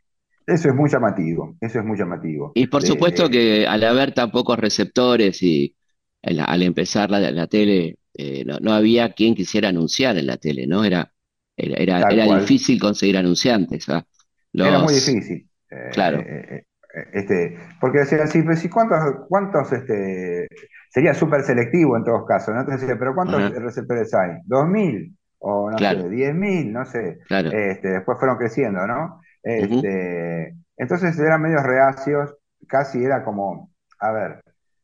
eso 0.48 0.70
es 0.70 0.76
muy 0.76 0.90
llamativo, 0.90 1.56
eso 1.60 1.80
es 1.80 1.86
muy 1.86 1.98
llamativo. 1.98 2.54
Y 2.56 2.68
por 2.68 2.82
supuesto 2.82 3.30
que 3.30 3.68
al 3.68 3.84
haber 3.84 4.14
tan 4.14 4.32
pocos 4.32 4.58
receptores 4.58 5.42
y, 5.44 5.76
al 6.24 6.62
empezar 6.62 7.10
la, 7.10 7.20
la 7.32 7.48
tele, 7.48 7.98
eh, 8.14 8.44
no, 8.46 8.74
había 8.74 9.14
quien 9.14 9.36
quisiera 9.36 9.70
anunciar 9.70 10.18
en 10.18 10.28
la 10.28 10.38
tele, 10.38 10.68
¿no? 10.68 10.84
Era, 10.84 11.12
era, 11.56 12.02
era, 12.10 12.40
difícil 12.40 12.80
conseguir 12.80 13.18
anunciantes. 13.18 13.88
¿ah? 13.90 14.06
Era 14.54 14.80
muy 14.80 14.94
difícil. 14.94 15.48
Claro. 15.94 16.20
Eh, 16.20 16.66
eh, 16.94 17.04
este, 17.14 17.58
porque 17.80 18.00
decían, 18.00 18.28
sí, 18.28 18.44
pero 18.44 18.60
¿cuántos, 18.74 19.00
cuántos 19.30 19.72
este, 19.72 20.48
sería 20.90 21.14
súper 21.14 21.44
selectivo 21.44 21.96
en 21.96 22.04
todos 22.04 22.26
casos, 22.28 22.54
¿no? 22.54 22.62
Entonces, 22.62 22.90
pero 23.00 23.16
¿cuántos 23.16 23.52
receptores 23.52 24.14
hay? 24.14 24.32
¿2.000? 24.48 25.16
O 25.40 25.72
no 25.72 25.78
sé, 25.78 25.86
¿10.000? 25.86 26.72
No 26.72 26.86
sé. 26.86 27.20
Este, 27.30 27.88
después 27.88 28.20
fueron 28.20 28.38
creciendo, 28.38 28.86
¿no? 28.86 29.22
Este, 29.42 30.54
Entonces 30.78 31.18
eran 31.18 31.42
medios 31.42 31.64
reacios, 31.64 32.36
casi 32.68 33.04
era 33.04 33.24
como, 33.24 33.72
a 34.00 34.12
ver, 34.12 34.44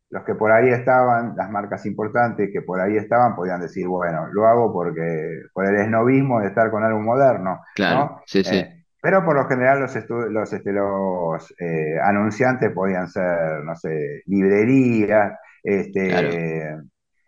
los 0.10 0.24
que 0.24 0.36
por 0.36 0.52
ahí 0.52 0.70
estaban, 0.70 1.36
las 1.36 1.50
marcas 1.50 1.86
importantes 1.86 2.50
que 2.52 2.62
por 2.62 2.80
ahí 2.80 2.96
estaban, 2.96 3.36
podían 3.36 3.60
decir, 3.60 3.88
bueno, 3.88 4.28
lo 4.32 4.48
hago 4.48 4.72
porque 4.72 5.42
por 5.54 5.66
el 5.66 5.76
esnovismo 5.76 6.40
de 6.40 6.48
estar 6.48 6.72
con 6.72 6.84
algo 6.84 7.00
moderno. 7.00 7.62
Claro, 7.76 8.22
sí, 8.26 8.44
sí. 8.44 8.56
Eh, 8.56 8.86
pero 9.02 9.24
por 9.24 9.36
lo 9.36 9.48
general 9.48 9.80
los, 9.82 9.96
los, 10.10 10.54
este, 10.54 10.72
los 10.72 11.54
eh, 11.60 12.00
anunciantes 12.04 12.72
podían 12.72 13.08
ser, 13.08 13.64
no 13.64 13.76
sé, 13.76 14.24
librerías, 14.26 15.34
este, 15.64 16.78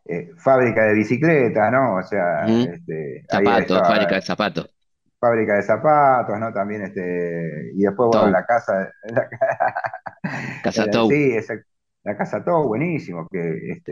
eh, 0.05 0.31
fábrica 0.37 0.85
de 0.85 0.93
bicicletas, 0.93 1.71
¿no? 1.71 1.97
O 1.97 2.03
sea, 2.03 2.45
este, 2.45 3.23
zapatos, 3.29 3.87
fábrica 3.87 4.15
de 4.15 4.21
zapatos. 4.21 4.75
Fábrica 5.19 5.55
de 5.55 5.63
zapatos, 5.63 6.39
¿no? 6.39 6.53
También, 6.53 6.83
este, 6.83 7.71
y 7.75 7.81
después, 7.81 8.09
bueno, 8.11 8.29
la 8.31 8.45
casa. 8.45 8.91
casa 10.63 10.89
Tou. 10.89 11.09
Sí, 11.09 11.37
la 12.03 12.17
casa 12.17 12.43
Tou, 12.43 12.67
buenísimo, 12.67 13.27
que, 13.29 13.71
este, 13.71 13.91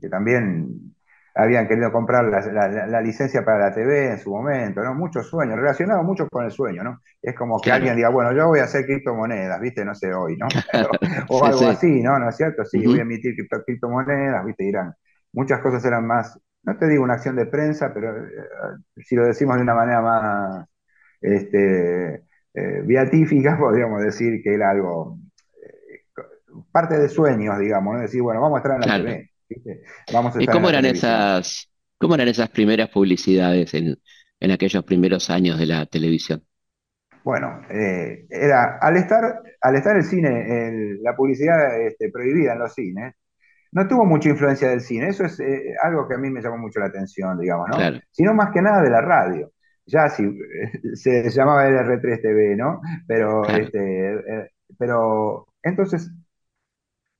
que 0.00 0.08
también 0.08 0.94
habían 1.34 1.68
querido 1.68 1.92
comprar 1.92 2.24
la, 2.24 3.00
licencia 3.02 3.44
para 3.44 3.68
la 3.68 3.74
TV 3.74 4.12
en 4.12 4.18
su 4.18 4.30
momento, 4.30 4.82
¿no? 4.82 4.94
Muchos 4.94 5.28
sueños, 5.28 5.56
relacionados 5.56 6.02
mucho 6.02 6.26
con 6.28 6.46
el 6.46 6.50
sueño, 6.50 6.82
¿no? 6.82 7.00
Es 7.20 7.34
como 7.34 7.60
que 7.60 7.70
alguien 7.70 7.94
diga, 7.94 8.08
bueno, 8.08 8.32
yo 8.32 8.46
voy 8.46 8.60
a 8.60 8.64
hacer 8.64 8.86
criptomonedas, 8.86 9.60
¿viste? 9.60 9.84
No 9.84 9.94
sé, 9.94 10.14
hoy, 10.14 10.38
¿no? 10.38 10.46
o 11.28 11.44
algo 11.44 11.68
así, 11.68 12.00
¿no? 12.02 12.18
¿No 12.18 12.30
es 12.30 12.36
cierto? 12.36 12.64
Sí, 12.64 12.86
voy 12.86 12.98
a 12.98 13.02
emitir 13.02 13.34
criptomonedas, 13.66 14.46
¿viste? 14.46 14.64
Irán. 14.64 14.94
Muchas 15.32 15.60
cosas 15.60 15.84
eran 15.84 16.06
más, 16.06 16.40
no 16.62 16.78
te 16.78 16.88
digo 16.88 17.04
una 17.04 17.14
acción 17.14 17.36
de 17.36 17.44
prensa, 17.44 17.92
pero 17.92 18.16
eh, 18.16 18.30
si 19.04 19.14
lo 19.14 19.26
decimos 19.26 19.56
de 19.56 19.62
una 19.62 19.74
manera 19.74 20.00
más 20.00 20.66
este, 21.20 22.14
eh, 22.54 22.82
beatífica, 22.82 23.56
podríamos 23.60 24.02
decir 24.02 24.42
que 24.42 24.54
era 24.54 24.70
algo, 24.70 25.18
parte 26.72 26.98
de 26.98 27.08
sueños, 27.08 27.58
digamos, 27.58 27.94
¿no? 27.94 28.00
Decir, 28.00 28.22
bueno, 28.22 28.40
vamos 28.40 28.56
a 28.56 28.62
estar 28.62 28.74
en 28.74 28.88
la 28.88 28.96
TV. 28.96 29.30
¿Y 30.40 30.46
cómo 30.46 30.68
eran 30.68 30.84
esas, 30.84 31.70
cómo 31.98 32.14
eran 32.14 32.28
esas 32.28 32.50
primeras 32.50 32.88
publicidades 32.88 33.74
en, 33.74 33.96
aquellos 34.50 34.84
primeros 34.84 35.30
años 35.30 35.58
de 35.58 35.66
la 35.66 35.86
televisión? 35.86 36.42
Bueno, 37.24 37.62
eh, 37.70 38.26
era 38.30 38.78
al 38.80 38.96
estar, 38.96 39.42
al 39.60 39.74
estar 39.74 39.96
el 39.96 40.04
cine, 40.04 40.98
la 41.00 41.16
publicidad 41.16 41.80
este, 41.80 42.10
prohibida 42.10 42.52
en 42.52 42.58
los 42.60 42.72
cines, 42.72 43.14
no 43.72 43.86
tuvo 43.86 44.04
mucha 44.04 44.28
influencia 44.28 44.70
del 44.70 44.80
cine. 44.80 45.08
Eso 45.08 45.24
es 45.24 45.38
eh, 45.40 45.74
algo 45.82 46.08
que 46.08 46.14
a 46.14 46.18
mí 46.18 46.30
me 46.30 46.40
llamó 46.40 46.58
mucho 46.58 46.80
la 46.80 46.86
atención, 46.86 47.38
digamos, 47.38 47.68
¿no? 47.68 47.76
Sino 48.10 48.32
más 48.32 48.50
que 48.52 48.62
nada 48.62 48.80
de 48.82 48.90
la 48.90 49.00
radio. 49.00 49.52
Ya 49.84 50.08
si 50.08 50.24
se 50.94 51.30
llamaba 51.30 51.68
LR3 51.68 52.22
TV, 52.22 52.56
¿no? 52.56 52.80
Pero, 53.06 53.44
este, 53.44 54.14
eh, 54.14 54.50
pero 54.78 55.46
entonces 55.62 56.10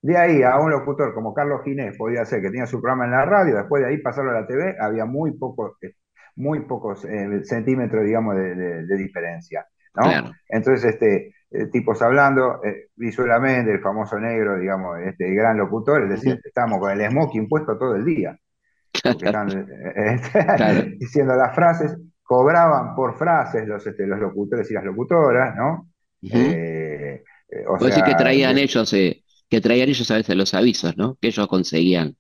de 0.07 0.17
ahí 0.17 0.43
a 0.45 0.61
un 0.61 0.71
locutor 0.71 1.13
como 1.13 1.35
Carlos 1.35 1.63
Ginés 1.65 1.97
podía 1.97 2.25
ser 2.25 2.41
que 2.41 2.51
tenía 2.51 2.67
su 2.67 2.81
programa 2.81 3.07
en 3.07 3.11
la 3.11 3.25
radio, 3.25 3.57
después 3.57 3.83
de 3.83 3.89
ahí 3.89 3.99
pasarlo 3.99 4.31
a 4.31 4.41
la 4.41 4.47
TV, 4.47 4.77
había 4.79 5.05
muy 5.05 5.33
pocos, 5.33 5.73
eh, 5.83 5.95
muy 6.37 6.61
pocos 6.61 7.05
eh, 7.05 7.43
centímetros, 7.43 8.05
digamos, 8.05 8.37
de, 8.37 8.97
diferencia. 8.97 9.67
¿no? 9.97 10.31
Entonces, 10.49 10.93
este, 10.93 11.35
eh, 11.51 11.67
tipos 11.73 12.01
hablando 12.03 12.61
visualmente, 12.95 13.73
el 13.73 13.81
famoso 13.81 14.21
negro, 14.21 14.61
digamos, 14.61 14.97
este 15.01 15.29
gran 15.35 15.59
locutor, 15.59 16.05
es 16.05 16.11
decir, 16.11 16.41
estamos 16.45 16.79
con 16.79 16.93
el 16.93 17.11
smoking 17.11 17.49
puesto 17.49 17.77
todo 17.77 17.97
el 17.97 18.05
día. 18.05 18.39
diciendo 20.99 21.35
las 21.35 21.53
frases, 21.53 21.97
cobraban 22.23 22.95
por 22.95 23.19
frases 23.19 23.67
los, 23.67 23.85
este, 23.85 24.07
los 24.07 24.21
locutores 24.21 24.71
y 24.71 24.75
las 24.75 24.85
locutoras, 24.85 25.57
¿no? 25.57 25.89
o 27.69 27.79
sea, 27.79 28.05
que 28.05 28.15
traían 28.15 28.59
ellos 28.59 28.93
que 29.49 29.61
traían 29.61 29.89
ellos 29.89 30.11
a 30.11 30.17
veces 30.17 30.37
los 30.37 30.55
avisos, 30.55 30.97
¿no? 30.97 31.17
Que 31.21 31.29
ellos 31.29 31.47
conseguían 31.47 32.17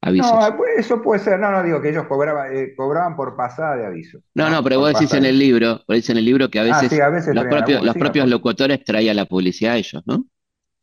avisos. 0.00 0.32
No, 0.32 0.56
pues, 0.56 0.70
eso 0.78 1.02
puede 1.02 1.20
ser, 1.20 1.38
no, 1.38 1.50
no 1.50 1.62
digo 1.62 1.80
que 1.80 1.90
ellos 1.90 2.06
cobraban, 2.06 2.56
eh, 2.56 2.74
cobraban 2.76 3.16
por 3.16 3.36
pasada 3.36 3.76
de 3.76 3.86
avisos. 3.86 4.22
No, 4.34 4.48
no, 4.48 4.62
pero 4.62 4.78
vos 4.78 4.94
decís 4.94 5.12
en 5.14 5.24
el 5.24 5.38
libro, 5.38 5.76
vos 5.76 5.84
decís 5.88 6.10
en 6.10 6.18
el 6.18 6.24
libro 6.24 6.48
que 6.48 6.58
a 6.58 6.62
ah, 6.62 6.80
veces, 7.10 7.34
los, 7.34 7.44
propios, 7.44 7.82
los 7.82 7.94
propios 7.94 8.28
locutores 8.28 8.82
traían 8.84 9.16
la 9.16 9.26
publicidad 9.26 9.74
a 9.74 9.76
ellos, 9.76 10.02
¿no? 10.06 10.24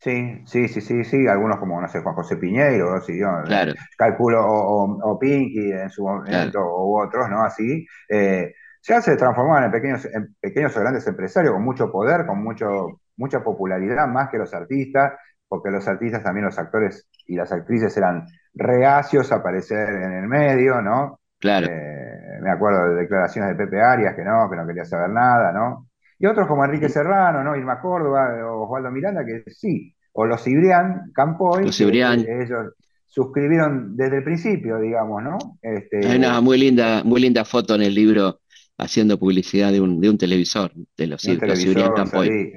Sí, 0.00 0.42
sí, 0.46 0.68
sí, 0.68 0.80
sí, 0.80 1.02
sí, 1.02 1.26
algunos 1.26 1.58
como, 1.58 1.80
no 1.80 1.88
sé, 1.88 2.00
Juan 2.00 2.14
José 2.14 2.36
Piñeiro, 2.36 3.00
sí, 3.00 3.18
yo, 3.18 3.26
claro. 3.44 3.72
calculo, 3.96 4.44
o, 4.46 5.18
Pinky 5.18 5.72
en 5.72 5.90
su 5.90 6.04
momento, 6.04 6.60
o 6.60 7.04
otros, 7.04 7.28
¿no? 7.28 7.42
Así, 7.42 7.84
eh, 8.08 8.54
ya 8.82 9.02
se 9.02 9.16
transformaban 9.16 9.64
en 9.64 9.70
pequeños, 9.72 10.04
en 10.04 10.36
pequeños 10.40 10.76
o 10.76 10.80
grandes 10.80 11.04
empresarios 11.08 11.52
con 11.52 11.64
mucho 11.64 11.90
poder, 11.90 12.26
con 12.26 12.42
mucho, 12.42 13.00
mucha 13.16 13.42
popularidad, 13.42 14.06
más 14.06 14.30
que 14.30 14.38
los 14.38 14.54
artistas, 14.54 15.14
porque 15.48 15.70
los 15.70 15.86
artistas, 15.88 16.22
también 16.22 16.46
los 16.46 16.58
actores 16.58 17.08
y 17.26 17.34
las 17.34 17.50
actrices 17.52 17.96
eran 17.96 18.26
reacios 18.54 19.32
a 19.32 19.36
aparecer 19.36 19.88
en 19.88 20.12
el 20.12 20.28
medio, 20.28 20.82
¿no? 20.82 21.20
Claro. 21.38 21.66
Eh, 21.70 22.40
me 22.42 22.50
acuerdo 22.50 22.90
de 22.90 23.02
declaraciones 23.02 23.56
de 23.56 23.64
Pepe 23.64 23.80
Arias 23.80 24.14
que 24.14 24.24
no, 24.24 24.48
que 24.50 24.56
no 24.56 24.66
quería 24.66 24.84
saber 24.84 25.10
nada, 25.10 25.52
¿no? 25.52 25.88
Y 26.18 26.26
otros 26.26 26.46
como 26.48 26.64
Enrique 26.64 26.88
Serrano, 26.88 27.44
¿no? 27.44 27.56
Irma 27.56 27.80
Córdoba 27.80 28.28
o 28.44 28.64
Osvaldo 28.64 28.90
Miranda, 28.90 29.24
que 29.24 29.44
sí, 29.50 29.94
o 30.12 30.26
los 30.26 30.42
Cibrián 30.42 31.12
Campoy, 31.14 31.64
los 31.64 31.76
Cibrián. 31.76 32.20
ellos 32.20 32.74
suscribieron 33.06 33.96
desde 33.96 34.18
el 34.18 34.24
principio, 34.24 34.78
digamos, 34.78 35.22
¿no? 35.22 35.38
Este, 35.62 36.06
Hay 36.06 36.18
una 36.18 36.40
muy 36.40 36.58
linda, 36.58 37.02
muy 37.04 37.20
linda 37.20 37.44
foto 37.44 37.74
en 37.74 37.82
el 37.82 37.94
libro 37.94 38.40
haciendo 38.76 39.18
publicidad 39.18 39.72
de 39.72 39.80
un, 39.80 40.00
de 40.00 40.10
un 40.10 40.18
televisor, 40.18 40.72
de 40.96 41.06
los, 41.06 41.22
Cibrián 41.22 41.92
Campoy. 41.94 42.52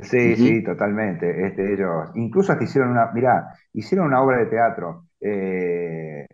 Sí, 0.00 0.36
sí, 0.36 0.64
totalmente. 0.64 1.46
Este, 1.46 1.74
ellos, 1.74 2.10
incluso 2.14 2.52
hasta 2.52 2.64
hicieron 2.64 2.90
una, 2.92 3.12
mirá, 3.12 3.48
hicieron 3.74 4.06
una 4.06 4.22
obra 4.22 4.38
de 4.38 4.46
teatro. 4.46 5.08
Eh, 5.20 6.26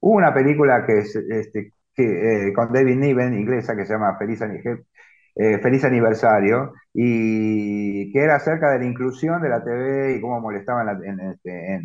hubo 0.00 0.16
una 0.16 0.34
película 0.34 0.84
que 0.84 0.98
es 0.98 1.16
este, 1.16 1.72
que, 1.94 2.48
eh, 2.48 2.52
con 2.52 2.72
David 2.72 2.96
Niven, 2.96 3.34
inglesa, 3.34 3.74
que 3.74 3.86
se 3.86 3.94
llama 3.94 4.18
Feliz, 4.18 4.40
eh, 4.42 5.58
Feliz 5.58 5.84
Aniversario, 5.84 6.74
y 6.92 8.12
que 8.12 8.22
era 8.22 8.36
acerca 8.36 8.70
de 8.72 8.80
la 8.80 8.84
inclusión 8.84 9.40
de 9.40 9.48
la 9.48 9.64
TV 9.64 10.16
y 10.16 10.20
cómo 10.20 10.40
molestaba 10.40 10.82
en, 11.02 11.20
este, 11.20 11.80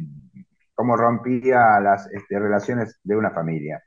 cómo 0.74 0.98
rompía 0.98 1.80
las 1.82 2.12
este, 2.12 2.38
relaciones 2.40 3.00
de 3.04 3.16
una 3.16 3.32
familia. 3.32 3.82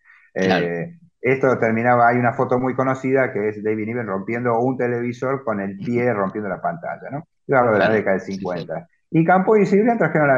Esto 1.21 1.59
terminaba, 1.59 2.09
hay 2.09 2.17
una 2.17 2.33
foto 2.33 2.59
muy 2.59 2.75
conocida 2.75 3.33
que 3.33 3.49
es 3.49 3.63
David 3.63 3.87
Niven 3.87 4.07
rompiendo 4.07 4.59
un 4.61 4.77
televisor 4.77 5.43
con 5.45 5.61
el 5.61 5.77
pie 5.77 6.13
rompiendo 6.13 6.49
la 6.49 6.61
pantalla, 6.61 7.11
¿no? 7.11 7.25
Yo 7.47 7.59
hablo 7.59 7.73
de 7.73 7.79
la 7.79 7.91
década 7.91 8.17
del 8.17 8.21
50. 8.21 8.89
Y 9.11 9.25
Campo 9.25 9.57
y 9.57 9.67
Silvia 9.67 9.97
trajeron 9.97 10.29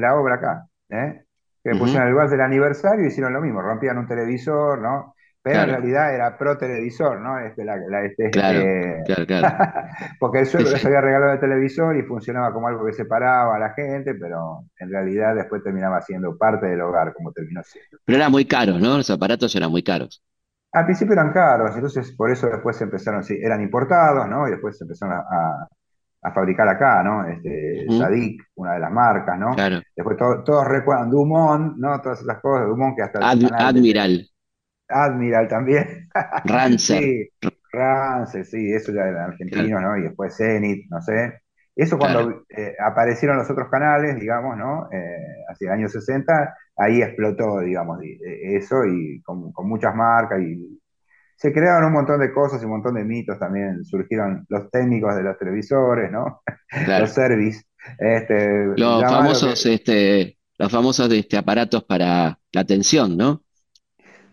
la, 0.00 0.14
obra 0.14 0.36
acá, 0.36 0.66
¿eh? 0.88 1.24
que 1.62 1.70
pusieron 1.76 2.06
el 2.06 2.12
lugar 2.12 2.28
del 2.28 2.40
aniversario 2.40 3.04
y 3.04 3.08
hicieron 3.08 3.32
lo 3.32 3.40
mismo, 3.40 3.62
rompían 3.62 3.98
un 3.98 4.06
televisor, 4.06 4.80
¿no? 4.80 5.14
Pero 5.44 5.60
en 5.60 5.68
realidad 5.68 6.14
era 6.14 6.38
pro 6.38 6.56
televisor, 6.56 7.20
¿no? 7.20 7.38
Este, 7.38 7.66
la, 7.66 7.76
este, 8.02 8.30
claro, 8.30 8.60
este, 8.60 9.26
claro, 9.26 9.58
porque 10.18 10.38
el 10.38 10.46
suelo 10.46 10.68
se 10.68 10.86
había 10.86 11.02
regalado 11.02 11.34
el 11.34 11.38
televisor 11.38 11.94
y 11.98 12.02
funcionaba 12.02 12.50
como 12.50 12.66
algo 12.66 12.86
que 12.86 12.94
separaba 12.94 13.54
a 13.54 13.58
la 13.58 13.74
gente, 13.74 14.14
pero 14.14 14.64
en 14.78 14.90
realidad 14.90 15.34
después 15.34 15.62
terminaba 15.62 16.00
siendo 16.00 16.34
parte 16.38 16.64
del 16.64 16.80
hogar, 16.80 17.12
como 17.12 17.30
terminó 17.30 17.62
siendo. 17.62 17.98
Pero 18.06 18.16
era 18.16 18.30
muy 18.30 18.46
caro, 18.46 18.78
¿no? 18.78 18.96
Los 18.96 19.10
aparatos 19.10 19.54
eran 19.54 19.70
muy 19.70 19.82
caros. 19.82 20.22
Al 20.72 20.86
principio 20.86 21.12
eran 21.12 21.30
caros, 21.30 21.74
entonces 21.74 22.10
por 22.12 22.30
eso 22.30 22.46
después 22.46 22.78
se 22.78 22.84
empezaron, 22.84 23.22
sí, 23.22 23.38
eran 23.38 23.60
importados, 23.60 24.26
¿no? 24.26 24.48
Y 24.48 24.52
después 24.52 24.78
se 24.78 24.84
empezaron 24.84 25.18
a, 25.18 25.68
fabricar 26.32 26.66
acá, 26.66 27.02
¿no? 27.02 27.28
Este, 27.28 27.84
Sadik, 27.98 28.42
una 28.54 28.72
de 28.72 28.80
las 28.80 28.90
marcas, 28.90 29.38
¿no? 29.38 29.54
Claro. 29.54 29.82
Después 29.94 30.16
todos 30.16 30.66
recuerdan 30.66 31.10
Dumont, 31.10 31.76
¿no? 31.76 32.00
Todas 32.00 32.22
esas 32.22 32.40
cosas, 32.40 32.66
Dumont 32.66 32.96
que 32.96 33.02
hasta... 33.02 33.18
Admiral. 33.28 34.26
Admiral 34.88 35.48
también. 35.48 36.08
Rancer. 36.44 37.30
sí, 38.32 38.44
sí, 38.44 38.72
eso 38.72 38.92
ya 38.92 39.02
era 39.02 39.24
argentino, 39.24 39.80
¿no? 39.80 39.96
Y 39.96 40.02
después 40.02 40.36
Zenit, 40.36 40.86
no 40.90 41.00
sé. 41.00 41.40
Eso 41.76 41.98
cuando 41.98 42.44
eh, 42.50 42.74
aparecieron 42.78 43.36
los 43.36 43.50
otros 43.50 43.68
canales, 43.68 44.20
digamos, 44.20 44.56
¿no? 44.56 44.88
Eh, 44.92 45.44
hacia 45.48 45.68
el 45.68 45.80
año 45.80 45.88
60, 45.88 46.54
ahí 46.76 47.02
explotó, 47.02 47.60
digamos, 47.60 48.00
e, 48.02 48.56
eso 48.56 48.84
y 48.84 49.20
con, 49.22 49.52
muchas 49.68 49.94
marcas 49.94 50.40
y 50.40 50.80
se 51.36 51.52
crearon 51.52 51.86
un 51.86 51.94
montón 51.94 52.20
de 52.20 52.32
cosas 52.32 52.62
y 52.62 52.64
un 52.64 52.72
montón 52.72 52.94
de 52.94 53.04
mitos 53.04 53.40
también. 53.40 53.84
Surgieron 53.84 54.46
los 54.48 54.70
técnicos 54.70 55.16
de 55.16 55.24
los 55.24 55.36
televisores, 55.36 56.12
¿no? 56.12 56.42
los 57.00 57.10
service. 57.10 57.64
Este, 57.98 58.66
los 58.76 59.02
famosos 59.02 59.66
este, 59.66 60.38
los 60.56 60.72
famosos 60.72 61.12
este, 61.12 61.36
aparatos 61.36 61.84
para 61.84 62.38
la 62.52 62.64
tensión, 62.64 63.16
¿no? 63.16 63.42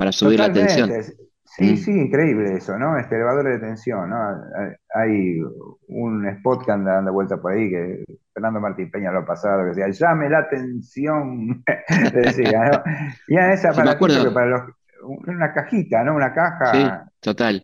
Para 0.02 0.12
subir 0.12 0.39
la 0.39 0.52
tensión. 0.52 0.91
Sí, 1.45 1.74
mm. 1.74 1.78
sí, 1.78 1.91
increíble 1.91 2.56
eso, 2.56 2.76
¿no? 2.76 2.97
Este 2.97 3.14
elevador 3.14 3.45
de 3.45 3.60
tensión, 3.60 4.10
¿no? 4.10 4.18
Hay 4.95 5.39
un 5.89 6.28
spot 6.28 6.66
que 6.66 6.72
anda 6.72 6.93
dando 6.93 7.14
vuelta 7.14 7.39
por 7.39 7.52
ahí 7.52 7.70
que 7.70 8.04
Fernando 8.34 8.60
Martín 8.60 8.89
Peña 8.89 9.12
lo 9.12 9.20
ha 9.20 9.26
pasado, 9.28 9.62
que 9.62 9.80
decía, 9.80 9.89
llame 9.91 10.28
la 10.28 10.39
atención, 10.39 11.64
decía, 12.14 12.64
¿no? 12.72 12.84
Y 13.28 13.38
en 13.38 13.52
esa 13.52 13.74
para 13.74 13.95
que 13.95 14.32
para 14.34 14.45
los, 14.47 14.62
una 15.04 15.54
cajita, 15.54 16.04
¿no? 16.04 16.16
Una 16.16 16.34
caja. 16.34 16.72
Sí, 16.72 17.12
total. 17.20 17.64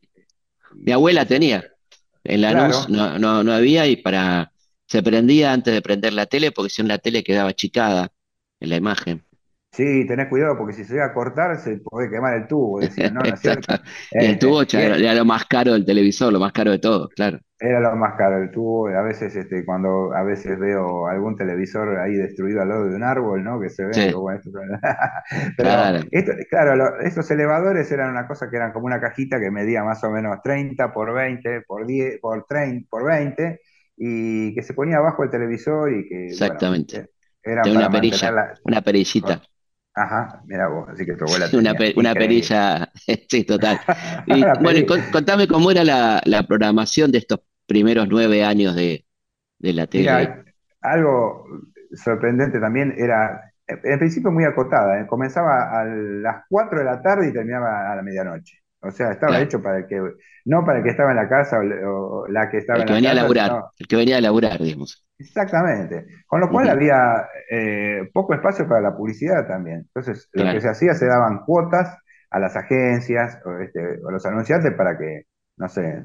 Mi 0.76 0.92
abuela 0.92 1.26
tenía. 1.26 1.64
En 2.24 2.42
la 2.42 2.68
luz 2.68 2.88
no, 2.88 3.18
no, 3.18 3.44
no 3.44 3.52
había 3.52 3.88
y 3.88 3.96
para 3.96 4.52
se 4.86 5.02
prendía 5.02 5.54
antes 5.54 5.74
de 5.74 5.82
prender 5.82 6.14
la 6.14 6.28
tele 6.28 6.52
porque 6.52 6.70
si 6.70 6.84
no 6.84 6.90
la 6.90 7.00
tele 7.00 7.24
quedaba 7.24 7.50
achicada 7.50 8.12
en 8.60 8.70
la 8.70 8.76
imagen. 8.76 9.27
Sí, 9.72 10.08
tenés 10.08 10.28
cuidado 10.28 10.58
porque 10.58 10.74
si 10.74 10.86
se 10.86 10.96
iba 10.96 11.06
a 11.06 11.14
cortar 11.14 11.60
se 11.60 11.78
puede 11.78 12.10
quemar 12.10 12.36
el 12.36 12.48
tubo, 12.48 12.80
decía, 12.80 13.12
¿no? 13.12 13.22
es 13.22 13.40
cierto? 13.40 13.76
el 14.12 14.32
este, 14.32 14.38
tubo 14.38 14.64
era, 14.64 15.14
lo 15.14 15.26
más 15.26 15.46
caro 15.46 15.74
del 15.74 15.86
televisor, 15.86 16.34
lo 16.34 16.40
más 16.40 16.52
caro 16.52 16.72
de 16.72 16.80
todo, 16.80 17.10
claro. 17.10 17.40
Era 17.60 17.80
lo 17.80 17.96
más 17.96 18.16
caro 18.18 18.42
el 18.42 18.52
tubo. 18.52 18.88
A 18.88 19.02
veces, 19.02 19.36
este, 19.36 19.66
cuando 19.66 20.14
a 20.14 20.24
veces 20.24 20.60
veo 20.60 21.08
algún 21.08 21.36
televisor 21.36 22.00
ahí 22.00 22.14
destruido 22.14 22.62
al 22.62 22.70
lado 22.70 22.88
de 22.88 22.96
un 22.96 23.04
árbol, 23.04 23.44
¿no? 23.44 23.60
Que 23.60 23.70
se 23.70 23.84
ve. 23.84 23.92
Pero 25.58 25.70
claro, 25.70 26.00
esto, 26.12 26.32
claro 26.50 27.00
estos 27.02 27.30
elevadores 27.32 27.92
eran 27.92 28.12
una 28.12 28.28
cosa 28.28 28.50
que 28.50 28.58
eran 28.58 28.72
como 28.74 28.86
una 28.86 29.02
cajita 29.02 29.40
que 29.40 29.50
medía 29.50 29.84
más 29.84 30.04
o 30.04 30.12
menos 30.12 30.38
30 30.44 30.94
por 30.94 31.14
20 31.14 31.62
por 31.68 31.88
10 31.88 32.20
por 32.20 32.46
30 32.48 32.88
por 32.90 33.06
20 33.06 33.60
y 33.98 34.54
que 34.54 34.62
se 34.62 34.76
ponía 34.76 34.98
abajo 34.98 35.24
el 35.24 35.32
televisor 35.32 35.92
y 35.92 36.08
que. 36.08 36.26
Exactamente. 36.28 37.10
era 37.42 37.64
una 37.66 37.90
perilla, 37.90 38.54
una 38.64 38.82
perillita. 38.82 39.42
Ajá, 39.98 40.44
mira 40.46 40.68
vos, 40.68 40.88
así 40.90 41.08
que 41.08 41.16
tu 41.16 41.26
abuela 41.26 41.48
Una, 41.54 41.74
una 41.96 42.14
perilla, 42.14 42.88
sí, 43.30 43.44
total. 43.44 43.80
Y, 44.28 44.44
bueno, 44.62 44.86
contame 45.12 45.48
cómo 45.48 45.72
era 45.72 45.84
la, 45.84 46.44
programación 46.48 47.12
de 47.12 47.18
estos 47.18 47.40
primeros 47.66 48.08
nueve 48.08 48.44
años 48.44 48.76
de, 48.76 49.06
la 49.60 49.88
tele. 49.88 50.04
Mira, 50.04 50.46
algo 50.82 51.46
sorprendente 51.94 52.60
también 52.60 52.94
era, 52.96 53.52
en 53.68 53.98
principio 53.98 54.30
muy 54.32 54.44
acotada, 54.44 55.02
¿eh? 55.02 55.08
comenzaba 55.08 55.82
a 55.82 55.86
las 55.86 56.44
4 56.48 56.80
de 56.80 56.86
la 56.86 57.02
tarde 57.02 57.30
y 57.30 57.34
terminaba 57.34 57.92
a 57.92 57.96
la 57.96 58.04
medianoche. 58.04 58.60
O 58.82 58.92
sea, 58.92 59.12
estaba 59.12 59.40
hecho 59.40 59.62
para 59.62 59.80
el 59.80 59.88
que, 59.88 60.00
no 60.46 60.64
para 60.64 60.80
el 60.80 60.84
que 60.84 60.92
estaba 60.92 61.12
en 61.12 61.18
la 61.18 61.28
casa 61.28 61.60
o, 61.60 62.28
la 62.28 62.50
que 62.50 62.58
estaba 62.60 62.78
el 62.78 62.82
en 62.84 62.88
que 62.88 62.94
venía 62.94 63.12
a 63.12 63.16
laburar, 63.16 63.64
el 63.78 63.88
que 63.88 63.96
venía 63.96 64.18
a 64.18 64.22
laburar, 64.22 64.60
digamos. 64.60 65.08
Exactamente. 65.18 66.06
Con 66.28 66.42
lo 66.42 66.50
cual 66.50 66.70
había 66.70 67.28
eh, 67.50 68.10
poco 68.14 68.36
espacio 68.36 68.68
para 68.68 68.82
la 68.82 68.96
publicidad 68.96 69.48
también. 69.48 69.80
Entonces, 69.80 70.30
lo 70.34 70.52
que 70.52 70.62
se 70.62 70.70
hacía, 70.70 70.94
se 70.94 71.08
daban 71.08 71.44
cuotas 71.46 71.98
a 72.30 72.40
las 72.40 72.56
agencias 72.56 73.40
o, 73.46 73.58
este, 73.60 74.00
o 74.04 74.12
los 74.12 74.26
anunciantes 74.26 74.74
para 74.76 74.98
que, 74.98 75.24
no 75.58 75.68
sé, 75.68 76.04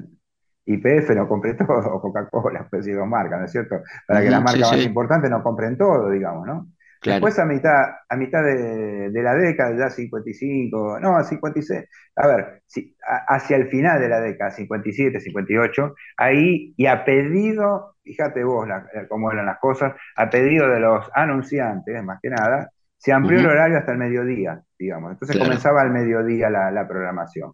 IPF 0.65 1.09
no 1.15 1.27
compre 1.27 1.53
todo, 1.55 1.93
o 1.93 2.01
Coca-Cola, 2.01 2.67
pues 2.69 2.85
dos 2.85 3.07
marcas, 3.07 3.39
¿no 3.39 3.45
es 3.45 3.51
cierto? 3.51 3.81
Para 4.07 4.21
que 4.21 4.29
las 4.29 4.41
marcas 4.41 4.71
más 4.71 4.85
importantes 4.85 5.29
no 5.29 5.43
compren 5.43 5.77
todo, 5.77 6.09
digamos, 6.09 6.47
¿no? 6.47 6.67
Después 7.03 7.37
a 7.39 7.45
mitad, 7.45 7.83
a 8.07 8.15
mitad 8.15 8.43
de, 8.43 9.09
la 9.13 9.33
década, 9.35 9.75
ya 9.77 9.89
55, 9.89 10.99
no, 10.99 11.23
56, 11.23 11.85
a 12.15 12.27
ver, 12.27 12.61
si, 12.65 12.95
hacia 13.27 13.57
el 13.57 13.67
final 13.67 13.99
de 13.99 14.09
la 14.09 14.21
década, 14.21 14.51
57, 14.51 15.19
58, 15.19 15.95
ahí 16.17 16.73
y 16.77 16.85
a 16.85 17.03
pedido, 17.03 17.95
fíjate 18.03 18.43
vos 18.43 18.67
cómo 19.09 19.31
eran 19.31 19.45
las 19.45 19.59
cosas, 19.59 19.93
a 20.15 20.29
pedido 20.29 20.69
de 20.69 20.79
los 20.79 21.09
anunciantes, 21.13 22.03
más 22.03 22.19
que 22.21 22.29
nada, 22.29 22.69
se 23.03 23.11
amplió 23.11 23.39
el 23.39 23.47
horario 23.47 23.77
hasta 23.77 23.91
el 23.91 23.97
mediodía, 23.97 24.61
digamos. 24.79 25.11
Entonces 25.11 25.37
comenzaba 25.37 25.81
al 25.81 25.91
mediodía 25.91 26.49
la, 26.49 26.87
programación. 26.87 27.51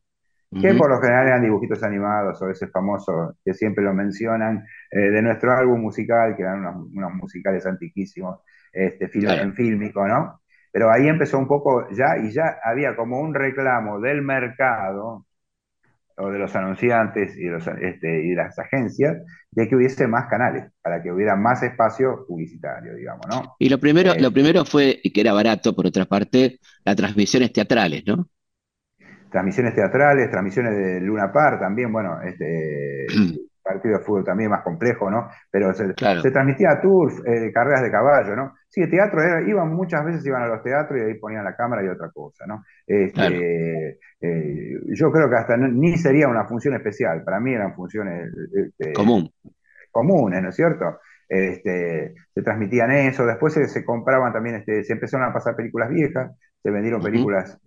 Que 0.51 0.73
por 0.73 0.89
lo 0.89 0.99
general 0.99 1.27
eran 1.27 1.43
dibujitos 1.43 1.83
animados 1.83 2.41
o 2.41 2.49
ese 2.49 2.67
famoso 2.69 3.35
que 3.45 3.53
siempre 3.53 3.83
lo 3.83 3.93
mencionan, 3.93 4.65
eh, 4.89 4.99
de 4.99 5.21
nuestro 5.21 5.51
álbum 5.55 5.79
musical, 5.79 6.35
que 6.35 6.41
eran 6.41 6.65
unos 6.65 7.13
musicales 7.13 7.67
antiquísimos 7.67 8.39
este, 8.73 9.09
en 9.13 9.53
fílmico, 9.53 10.07
¿no? 10.07 10.41
Pero 10.71 10.91
ahí 10.91 11.07
empezó 11.07 11.37
un 11.37 11.47
poco 11.47 11.87
ya, 11.91 12.17
y 12.17 12.31
ya 12.31 12.57
había 12.63 12.95
como 12.95 13.19
un 13.19 13.35
reclamo 13.35 13.99
del 13.99 14.23
mercado, 14.23 15.27
o 16.19 16.29
de 16.29 16.37
los 16.37 16.55
anunciantes 16.55 17.35
y, 17.37 17.45
los, 17.45 17.65
este, 17.67 18.25
y 18.25 18.29
de 18.29 18.35
las 18.35 18.57
agencias, 18.59 19.17
de 19.51 19.67
que 19.67 19.75
hubiese 19.75 20.07
más 20.07 20.27
canales, 20.27 20.65
para 20.81 21.01
que 21.01 21.11
hubiera 21.11 21.35
más 21.35 21.63
espacio 21.63 22.25
publicitario, 22.27 22.95
digamos, 22.95 23.25
¿no? 23.29 23.55
Y 23.57 23.69
lo 23.69 23.79
primero, 23.79 24.13
lo 24.19 24.27
eh, 24.27 24.31
primero 24.31 24.65
fue, 24.65 24.99
y 25.01 25.11
que 25.11 25.21
era 25.21 25.33
barato, 25.33 25.75
por 25.75 25.87
otra 25.87 26.05
parte, 26.05 26.59
las 26.83 26.95
transmisiones 26.95 27.53
teatrales, 27.53 28.03
¿no? 28.05 28.27
Transmisiones 29.29 29.75
teatrales, 29.75 30.29
transmisiones 30.29 30.75
de 30.75 31.01
Luna 31.01 31.31
Par 31.31 31.59
también, 31.59 31.91
bueno, 31.91 32.21
este, 32.21 33.05
partido 33.69 33.99
de 33.99 34.03
fútbol 34.03 34.23
también 34.23 34.49
más 34.49 34.63
complejo, 34.63 35.11
¿no? 35.11 35.29
Pero 35.51 35.73
se, 35.73 35.93
transmitía 35.93 36.81
tours, 36.81 37.21
eh, 37.25 37.51
carreras 37.53 37.83
de 37.83 37.91
caballo, 37.91 38.35
¿no? 38.35 38.55
Sí, 38.67 38.81
el 38.81 38.89
teatro, 38.89 39.21
era, 39.21 39.41
iban 39.47 39.73
muchas 39.73 40.03
veces, 40.03 40.25
iban 40.25 40.43
a 40.43 40.47
los 40.47 40.63
teatros 40.63 40.99
y 40.99 41.03
ahí 41.03 41.13
ponían 41.15 41.43
la 41.43 41.55
cámara 41.55 41.83
y 41.83 41.87
otra 41.87 42.09
cosa, 42.09 42.45
¿no? 42.47 42.63
Este, 42.85 43.99
eh, 44.21 44.79
yo 44.87 45.11
creo 45.11 45.29
que 45.29 45.35
hasta 45.35 45.57
ni 45.57 45.97
sería 45.97 46.27
una 46.27 46.45
función 46.45 46.75
especial, 46.75 47.23
para 47.23 47.39
mí 47.39 47.53
eran 47.53 47.75
funciones 47.75 48.29
este, 48.53 48.93
Común. 48.93 49.29
comunes, 49.91 50.41
¿no 50.41 50.49
es 50.49 50.55
cierto? 50.55 50.99
Este, 51.27 52.15
se 52.33 52.41
transmitían 52.41 52.91
eso, 52.91 53.25
después 53.25 53.53
se, 53.53 53.85
compraban 53.85 54.33
también, 54.33 54.55
este, 54.55 54.83
se 54.83 54.93
empezaron 54.93 55.29
a 55.29 55.33
pasar 55.33 55.55
películas 55.55 55.89
viejas, 55.89 56.31
se 56.61 56.71
vendieron 56.71 57.01
películas, 57.01 57.59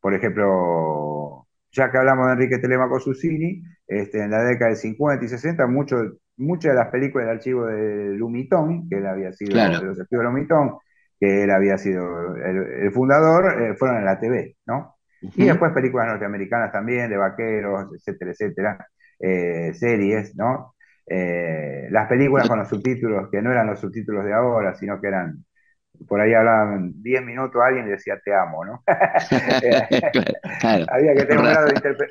por 0.00 0.14
ejemplo, 0.14 1.46
ya 1.72 1.90
que 1.90 1.98
hablamos 1.98 2.26
de 2.26 2.32
Enrique 2.32 2.58
Telemaco 2.58 2.98
Susini, 2.98 3.62
este, 3.86 4.22
en 4.22 4.30
la 4.30 4.42
década 4.42 4.70
del 4.70 4.76
50 4.76 5.24
y 5.24 5.28
60, 5.28 5.66
muchas 5.66 6.72
de 6.72 6.74
las 6.74 6.88
películas 6.88 7.26
del 7.26 7.36
archivo 7.36 7.66
de 7.66 8.14
Lumitón, 8.16 8.88
que 8.88 8.96
él 8.96 9.06
había 9.06 9.32
sido 9.32 9.56
de 9.56 9.68
los 9.68 10.00
archivos 10.00 10.24
de 10.24 10.30
Lumitón, 10.30 10.78
que 11.18 11.44
él 11.44 11.50
había 11.50 11.76
sido 11.76 12.34
el, 12.36 12.90
fundador, 12.92 13.62
eh, 13.62 13.74
fueron 13.76 13.98
en 13.98 14.04
la 14.06 14.18
TV, 14.18 14.56
¿no? 14.66 14.96
Y 15.20 15.44
después 15.44 15.72
películas 15.72 16.08
norteamericanas 16.08 16.72
también, 16.72 17.10
de 17.10 17.18
vaqueros, 17.18 17.90
etcétera, 17.94 18.30
etcétera, 18.30 18.86
eh, 19.18 19.74
series, 19.74 20.34
¿no? 20.34 20.74
Eh, 21.06 21.88
las 21.90 22.08
películas 22.08 22.48
con 22.48 22.58
los 22.58 22.68
subtítulos, 22.68 23.28
que 23.30 23.42
no 23.42 23.50
eran 23.50 23.66
los 23.66 23.80
subtítulos 23.80 24.24
de 24.24 24.32
ahora, 24.32 24.74
sino 24.74 24.98
que 24.98 25.08
eran 25.08 25.44
por 26.08 26.20
ahí 26.20 26.32
hablaban 26.34 27.02
10 27.02 27.24
minutos 27.24 27.60
alguien 27.62 27.86
y 27.86 27.90
decía 27.90 28.18
te 28.24 28.34
amo, 28.34 28.64
¿no? 28.64 28.82
Había 30.62 31.14
que 31.14 31.24
tener 31.24 31.38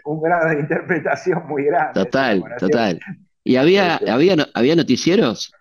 un 0.05 0.21
grado, 0.21 0.49
de 0.49 0.59
interpretación 0.59 1.47
muy 1.47 1.65
grande. 1.65 1.93
Total, 1.93 2.43
total. 2.57 2.99
¿Y 3.43 3.55
había, 3.55 3.95
este, 3.95 4.11
había, 4.11 4.35
había 4.53 4.75
noticieros? 4.75 5.53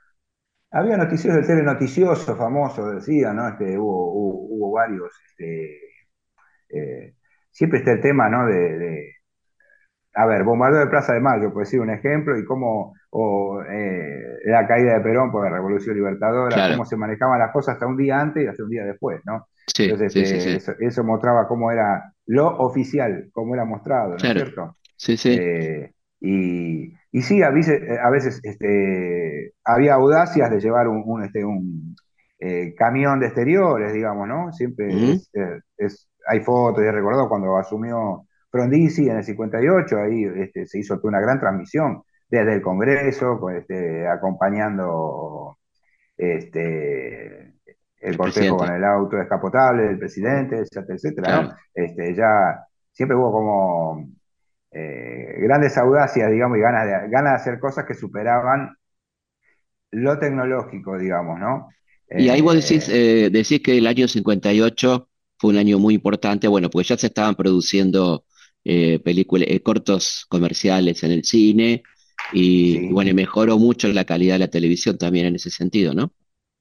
Había 0.71 0.97
noticieros 0.97 1.39
del 1.39 1.47
telenoticioso 1.47 2.37
famoso, 2.37 2.91
decía, 2.91 3.33
¿no? 3.33 3.49
Este, 3.49 3.79
hubo, 3.79 4.13
hubo, 4.13 4.73
varios. 4.73 5.11
Este, 5.31 5.81
eh, 6.69 7.15
siempre 7.51 7.79
está 7.79 7.93
el 7.93 8.01
tema, 8.01 8.29
¿no? 8.29 8.47
de 8.47 9.19
a 10.19 10.27
ver, 10.27 10.43
bombardeo 10.43 10.81
de 10.81 10.89
Plaza 10.89 11.13
de 11.13 11.21
Mayo, 11.21 11.53
por 11.53 11.63
decir 11.63 11.81
un 11.81 11.91
ejemplo, 11.91 12.37
y 12.37 12.45
cómo 12.45 12.95
o, 13.11 13.63
eh, 13.63 14.39
la 14.45 14.67
caída 14.67 14.95
de 14.95 15.01
Perón 15.01 15.31
por 15.31 15.45
la 15.45 15.51
Revolución 15.51 15.97
Libertadora, 15.97 16.71
cómo 16.73 16.85
se 16.85 16.97
manejaban 16.97 17.39
las 17.39 17.53
cosas 17.53 17.75
hasta 17.75 17.87
un 17.87 17.97
día 17.97 18.21
antes 18.21 18.45
y 18.45 18.47
hasta 18.47 18.63
un 18.63 18.71
día 18.71 18.85
después, 18.85 19.21
¿no? 19.25 19.47
Sí, 19.67 19.85
Entonces, 19.85 20.17
eh, 20.17 20.75
Eso, 20.81 21.05
mostraba 21.05 21.47
cómo 21.47 21.71
era 21.71 22.13
lo 22.27 22.59
oficial, 22.59 23.29
cómo 23.33 23.55
era 23.55 23.65
mostrado, 23.65 24.11
¿no 24.11 24.17
es 24.17 24.23
cierto? 24.23 24.77
Sí, 24.97 25.17
sí. 25.17 25.37
Eh, 25.41 25.93
y, 26.21 26.93
y, 27.13 27.23
sí, 27.23 27.43
a 27.43 27.51
veces, 27.51 27.83
a 28.03 28.11
veces 28.11 28.41
este, 28.43 29.53
había 29.65 29.95
audacias 29.95 30.51
de 30.51 30.61
llevar 30.61 30.89
un, 30.89 31.23
este, 31.23 31.45
un 31.45 31.97
camión 32.77 33.21
de 33.21 33.27
exteriores, 33.27 33.93
digamos, 33.93 34.29
¿no? 34.29 34.53
Siempre 34.53 34.89
es, 35.77 36.09
hay 36.27 36.41
fotos, 36.41 36.83
he 36.83 36.93
recordado 36.93 37.29
cuando 37.29 37.57
asumió 37.57 38.27
Frondizi 38.51 39.09
en 39.09 39.19
el 39.19 39.25
58, 39.25 39.99
ahí 39.99 40.25
este, 40.25 40.67
se 40.67 40.79
hizo 40.79 41.01
una 41.03 41.21
gran 41.21 41.39
transmisión 41.41 42.03
desde 42.29 42.55
el 42.55 42.63
Congreso, 42.63 43.39
este, 43.51 44.07
acompañando 44.07 45.59
este, 46.17 47.55
el, 48.01 48.17
cortejo 48.17 48.59
con 48.59 48.75
el 48.75 48.85
auto 48.85 49.17
descapotable 49.17 49.85
del 49.85 49.99
presidente, 49.99 50.59
etcétera, 50.59 50.95
etcétera. 50.95 51.57
Este, 51.75 52.15
ya 52.15 52.67
siempre 52.93 53.17
hubo 53.17 53.33
como 53.33 54.09
eh, 54.71 55.37
grandes 55.41 55.77
audacias, 55.79 56.31
digamos, 56.31 56.59
y 56.59 56.61
ganas 56.61 56.87
de, 56.87 57.09
ganas 57.09 57.33
de 57.33 57.37
hacer 57.37 57.61
cosas 57.61 57.87
que 57.87 57.95
superaban 57.95 58.77
lo 59.91 60.19
tecnológico, 60.19 60.99
digamos, 60.99 61.39
¿no? 61.41 61.69
Y 62.11 62.29
ahí 62.31 62.41
vos 62.41 62.55
decís, 62.55 62.89
eh, 62.89 63.27
eh, 63.27 63.31
decís 63.31 63.61
que 63.63 63.77
el 63.77 63.87
año 63.87 64.09
58 64.09 65.09
fue 65.39 65.51
un 65.51 65.57
año 65.57 65.79
muy 65.79 65.95
importante, 65.95 66.49
bueno, 66.49 66.69
porque 66.69 66.89
ya 66.89 66.97
se 66.97 67.07
estaban 67.07 67.35
produciendo 67.35 68.25
películas, 68.65 69.49
cortos 69.65 70.27
comerciales 70.29 71.03
en 71.03 71.13
el 71.13 71.25
cine 71.25 71.83
y 72.33 72.93
bueno, 72.93 73.15
mejoró 73.15 73.59
mucho 73.59 73.89
la 73.89 74.05
calidad 74.05 74.35
de 74.35 74.41
la 74.41 74.49
televisión 74.49 74.99
también 74.99 75.27
en 75.27 75.37
ese 75.37 75.51
sentido, 75.51 75.95
¿no? 75.95 76.13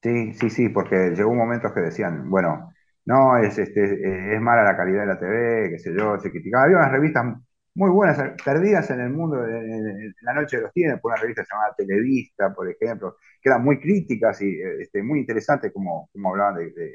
Sí, 0.02 0.34
sí, 0.34 0.50
sí, 0.50 0.70
porque 0.70 1.14
llegó 1.16 1.30
un 1.32 1.38
momento 1.38 1.74
que 1.74 1.82
decían, 1.82 2.30
bueno, 2.30 2.72
no, 3.06 3.38
es, 3.38 3.58
este, 3.58 4.36
es 4.36 4.42
mala 4.42 4.64
la 4.64 4.78
calidad 4.78 5.02
de 5.02 5.08
la 5.08 5.20
TV, 5.20 5.70
qué 5.72 5.80
sé 5.80 5.94
yo, 5.98 6.20
se 6.20 6.30
criticaba. 6.30 6.66
Había 6.66 6.78
unas 6.78 6.92
revistas 6.92 7.26
muy 7.74 7.90
buenas, 7.92 8.18
perdidas 8.44 8.90
en 8.92 9.02
el 9.02 9.10
mundo, 9.12 9.44
en, 9.46 10.14
la 10.22 10.34
noche 10.34 10.58
de 10.58 10.64
los 10.64 10.74
tiempos, 10.74 11.12
una 11.12 11.22
revista 11.22 11.46
llamada 11.50 11.76
Televista, 11.78 12.54
por 12.54 12.70
ejemplo, 12.70 13.16
que 13.42 13.50
eran 13.50 13.64
muy 13.64 13.80
críticas 13.80 14.42
y 14.42 14.60
este, 14.82 15.04
muy 15.04 15.20
interesantes 15.20 15.72
como, 15.74 16.10
como 16.12 16.32
hablaban 16.32 16.56
de, 16.56 16.92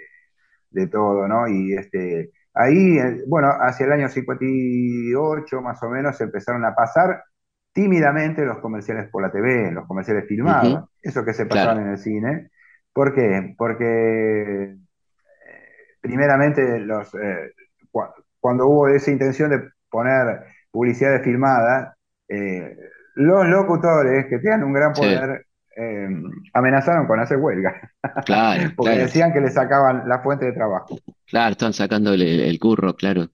de, 0.71 0.87
todo, 0.89 1.29
¿no? 1.29 1.49
Y 1.49 1.75
este, 1.75 2.33
ahí, 2.55 2.99
eh, 2.99 3.25
bueno, 3.27 3.49
hacia 3.61 3.87
el 3.87 3.93
año 3.93 4.09
58 4.09 5.61
más 5.63 5.83
o 5.83 5.89
menos 5.89 6.17
se 6.17 6.25
empezaron 6.25 6.65
a 6.65 6.75
pasar 6.75 7.23
tímidamente 7.73 8.45
los 8.45 8.59
comerciales 8.59 9.09
por 9.11 9.23
la 9.23 9.33
TV, 9.33 9.73
los 9.73 9.87
comerciales 9.87 10.27
filmados, 10.27 10.89
eso 11.01 11.25
que 11.25 11.33
se 11.33 11.47
pasaban 11.47 11.83
en 11.83 11.89
el 11.93 11.99
cine. 11.99 12.51
¿Por 12.93 13.15
qué? 13.15 13.55
Porque 13.57 14.65
eh, 14.65 14.77
primeramente 16.01 16.79
los, 16.81 17.15
eh, 17.15 17.53
cuando 18.39 18.67
hubo 18.67 18.89
esa 18.89 19.11
intención 19.11 19.51
de 19.51 19.71
poner 19.91 20.45
publicidades 20.71 21.23
filmadas, 21.23 21.95
eh, 22.29 22.77
los 23.15 23.47
locutores 23.47 24.27
que 24.27 24.39
tenían 24.39 24.65
un 24.65 24.73
gran 24.73 24.93
poder 24.93 25.47
amenazaron 26.53 27.07
con 27.07 27.19
hacer 27.19 27.39
huelga. 27.39 27.75
Claro, 28.27 28.71
porque 28.77 28.99
decían 28.99 29.33
que 29.33 29.41
le 29.41 29.49
sacaban 29.49 30.07
la 30.07 30.19
fuente 30.19 30.45
de 30.45 30.53
trabajo. 30.53 30.99
Claro, 31.27 31.53
están 31.53 31.73
sacándole 31.73 32.49
el 32.49 32.59
curro, 32.59 32.95
claro. 32.95 33.29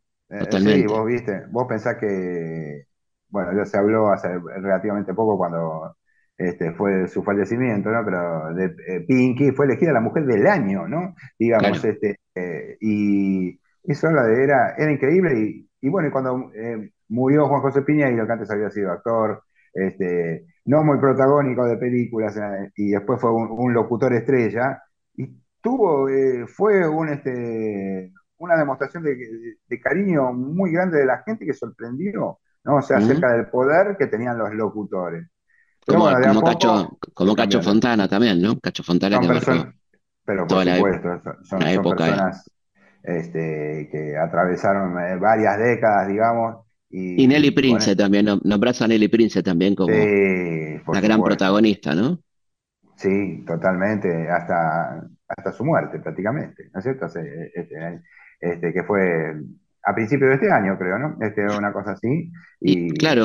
sí, 0.50 0.86
vos 0.86 1.04
viste, 1.04 1.42
vos 1.50 1.66
pensás 1.66 1.96
que 1.96 2.87
bueno, 3.30 3.52
ya 3.56 3.64
se 3.64 3.78
habló 3.78 4.10
hace 4.10 4.28
relativamente 4.28 5.14
poco 5.14 5.36
cuando 5.36 5.96
este, 6.38 6.72
fue 6.72 7.08
su 7.08 7.22
fallecimiento, 7.24 7.90
¿no? 7.90 8.04
Pero 8.04 8.54
de, 8.54 8.76
eh, 8.86 9.00
Pinky 9.06 9.50
fue 9.52 9.66
elegida 9.66 9.92
la 9.92 10.00
mujer 10.00 10.24
del 10.24 10.46
año, 10.46 10.86
¿no? 10.86 11.14
Digamos, 11.38 11.84
este, 11.84 12.20
eh, 12.34 12.76
y 12.80 13.60
eso 13.84 14.08
era, 14.08 14.74
era 14.76 14.92
increíble. 14.92 15.66
Y, 15.80 15.88
bueno, 15.88 16.08
y 16.08 16.10
cuando 16.12 16.50
eh, 16.54 16.92
murió 17.08 17.48
Juan 17.48 17.62
José 17.62 17.82
Piña, 17.82 18.08
y 18.08 18.16
lo 18.16 18.26
que 18.26 18.32
antes 18.32 18.50
había 18.50 18.70
sido 18.70 18.92
actor, 18.92 19.42
este, 19.74 20.46
no 20.64 20.84
muy 20.84 20.98
protagónico 20.98 21.66
de 21.66 21.76
películas, 21.76 22.38
y 22.76 22.90
después 22.90 23.20
fue 23.20 23.32
un, 23.32 23.74
locutor 23.74 24.12
estrella, 24.14 24.82
y 25.16 25.26
tuvo, 25.60 26.08
fue 26.46 26.88
un, 26.88 27.08
este, 27.10 28.12
una 28.38 28.56
demostración 28.56 29.02
de, 29.02 29.16
de, 29.68 29.80
cariño 29.80 30.32
muy 30.32 30.72
grande 30.72 30.98
de 30.98 31.06
la 31.06 31.22
gente 31.24 31.44
que 31.46 31.52
sorprendió 31.54 32.38
¿no? 32.68 32.76
O 32.76 32.82
sea, 32.82 32.98
acerca 32.98 33.32
del 33.32 33.46
poder 33.46 33.96
que 33.98 34.06
tenían 34.06 34.36
los 34.36 34.52
locutores. 34.52 35.26
como, 35.86 37.34
Cacho, 37.34 37.62
Fontana 37.62 38.06
también, 38.06 38.42
¿no? 38.42 38.60
Cacho 38.60 38.82
Fontana 38.82 39.18
que 39.18 39.26
Pero 40.24 40.46
por 40.46 40.64
supuesto, 40.64 41.20
son, 41.44 41.58
personas 41.58 42.50
este, 43.02 43.88
que 43.90 44.16
atravesaron 44.18 44.98
eh, 44.98 45.16
varias 45.16 45.58
décadas, 45.58 46.08
digamos. 46.08 46.66
Y, 46.90 47.26
Nelly 47.26 47.52
Prince 47.52 47.96
también, 47.96 48.26
nombras 48.44 48.82
a 48.82 48.88
Nelly 48.88 49.08
Prince 49.08 49.42
también 49.42 49.74
como 49.74 49.94
una 49.94 51.00
gran 51.00 51.22
protagonista, 51.22 51.94
¿no? 51.94 52.18
Sí, 52.96 53.44
totalmente, 53.46 54.28
hasta, 54.28 55.06
hasta 55.28 55.52
su 55.52 55.64
muerte 55.64 56.00
prácticamente, 56.00 56.68
¿no 56.72 56.80
es 56.80 56.84
cierto? 56.84 57.06
Este, 57.06 58.02
este, 58.40 58.72
que 58.72 58.82
fue 58.84 59.34
a 59.88 59.94
principios 59.94 60.28
de 60.28 60.34
este 60.34 60.52
año, 60.52 60.76
creo, 60.78 60.98
¿no? 60.98 61.16
Este, 61.20 61.46
una 61.56 61.72
cosa 61.72 61.92
así. 61.92 62.30
Y, 62.60 62.90
claro. 62.92 63.24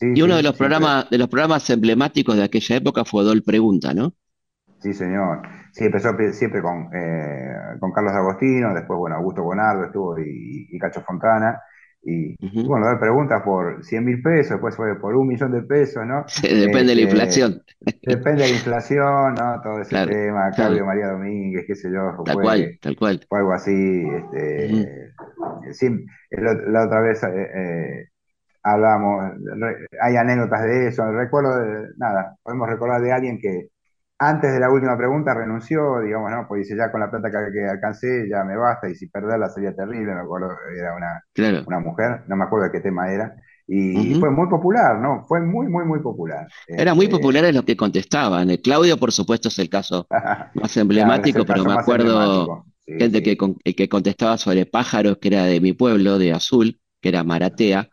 y 0.00 0.22
uno 0.22 0.36
de 0.36 0.42
los 0.42 0.56
programas, 0.56 1.10
de 1.10 1.18
los 1.18 1.28
programas 1.28 1.68
emblemáticos 1.68 2.36
de 2.36 2.44
aquella 2.44 2.76
época 2.76 3.04
fue 3.04 3.24
Dol 3.24 3.42
Pregunta, 3.42 3.92
¿no? 3.92 4.14
Sí, 4.78 4.94
señor. 4.94 5.42
Sí, 5.72 5.84
empezó 5.84 6.16
siempre 6.32 6.62
con, 6.62 6.88
eh, 6.94 7.76
con 7.78 7.92
Carlos 7.92 8.12
Agostino, 8.14 8.72
después, 8.72 8.98
bueno, 8.98 9.16
Augusto 9.16 9.42
Bonardo 9.42 9.84
estuvo 9.84 10.18
y, 10.18 10.78
Cacho 10.78 11.02
Fontana. 11.02 11.60
Y, 12.08 12.36
bueno, 12.68 12.86
dar 12.86 13.00
preguntas 13.00 13.42
por 13.44 13.84
100 13.84 14.04
mil 14.04 14.22
pesos, 14.22 14.52
después 14.52 14.76
fue 14.76 14.94
por 15.00 15.16
un 15.16 15.26
millón 15.26 15.50
de 15.50 15.62
pesos, 15.62 16.06
¿no? 16.06 16.24
depende 16.42 16.94
de 16.94 16.94
la 16.94 17.00
este, 17.00 17.02
inflación. 17.02 17.62
Depende 17.80 18.42
de 18.44 18.48
la 18.50 18.54
inflación, 18.54 19.34
¿no? 19.34 19.60
Todo 19.60 19.80
ese 19.80 20.06
tema, 20.06 20.50
Claudio 20.54 20.86
María 20.86 21.08
Domínguez, 21.08 21.64
qué 21.66 21.74
sé 21.74 21.90
yo. 21.92 22.22
Tal 22.24 22.36
cual, 22.36 22.78
tal 22.80 22.96
cual. 22.96 23.26
Fue 23.28 23.38
algo 23.40 23.52
así. 23.52 24.04
Este, 24.32 25.90
la, 26.30 26.84
otra 26.84 27.00
vez 27.00 27.20
eh, 27.24 27.28
eh, 27.28 28.08
hablamos, 28.62 29.32
hay 30.00 30.16
anécdotas 30.16 30.62
de 30.62 30.86
eso. 30.86 31.10
Recuerdo, 31.10 31.58
de, 31.58 31.88
nada, 31.96 32.36
podemos 32.44 32.68
recordar 32.68 33.02
de 33.02 33.10
alguien 33.10 33.40
que 33.40 33.66
antes 34.18 34.52
de 34.52 34.60
la 34.60 34.70
última 34.70 34.96
pregunta 34.96 35.34
renunció, 35.34 36.00
digamos, 36.00 36.30
¿no? 36.30 36.46
Pues 36.48 36.62
dice, 36.62 36.76
ya 36.76 36.90
con 36.90 37.00
la 37.00 37.10
plata 37.10 37.30
que, 37.30 37.68
alcancé, 37.68 38.28
ya 38.28 38.44
me 38.44 38.56
basta, 38.56 38.88
y 38.88 38.94
si 38.94 39.08
perderla 39.08 39.48
sería 39.48 39.74
terrible, 39.74 40.14
me 40.14 40.20
acuerdo, 40.20 40.50
era 40.74 40.94
una, 40.94 41.62
una 41.66 41.80
mujer, 41.80 42.22
no 42.26 42.36
me 42.36 42.44
acuerdo 42.44 42.66
de 42.66 42.72
qué 42.72 42.80
tema 42.80 43.12
era, 43.12 43.34
y 43.68 44.14
fue 44.14 44.30
muy 44.30 44.48
popular, 44.48 44.98
¿no? 45.00 45.24
Fue 45.26 45.40
muy, 45.40 45.66
muy, 45.66 45.84
muy 45.84 46.00
popular. 46.00 46.46
Era 46.68 46.94
muy 46.94 47.06
este, 47.06 47.16
popular 47.16 47.44
en 47.46 47.56
lo 47.56 47.64
que 47.64 47.76
contestaban. 47.76 48.48
Claudio, 48.58 48.96
por 48.96 49.10
supuesto, 49.10 49.48
es 49.48 49.58
el 49.58 49.68
caso 49.68 50.06
más 50.54 50.76
emblemático, 50.76 51.44
pero 51.44 51.64
me 51.64 51.72
acuerdo 51.72 52.64
gente 52.86 53.22
Que, 53.22 53.36
que 53.74 53.88
contestaba 53.88 54.38
sobre 54.38 54.66
pájaros, 54.66 55.18
que 55.18 55.28
era 55.28 55.44
de 55.44 55.60
mi 55.60 55.72
pueblo, 55.72 56.18
de 56.18 56.32
Azul, 56.32 56.78
que 57.00 57.08
era 57.08 57.24
Maratea. 57.24 57.88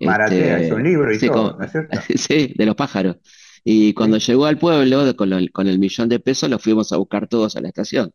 Maratea, 0.00 0.60
es 0.60 0.72
un 0.72 0.82
libro 0.82 1.12
y 1.12 1.18
todo, 1.18 1.58
¿no 1.58 1.64
es 1.66 1.72
cierto? 1.72 1.98
sí, 2.16 2.54
de 2.56 2.66
los 2.66 2.74
pájaros. 2.74 3.18
Y 3.64 3.94
cuando 3.94 4.18
llegó 4.18 4.46
al 4.46 4.58
pueblo, 4.58 5.14
con, 5.16 5.66
el 5.68 5.78
millón 5.78 6.08
de 6.08 6.20
pesos, 6.20 6.48
lo 6.50 6.58
fuimos 6.58 6.92
a 6.92 6.96
buscar 6.96 7.28
todos 7.28 7.56
a 7.56 7.60
la 7.60 7.68
estación. 7.68 8.12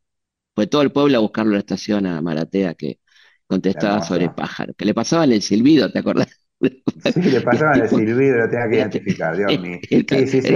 Fue 0.55 0.67
todo 0.67 0.81
el 0.81 0.91
pueblo 0.91 1.17
a 1.17 1.21
buscarlo 1.21 1.51
a 1.51 1.55
la 1.55 1.59
estación 1.59 2.05
a 2.05 2.21
Maratea, 2.21 2.73
que 2.73 2.99
contestaba 3.47 4.01
sobre 4.01 4.29
pájaros, 4.29 4.75
que 4.77 4.85
le 4.85 4.93
pasaban 4.93 5.31
el 5.31 5.41
silbido, 5.41 5.91
¿te 5.91 5.99
acordás? 5.99 6.27
Sí, 7.13 7.21
le 7.21 7.41
pasaban 7.41 7.81
el 7.81 7.89
silbido, 7.89 8.37
lo 8.37 8.49
tenía 8.49 8.69
que 8.69 8.75
identificar, 8.77 9.37
Dios 9.37 9.61
mío. 9.61 9.77
Sí, 9.87 10.27
sí, 10.27 10.41
sí. 10.41 10.55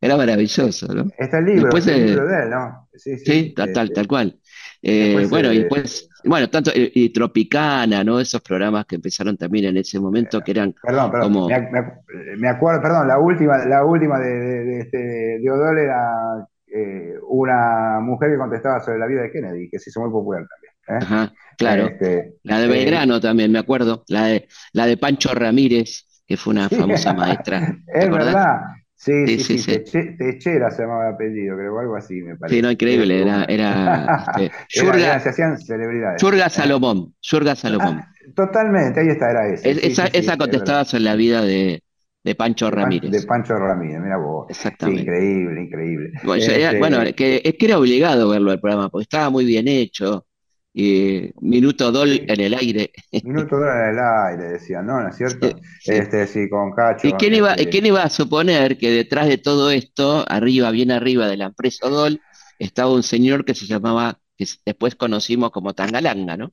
Era, 0.00 0.16
maravilloso, 0.16 0.94
¿no? 0.94 1.06
Está 1.18 1.38
el 1.38 1.46
libro, 1.46 1.70
el 1.74 2.06
libro 2.06 2.26
de 2.26 2.42
él, 2.42 2.50
¿no? 2.50 2.88
Sí, 2.94 3.18
sí, 3.18 3.54
tal, 3.56 3.72
tal, 3.72 3.92
tal 3.92 4.06
cual. 4.06 4.38
Eh, 4.84 5.26
bueno, 5.30 5.52
y 5.52 5.60
después, 5.60 6.08
bueno, 6.24 6.50
tanto 6.50 6.72
y, 6.74 7.10
Tropicana, 7.10 8.02
¿no? 8.02 8.18
Esos 8.18 8.40
programas 8.42 8.84
que 8.84 8.96
empezaron 8.96 9.36
también 9.36 9.66
en 9.66 9.76
ese 9.76 10.00
momento 10.00 10.40
que 10.40 10.50
eran 10.50 10.74
perdón, 10.82 11.10
perdón, 11.12 11.32
como... 11.32 11.48
me, 11.48 12.48
acuerdo, 12.48 12.82
perdón, 12.82 13.06
la 13.06 13.18
última, 13.18 13.64
la 13.64 13.84
última 13.84 14.18
de, 14.18 14.28
de, 14.28 14.80
este, 14.80 14.98
de 14.98 15.50
Odol 15.50 15.78
era 15.78 16.48
eh, 16.74 17.14
una 17.28 18.00
mujer 18.00 18.30
que 18.32 18.38
contestaba 18.38 18.80
sobre 18.80 18.98
la 18.98 19.06
vida 19.06 19.22
de 19.22 19.30
Kennedy, 19.30 19.70
que 19.70 19.78
se 19.78 19.90
hizo 19.90 20.00
muy 20.00 20.10
popular 20.10 20.46
también. 20.48 20.72
¿eh? 20.88 21.04
Ajá, 21.04 21.32
claro. 21.58 21.86
Este, 21.86 22.34
la 22.42 22.60
de 22.60 22.66
Belgrano 22.66 23.20
también, 23.20 23.52
me 23.52 23.58
acuerdo. 23.60 24.02
La 24.08 24.24
de, 24.24 24.48
la 24.72 24.86
de 24.86 24.96
Pancho 24.96 25.32
Ramírez, 25.32 26.22
que 26.26 26.36
fue 26.36 26.54
una 26.54 26.68
famosa 26.68 27.12
maestra. 27.12 27.76
es 27.86 28.10
verdad. 28.10 28.62
Sí, 29.02 29.40
sí, 29.40 29.58
sí, 29.58 29.82
Techera 30.16 30.70
se 30.70 30.82
llamaba 30.82 31.08
el 31.08 31.14
apellido, 31.14 31.56
creo, 31.56 31.76
algo 31.76 31.96
así, 31.96 32.22
me 32.22 32.36
parece. 32.36 32.54
Sí, 32.54 32.62
no, 32.62 32.70
increíble, 32.70 33.20
era, 33.20 33.44
era, 33.48 34.24
este, 34.38 35.20
se 35.20 35.28
hacían 35.28 35.58
celebridades. 35.58 36.22
Salomón, 36.52 37.12
Churga 37.20 37.56
Salomón. 37.56 37.98
Ah, 38.00 38.14
totalmente, 38.36 39.00
ahí 39.00 39.08
está, 39.08 39.32
era 39.32 39.48
ese. 39.48 39.88
esa, 39.88 40.06
esa 40.06 40.36
contestaba 40.36 40.84
sobre 40.84 41.02
la 41.02 41.16
vida 41.16 41.42
de, 41.42 41.82
de 42.22 42.34
Pancho 42.36 42.70
Ramírez. 42.70 43.10
De 43.10 43.22
Pancho 43.22 43.56
Ramírez, 43.56 44.00
mira 44.00 44.18
vos. 44.18 44.46
Exactamente. 44.48 45.02
increíble, 45.02 45.62
increíble. 45.62 46.12
Bueno, 46.22 47.02
este, 47.02 47.14
que, 47.14 47.42
es 47.44 47.54
que 47.54 47.66
era 47.66 47.78
obligado 47.78 48.28
verlo 48.28 48.52
el 48.52 48.60
programa, 48.60 48.88
porque 48.88 49.02
estaba 49.02 49.30
muy 49.30 49.44
bien 49.44 49.66
hecho, 49.66 50.26
y 50.74 51.32
Minuto 51.40 51.92
Dol 51.92 52.24
en 52.26 52.40
el 52.40 52.54
aire. 52.54 52.90
Minuto 53.24 53.58
Dol 53.58 53.68
en 53.68 53.88
el 53.90 53.98
aire, 53.98 54.52
decía, 54.52 54.82
¿no? 54.82 55.00
¿No 55.00 55.08
es 55.08 55.16
cierto? 55.16 55.50
Este, 55.84 56.26
sí, 56.26 56.48
con 56.48 56.72
Cacho. 56.72 57.08
¿Y 57.08 57.12
quién 57.14 57.34
iba, 57.34 57.54
este, 57.54 57.86
iba 57.86 58.02
a 58.02 58.08
suponer 58.08 58.78
que 58.78 58.90
detrás 58.90 59.28
de 59.28 59.38
todo 59.38 59.70
esto, 59.70 60.24
arriba, 60.28 60.70
bien 60.70 60.90
arriba 60.90 61.26
de 61.26 61.36
la 61.36 61.46
empresa 61.46 61.88
Dol, 61.88 62.20
estaba 62.58 62.92
un 62.92 63.02
señor 63.02 63.44
que 63.44 63.54
se 63.54 63.66
llamaba, 63.66 64.18
que 64.36 64.46
después 64.64 64.94
conocimos 64.94 65.50
como 65.50 65.74
Tangalanga, 65.74 66.36
¿no? 66.36 66.52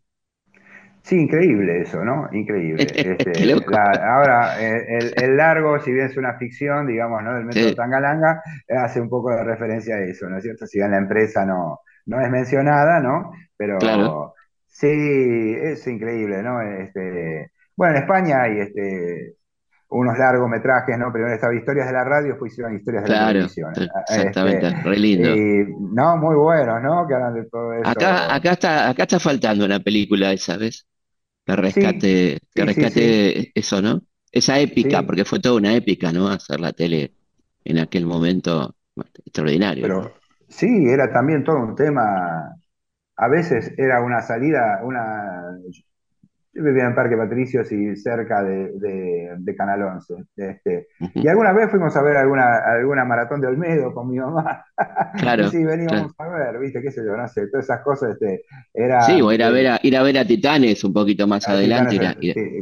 Sí, 1.04 1.16
increíble 1.16 1.82
eso, 1.82 2.04
¿no? 2.04 2.28
Increíble. 2.34 2.86
Este, 2.96 3.56
ahora, 4.04 4.60
el, 4.60 5.38
largo, 5.38 5.80
si 5.80 5.92
bien 5.92 6.08
es 6.08 6.18
una 6.18 6.38
ficción, 6.38 6.88
digamos, 6.88 7.24
¿no? 7.24 7.36
Del 7.36 7.46
método 7.46 7.74
Tangalanga, 7.76 8.42
hace 8.68 9.00
un 9.00 9.10
poco 9.10 9.32
de 9.32 9.44
referencia 9.44 9.96
a 9.96 10.02
eso, 10.02 10.28
¿no 10.30 10.38
es 10.38 10.44
cierto? 10.44 10.68
Si 10.68 10.78
bien 10.78 10.92
la 10.92 10.98
empresa 10.98 11.46
no, 11.46 11.80
no 12.10 12.20
es 12.20 12.30
mencionada, 12.32 13.00
¿no? 13.00 13.32
Pero 13.56 14.34
sí, 14.68 14.88
es 14.88 15.86
increíble, 15.86 16.42
¿no? 16.42 16.60
Este, 16.62 17.52
bueno, 17.76 17.96
en 17.96 18.02
España 18.02 18.42
hay 18.42 18.60
este, 18.62 19.36
unos 19.90 20.18
largometrajes, 20.18 20.98
¿no? 20.98 21.14
Primero 21.14 21.36
estaba 21.36 21.54
Historias 21.54 21.86
de 21.86 21.94
la 21.94 22.04
Radio, 22.04 22.30
después 22.30 22.52
hicieron 22.52 22.76
Historias 22.76 23.04
de 23.04 23.10
la 23.12 23.28
Televisión. 23.28 23.74
Exactamente, 24.10 24.68
este, 24.68 24.82
re 24.82 24.98
lindo. 24.98 25.30
no, 25.94 26.18
muy 26.18 26.36
buenos, 26.36 26.82
¿no? 26.82 27.08
Que 27.08 27.14
hablan 27.14 27.36
de 27.36 27.46
todo 27.46 27.74
eso. 27.74 27.88
Acá, 27.88 28.34
acá, 28.34 28.52
está, 28.54 28.90
acá 28.90 29.04
está 29.04 29.20
faltando 29.20 29.66
una 29.66 29.80
película 29.80 30.34
esa, 30.34 30.58
¿ves? 30.58 30.88
Que 31.46 31.56
rescate, 31.56 32.40
que 32.54 32.66
rescate 32.66 33.52
eso, 33.54 33.82
¿no? 33.82 34.02
Esa 34.32 34.60
épica, 34.60 35.04
porque 35.04 35.26
fue 35.26 35.40
toda 35.40 35.58
una 35.58 35.76
épica, 35.76 36.12
¿no? 36.12 36.28
Hacer 36.28 36.60
la 36.60 36.74
tele 36.74 37.14
en 37.64 37.78
aquel 37.78 38.08
momento 38.08 38.76
extraordinario. 39.26 39.84
Pero, 39.84 40.19
Sí, 40.50 40.68
era 40.90 41.12
también 41.12 41.44
todo 41.44 41.58
un 41.58 41.76
tema. 41.76 42.56
A 43.18 43.28
veces 43.30 43.74
era 43.78 44.02
una 44.04 44.22
salida, 44.22 44.82
una, 44.84 45.58
yo 46.54 46.64
vivía 46.64 46.86
en 46.86 46.96
Parque 46.96 47.16
Patricios 47.16 47.72
y 47.72 47.96
cerca 47.96 48.44
de, 48.44 49.56
Canal 49.58 49.84
11. 49.84 50.14
Este, 50.38 50.88
y 51.16 51.28
alguna 51.28 51.54
vez 51.54 51.70
fuimos 51.70 51.96
a 51.96 52.02
ver 52.02 52.18
alguna, 52.18 52.60
alguna 52.66 53.06
maratón 53.06 53.42
de 53.42 53.48
Olmedo 53.48 53.94
con 53.94 54.10
mi 54.10 54.18
mamá. 54.18 54.66
Claro. 55.18 55.44
y 55.48 55.50
sí, 55.50 55.64
veníamos 55.64 56.14
a 56.18 56.28
ver, 56.28 56.60
viste, 56.60 56.82
qué 56.82 56.92
sé 56.92 57.04
yo, 57.06 57.16
no 57.16 57.28
sé, 57.28 57.48
todas 57.48 57.66
esas 57.66 57.82
cosas. 57.82 58.12
Este, 58.12 58.44
era, 58.74 59.02
sí, 59.02 59.22
o 59.22 59.32
ir 59.32 59.44
a, 59.44 59.50
ver 59.50 59.68
a, 59.68 59.80
ir 59.84 59.96
a 59.98 60.04
ver 60.04 60.18
a 60.18 60.26
Titanes 60.26 60.84
un 60.84 60.94
poquito 60.94 61.28
más 61.28 61.48
adelante. 61.48 62.00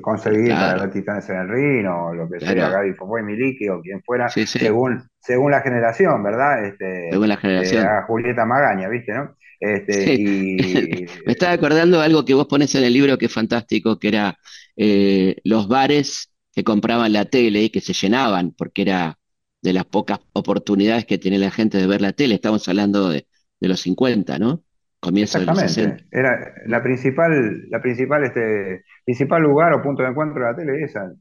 conseguir 0.02 0.54
para 0.54 0.82
ver 0.82 0.92
Titanes 0.92 1.30
en 1.30 1.38
el 1.38 1.50
Ring 1.50 1.88
o 1.88 2.14
lo 2.14 2.30
que 2.30 2.40
sea, 2.40 2.70
Gaby 2.70 2.94
Fofoy 2.94 3.24
Miliki 3.24 3.70
o 3.70 3.82
quien 3.82 4.02
fuera, 4.04 4.28
según 4.30 5.04
según 5.28 5.52
la 5.52 5.60
generación, 5.60 6.24
¿verdad? 6.24 6.66
Este, 6.66 7.10
según 7.12 7.28
la 7.28 7.36
generación. 7.36 7.86
a 7.86 8.04
Julieta 8.04 8.46
Magaña, 8.46 8.88
¿viste, 8.88 9.14
no? 9.14 9.36
Este, 9.60 10.18
Me 11.26 11.32
estaba 11.32 11.54
acordando 11.54 12.00
algo 12.02 12.26
que 12.26 12.34
vos 12.34 12.48
pones 12.48 12.74
en 12.76 12.84
el 12.84 12.94
libro 12.94 13.18
que 13.18 13.26
es 13.26 13.34
fantástico, 13.34 13.98
que 14.00 14.08
era 14.08 14.38
eh, 14.76 15.38
los 15.44 15.68
bares 15.68 16.32
que 16.54 16.64
compraban 16.64 17.14
la 17.14 17.26
tele 17.26 17.64
y 17.64 17.70
que 17.70 17.82
se 17.82 17.94
llenaban, 17.94 18.52
porque 18.52 18.84
era 18.84 19.18
de 19.62 19.74
las 19.74 19.86
pocas 19.86 20.20
oportunidades 20.34 21.06
que 21.06 21.18
tiene 21.18 21.38
la 21.38 21.52
gente 21.52 21.78
de 21.78 21.88
ver 21.88 22.02
la 22.02 22.14
tele. 22.14 22.36
Estamos 22.36 22.68
hablando 22.68 23.10
de, 23.10 23.26
los 23.60 23.82
50, 23.82 24.40
¿no? 24.40 24.64
Comienzo 25.00 25.40
de 25.40 25.46
los 25.46 25.60
60. 25.60 26.06
Era 26.12 26.54
la 26.66 26.82
principal, 26.82 27.70
la 27.70 27.82
principal, 27.82 28.24
este, 28.24 28.84
principal 29.06 29.42
lugar 29.42 29.74
o 29.74 29.82
punto 29.82 30.04
de 30.04 30.10
encuentro 30.10 30.42
de 30.42 30.52
la 30.52 30.56
tele 30.56 30.84
esa. 30.84 31.12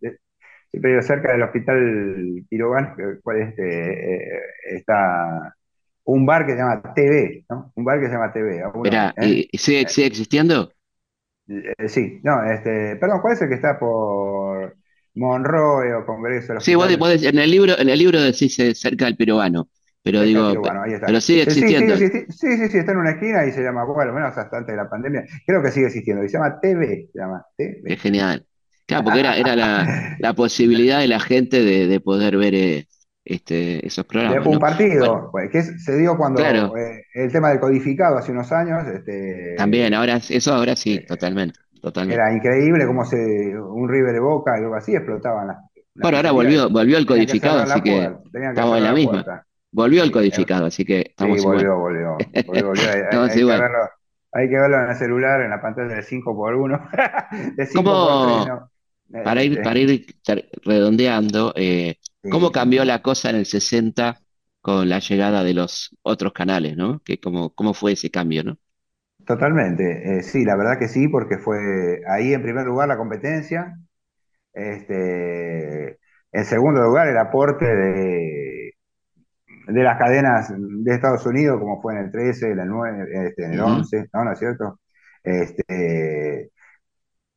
Siempre 0.71 1.03
cerca 1.03 1.33
del 1.33 1.43
hospital 1.43 2.45
Quirogan, 2.49 2.95
este, 3.39 4.15
eh, 4.15 4.41
está 4.77 5.56
un 6.07 6.25
bar 6.25 6.47
que 6.47 6.53
se 6.53 6.59
llama 6.59 6.83
TV, 6.95 7.45
¿no? 7.51 7.73
Un 7.75 7.85
bar 7.85 8.01
que 8.01 8.07
se 8.07 8.13
llama 8.13 8.33
TV. 8.33 8.63
¿eh? 9.17 9.49
¿sigue, 9.59 9.89
¿sigue, 9.89 10.07
existiendo? 10.07 10.73
Eh, 11.49 11.89
sí, 11.89 12.21
no, 12.23 12.43
este, 12.45 12.97
perdón, 12.97 13.21
¿cuál 13.21 13.35
es 13.35 13.43
el 13.43 13.49
que 13.49 13.55
está 13.57 13.79
por 13.79 14.77
Monroe 15.15 15.95
o 15.95 16.07
Congreso? 16.07 16.61
Sí, 16.61 16.75
vos, 16.75 16.89
en 16.91 17.39
el 17.39 17.51
libro, 17.51 17.79
en 17.79 17.89
el 17.89 17.99
libro 17.99 18.21
decís 18.21 18.59
eh, 18.61 18.75
cerca 18.75 19.07
del 19.07 19.17
peruano, 19.17 19.69
pero 20.03 20.23
digo, 20.23 20.63
pero 21.05 21.21
sigue 21.21 21.43
existiendo. 21.43 21.97
Sí, 21.97 22.09
sí, 22.09 22.25
sí, 22.31 22.69
sí, 22.69 22.79
está 22.79 22.93
en 22.93 22.99
una 22.99 23.11
esquina 23.11 23.45
y 23.45 23.51
se 23.51 23.63
llama, 23.63 23.85
bueno, 23.85 24.13
menos 24.13 24.37
hasta 24.37 24.59
antes 24.59 24.75
de 24.75 24.83
la 24.83 24.89
pandemia, 24.89 25.25
creo 25.45 25.61
que 25.61 25.73
sigue 25.73 25.87
existiendo, 25.87 26.25
y 26.25 26.29
se 26.29 26.39
llama 26.39 26.61
TV, 26.61 27.09
se 27.13 27.19
llama 27.19 27.45
TV. 27.57 27.81
Es 27.85 28.01
genial. 28.01 28.47
Claro, 28.87 29.03
porque 29.03 29.19
era, 29.19 29.37
era 29.37 29.57
la, 29.57 30.17
la 30.21 30.35
posibilidad 30.35 31.01
de 31.01 31.09
la 31.09 31.19
gente 31.19 31.65
de, 31.65 31.89
de 31.89 31.99
poder 31.99 32.37
ver 32.37 32.87
este, 33.27 33.85
esos 33.85 34.07
programas. 34.07 34.47
Un 34.47 34.61
partido, 34.61 35.31
pues, 35.33 35.51
que 35.51 35.61
se 35.63 35.99
dio 35.99 36.17
cuando 36.17 36.41
eh, 36.41 37.05
el 37.13 37.33
tema 37.33 37.51
del 37.51 37.59
codificado 37.59 38.19
hace 38.19 38.31
unos 38.31 38.53
años. 38.53 38.87
Este, 38.87 39.57
También, 39.57 39.93
ahora 39.95 40.21
eso 40.29 40.55
ahora 40.55 40.77
sí, 40.77 40.95
eh, 40.95 41.07
totalmente, 41.07 41.59
totalmente. 41.83 42.15
Era 42.15 42.33
increíble 42.33 42.87
cómo 42.87 43.05
se, 43.05 43.17
un 43.17 43.89
River 43.89 44.13
de 44.13 44.21
Boca 44.21 44.53
y 44.57 44.63
algo 44.63 44.77
así 44.77 44.95
explotaban 44.95 45.49
las. 45.49 45.57
bueno, 45.97 46.19
ahora 46.19 46.31
volvió, 46.31 46.71
volvió 46.71 46.99
el 46.99 47.07
codificado, 47.07 47.63
así 47.63 47.81
que 47.81 48.13
estamos 48.33 48.79
en 48.79 48.85
la 48.85 48.93
misma. 48.93 49.45
Volvió 49.73 50.05
el 50.05 50.13
codificado, 50.13 50.67
así 50.67 50.85
que 50.85 51.01
estamos 51.01 51.41
sí, 51.41 51.45
volvió, 51.45 51.77
volvió, 51.77 52.17
volvió, 52.47 52.67
volvió. 52.67 52.91
Hay, 52.93 53.29
que 53.35 53.45
verlo, 53.45 53.67
hay, 54.33 54.49
que 54.49 54.57
verlo, 54.57 54.85
en 54.85 54.91
el 54.91 54.97
celular, 54.97 55.41
en 55.43 55.51
la 55.51 55.61
pantalla 55.61 55.89
de 55.97 56.03
5x1. 56.03 57.57
de 57.57 57.67
5 57.67 57.83
¿Cómo, 57.83 58.71
Para 59.25 59.43
ir, 59.43 59.53
este. 59.53 59.65
para 59.65 59.81
ir 59.81 60.07
redondeando, 60.65 61.53
eh, 61.57 61.97
¿Cómo 62.29 62.53
cambió 62.53 62.85
la 62.85 63.03
cosa 63.03 63.31
en 63.31 63.37
el 63.37 63.47
60 63.47 64.21
con 64.61 64.89
la 64.89 64.99
llegada 65.01 65.45
de 65.45 65.55
los 65.55 65.97
otros 66.03 66.33
canales, 66.33 66.77
¿no? 66.77 67.01
Que 67.03 67.21
cómo, 67.21 67.51
cómo 67.55 67.75
fue 67.75 67.93
ese 67.93 68.11
cambio, 68.11 68.45
¿no? 68.45 68.59
Totalmente, 69.27 70.19
eh, 70.19 70.23
sí, 70.23 70.45
la 70.45 70.57
verdad 70.57 70.79
que 70.79 70.87
sí, 70.89 71.09
porque 71.09 71.39
fue 71.39 72.01
ahí 72.09 72.33
en 72.33 72.43
primer 72.43 72.65
lugar 72.67 72.87
la 72.89 72.97
competencia, 72.97 73.75
este, 74.55 75.99
en 76.33 76.45
segundo 76.47 76.83
lugar 76.83 77.09
el 77.09 77.19
aporte 77.19 77.65
de, 77.67 78.73
de 79.69 79.83
las 79.83 79.99
cadenas 79.99 80.53
de 80.57 80.95
Estados 80.95 81.27
Unidos, 81.27 81.59
como 81.61 81.81
fue 81.83 81.95
en 81.95 82.07
el 82.07 82.11
13, 82.13 82.51
en 82.53 82.61
el 82.61 82.69
9, 82.69 83.29
este, 83.29 83.45
en 83.47 83.53
el 83.55 83.61
11, 83.61 84.07
¿no? 84.13 84.25
¿No 84.25 84.33
es 84.33 84.39
cierto? 84.39 84.81
Este, 85.25 86.51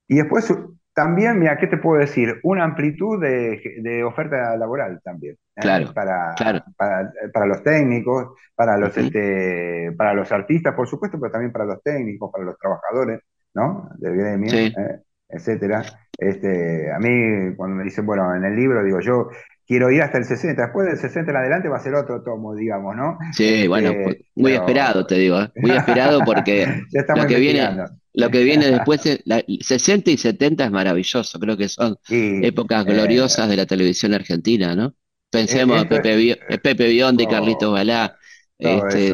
y 0.08 0.16
después 0.18 0.54
también, 0.94 1.40
mira, 1.40 1.58
¿qué 1.58 1.68
te 1.68 1.78
puedo 1.78 2.00
decir? 2.00 2.40
Una 2.44 2.64
amplitud 2.64 3.22
de, 3.22 4.04
oferta 4.04 4.56
laboral 4.58 5.00
también. 5.04 5.36
¿eh? 5.56 5.62
Claro, 5.62 5.94
para, 5.94 6.36
Para, 7.34 7.46
los 7.46 7.64
técnicos, 7.64 8.36
para 8.56 8.78
los, 8.78 8.98
este, 8.98 9.94
para 9.98 10.14
los 10.14 10.32
artistas, 10.32 10.74
por 10.74 10.88
supuesto, 10.88 11.20
pero 11.20 11.32
también 11.32 11.52
para 11.52 11.66
los 11.66 11.82
técnicos, 11.82 12.32
para 12.32 12.46
los 12.46 12.58
trabajadores, 12.58 13.22
¿no? 13.54 13.90
Del 13.98 14.18
gremio, 14.18 14.54
¿eh? 14.54 15.02
etcétera. 15.30 15.84
Este, 16.18 16.92
a 16.92 17.00
mí, 17.00 17.56
cuando 17.56 17.78
me 17.78 17.84
dicen, 17.84 18.06
bueno, 18.06 18.36
en 18.36 18.44
el 18.44 18.56
libro, 18.56 18.84
digo, 18.84 19.00
yo 19.00 19.30
quiero 19.66 19.92
ir 19.92 20.02
hasta 20.02 20.18
el 20.18 20.26
60, 20.26 20.62
después 20.62 20.88
del 20.88 20.98
60 20.98 21.32
en 21.32 21.38
adelante 21.38 21.70
va 21.70 21.78
a 21.78 21.82
ser 21.82 21.94
otro 21.94 22.24
tomo, 22.24 22.56
digamos, 22.56 22.96
¿no? 22.96 23.20
Sí, 23.34 23.68
bueno, 23.68 23.92
este, 23.92 24.26
muy 24.36 24.54
esperado, 24.54 25.06
te 25.06 25.16
digo, 25.16 25.40
¿eh? 25.40 25.52
muy 25.56 25.72
esperado 25.72 26.22
porque 26.26 26.66
lo 27.16 27.28
que 27.28 27.36
viene 27.36 27.70
lo 28.20 28.30
que 28.30 28.44
viene 28.44 28.68
después, 28.72 29.06
es, 29.06 29.22
la, 29.26 29.44
60 29.48 30.12
y 30.12 30.18
70 30.18 30.66
es 30.66 30.72
maravilloso, 30.72 31.40
creo 31.40 31.58
que 31.58 31.70
son 31.70 31.98
épocas 32.10 32.86
eh, 32.86 32.94
gloriosas 32.94 33.50
de 33.50 33.56
la 33.56 33.66
televisión 33.66 34.14
argentina, 34.14 34.76
¿no? 34.76 34.94
Pensemos 35.30 35.82
en 35.82 35.90
Pepe, 35.90 36.40
Pepe 36.62 36.88
Biondi, 36.88 37.28
Carlitos 37.28 37.72
Balá, 37.72 38.18
este, 38.58 39.14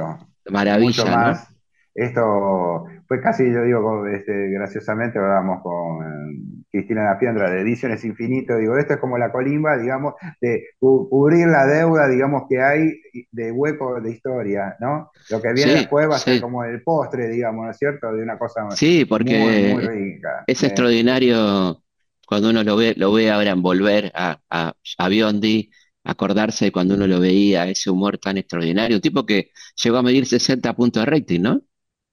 maravilla, 0.50 1.34
¿no? 1.34 1.56
Esto 1.94 2.86
fue 3.08 3.22
casi, 3.22 3.44
yo 3.52 3.64
digo, 3.64 4.06
este, 4.08 4.50
graciosamente 4.50 5.20
hablábamos 5.20 5.62
con 5.62 6.04
eh, 6.04 6.64
Cristina 6.72 7.04
Napiandra 7.04 7.50
de 7.52 7.62
Ediciones 7.62 8.04
Infinito, 8.04 8.58
digo, 8.58 8.78
esto 8.78 8.96
es 8.96 9.00
como 9.00 9.18
la 9.18 9.32
colimba, 9.32 9.78
digamos, 9.78 10.16
de 10.42 10.70
cubrir 10.80 11.48
la 11.48 11.66
deuda, 11.66 12.08
digamos, 12.08 12.44
que 12.50 12.62
hay 12.62 13.00
de 13.32 13.52
hueco 13.52 14.02
de 14.02 14.12
historia, 14.12 14.76
¿no? 14.80 15.12
Lo 15.30 15.42
que 15.42 15.54
viene 15.54 15.74
después 15.74 16.10
va 16.10 16.16
a 16.16 16.20
ser 16.20 16.42
como 16.42 16.64
el 16.64 16.82
postre, 16.82 17.30
digamos, 17.30 17.66
¿no 17.66 17.72
es 17.72 17.78
cierto? 17.78 18.12
De 18.12 18.24
una 18.24 18.38
cosa 18.38 18.70
sí, 18.72 19.06
porque 19.06 19.74
muy, 19.74 19.88
rica. 19.88 20.44
Es 20.48 20.64
eh. 20.64 20.68
extraordinario 20.68 21.82
cuando 22.28 22.50
uno 22.50 22.64
lo 22.64 22.76
ve, 22.76 22.96
lo 22.98 23.14
ve 23.14 23.30
ahora 23.30 23.52
envolver 23.52 24.12
a, 24.16 24.40
a, 24.50 24.74
a 24.98 25.10
Biondi, 25.10 25.70
acordarse 26.04 26.66
de 26.66 26.72
cuando 26.72 26.96
uno 26.96 27.08
lo 27.08 27.20
veía, 27.20 27.68
ese 27.68 27.90
humor 27.90 28.18
tan 28.18 28.38
extraordinario, 28.38 28.98
un 28.98 29.02
tipo 29.02 29.26
que 29.26 29.52
llegó 29.84 29.98
a 29.98 30.04
medir 30.04 30.26
60 30.26 30.74
puntos 30.76 31.04
de 31.04 31.12
rating, 31.12 31.42
¿no? 31.42 31.62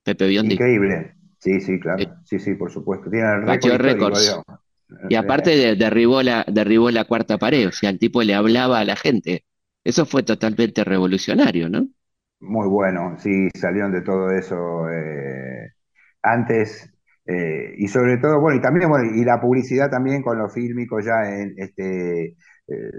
Pepe 0.02 0.26
Biondi. 0.26 0.54
Increíble. 0.54 1.14
Sí, 1.38 1.60
sí, 1.60 1.80
claro. 1.80 2.04
Sí, 2.24 2.38
sí, 2.38 2.54
por 2.54 2.70
supuesto. 2.70 3.10
Tiene 3.10 3.26
el 3.34 3.42
récord 3.78 4.16
Y 5.08 5.14
aparte 5.16 5.74
derribó, 5.74 6.22
la, 6.22 6.44
derribó 6.46 6.90
la 6.90 7.04
cuarta 7.04 7.38
pared, 7.38 7.66
o 7.66 7.72
sea, 7.72 7.90
el 7.90 7.98
tipo 7.98 8.22
le 8.22 8.34
hablaba 8.34 8.78
a 8.78 8.84
la 8.84 8.96
gente. 8.96 9.44
Eso 9.84 10.06
fue 10.06 10.22
totalmente 10.22 10.84
revolucionario, 10.84 11.68
¿no? 11.68 11.88
Muy 12.40 12.68
bueno, 12.68 13.16
sí, 13.18 13.48
salieron 13.54 13.92
de 13.92 14.02
todo 14.02 14.30
eso 14.30 14.88
eh, 14.88 15.72
antes 16.22 16.92
eh, 17.26 17.74
y 17.76 17.88
sobre 17.88 18.18
todo, 18.18 18.40
bueno, 18.40 18.58
y 18.58 18.60
también, 18.60 18.88
bueno, 18.88 19.10
y 19.14 19.24
la 19.24 19.40
publicidad 19.40 19.90
también 19.90 20.22
con 20.22 20.38
los 20.38 20.52
fílmicos 20.52 21.04
ya 21.04 21.22
en, 21.28 21.54
este, 21.56 22.24
eh, 22.26 22.36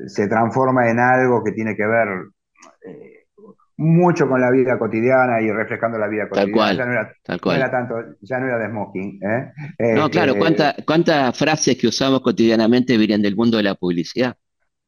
se 0.07 0.27
transforma 0.27 0.89
en 0.89 0.99
algo 0.99 1.43
que 1.43 1.51
tiene 1.51 1.75
que 1.75 1.85
ver 1.85 2.07
mucho 3.77 4.27
con 4.27 4.39
la 4.39 4.51
vida 4.51 4.77
cotidiana 4.77 5.41
y 5.41 5.51
refrescando 5.51 5.97
la 5.97 6.07
vida 6.07 6.29
cotidiana. 6.29 6.45
Tal 6.45 6.53
cual, 6.53 6.77
ya 6.77 6.85
no 6.85 6.91
era, 6.91 7.13
tal 7.23 7.41
cual. 7.41 7.59
No 7.59 7.65
era 7.65 7.71
tanto, 7.71 7.95
ya 8.21 8.39
no 8.39 8.47
era 8.47 8.57
de 8.59 8.69
smoking. 8.69 9.19
¿eh? 9.23 9.93
No, 9.95 10.09
claro, 10.09 10.33
este, 10.35 10.83
¿cuántas 10.85 11.37
frases 11.37 11.77
que 11.77 11.87
usamos 11.87 12.21
cotidianamente 12.21 12.97
vienen 12.97 13.21
del 13.21 13.35
mundo 13.35 13.57
de 13.57 13.63
la 13.63 13.75
publicidad? 13.75 14.35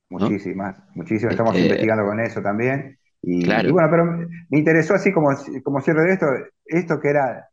Muchísimas, 0.09 0.77
muchísimas. 0.93 1.33
Estamos 1.33 1.55
este, 1.55 1.67
investigando 1.67 2.05
con 2.05 2.19
eso 2.19 2.41
también. 2.41 2.97
Y, 3.21 3.43
bueno, 3.71 3.87
pero 3.89 4.05
me 4.05 4.59
interesó 4.59 4.93
así 4.93 5.11
como, 5.11 5.29
como 5.63 5.81
cierre 5.81 6.03
de 6.03 6.13
esto, 6.13 6.27
esto 6.65 6.99
que 6.99 7.09
era 7.09 7.49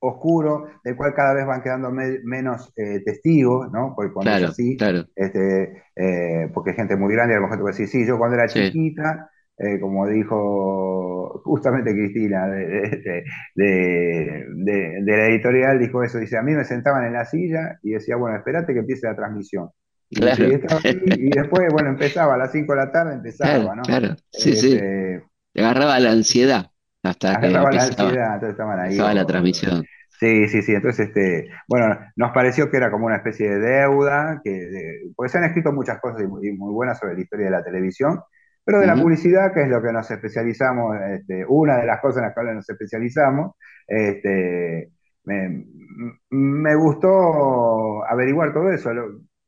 oscuro, 0.00 0.66
del 0.82 0.96
cual 0.96 1.14
cada 1.14 1.34
vez 1.34 1.46
van 1.46 1.62
quedando 1.62 1.90
menos 1.90 2.72
eh, 2.76 3.00
testigos, 3.04 3.70
¿no? 3.70 3.94
Porque 3.94 4.12
cuando 4.12 4.32
es 4.32 4.42
así, 4.50 4.76
este, 5.14 5.82
eh, 5.94 6.50
porque 6.52 6.74
gente 6.74 6.96
muy 6.96 7.14
grande, 7.14 7.34
a 7.34 7.36
lo 7.36 7.42
mejor 7.42 7.58
te 7.58 7.62
puede 7.62 7.72
decir, 7.74 7.88
sí, 7.88 8.06
yo 8.06 8.18
cuando 8.18 8.36
era 8.36 8.48
chiquita 8.48 9.30
eh, 9.58 9.80
como 9.80 10.06
dijo 10.06 11.40
justamente 11.44 11.92
Cristina 11.92 12.46
de, 12.46 13.24
la 13.54 15.26
editorial, 15.26 15.78
dijo 15.78 16.02
eso, 16.02 16.18
dice, 16.18 16.38
a 16.38 16.42
mí 16.42 16.52
me 16.52 16.64
sentaban 16.64 17.04
en 17.04 17.12
la 17.14 17.24
silla 17.24 17.78
y 17.82 17.90
decía, 17.90 18.16
bueno, 18.16 18.36
espérate 18.36 18.72
que 18.72 18.80
empiece 18.80 19.06
la 19.06 19.16
transmisión. 19.16 19.70
Y, 20.10 20.20
después, 20.20 21.72
bueno, 21.72 21.90
empezaba 21.90 22.34
a 22.34 22.38
las 22.38 22.52
5 22.52 22.72
de 22.72 22.78
la 22.78 22.92
tarde, 22.92 23.14
empezaba, 23.14 23.74
¿no? 23.74 23.82
Claro, 23.82 24.16
sí, 24.30 24.54
sí. 24.54 24.72
Este, 24.74 25.22
agarraba 25.54 25.98
la 26.00 26.12
ansiedad 26.12 26.70
hasta 27.02 27.34
agarraba 27.34 27.72
la 27.72 27.82
ansiedad, 27.84 28.34
entonces 28.34 28.50
estaban 28.50 28.80
ahí. 28.80 28.96
la 28.96 29.26
transmisión. 29.26 29.84
Sí, 30.18 30.48
sí, 30.48 30.62
sí. 30.62 30.72
Entonces, 30.74 31.08
este, 31.08 31.48
bueno, 31.68 31.96
nos 32.16 32.32
pareció 32.32 32.70
que 32.70 32.76
era 32.76 32.90
como 32.90 33.06
una 33.06 33.16
especie 33.16 33.48
de 33.48 33.58
deuda, 33.58 34.40
que, 34.42 35.12
porque 35.14 35.30
se 35.30 35.38
han 35.38 35.44
escrito 35.44 35.72
muchas 35.72 36.00
cosas 36.00 36.26
muy, 36.26 36.52
muy 36.56 36.72
buenas 36.72 36.98
sobre 36.98 37.14
la 37.14 37.20
historia 37.20 37.46
de 37.46 37.52
la 37.52 37.62
televisión, 37.62 38.20
Pero 38.68 38.80
de 38.80 38.86
la 38.86 38.96
publicidad, 38.96 39.50
que 39.54 39.62
es 39.62 39.68
lo 39.70 39.80
que 39.80 39.90
nos 39.90 40.10
especializamos, 40.10 40.94
este, 41.00 41.42
una 41.48 41.78
de 41.78 41.86
las 41.86 42.02
cosas 42.02 42.18
en 42.18 42.24
las 42.24 42.34
cuales 42.34 42.54
nos 42.54 42.68
especializamos, 42.68 43.52
este, 43.86 44.90
me, 45.24 46.74
gustó 46.74 48.04
averiguar 48.04 48.52
todo 48.52 48.70
eso. 48.70 48.90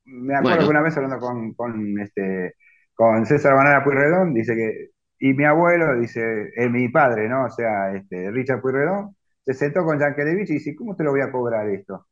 me 0.06 0.34
acuerdo 0.34 0.60
que 0.60 0.70
una 0.70 0.80
vez 0.80 0.96
hablando 0.96 1.18
con, 1.18 1.52
con, 1.52 2.00
este, 2.00 2.54
con 2.94 3.26
César 3.26 3.56
Banana 3.56 3.84
Puyredón, 3.84 4.32
dice 4.32 4.56
que, 4.56 4.88
y 5.18 5.34
mi 5.34 5.44
abuelo, 5.44 6.00
dice, 6.00 6.48
es 6.56 6.70
mi 6.70 6.88
padre, 6.88 7.28
¿no? 7.28 7.44
O 7.44 7.50
sea, 7.50 7.94
este, 7.94 8.30
Richard 8.30 8.62
Puyredón, 8.62 9.16
se 9.44 9.52
sentó 9.52 9.84
con 9.84 9.98
Yankelevich 9.98 10.48
y 10.48 10.54
dice, 10.54 10.74
¿cómo 10.74 10.96
te 10.96 11.04
lo 11.04 11.10
voy 11.10 11.20
a 11.20 11.30
cobrar 11.30 11.68
esto? 11.68 12.06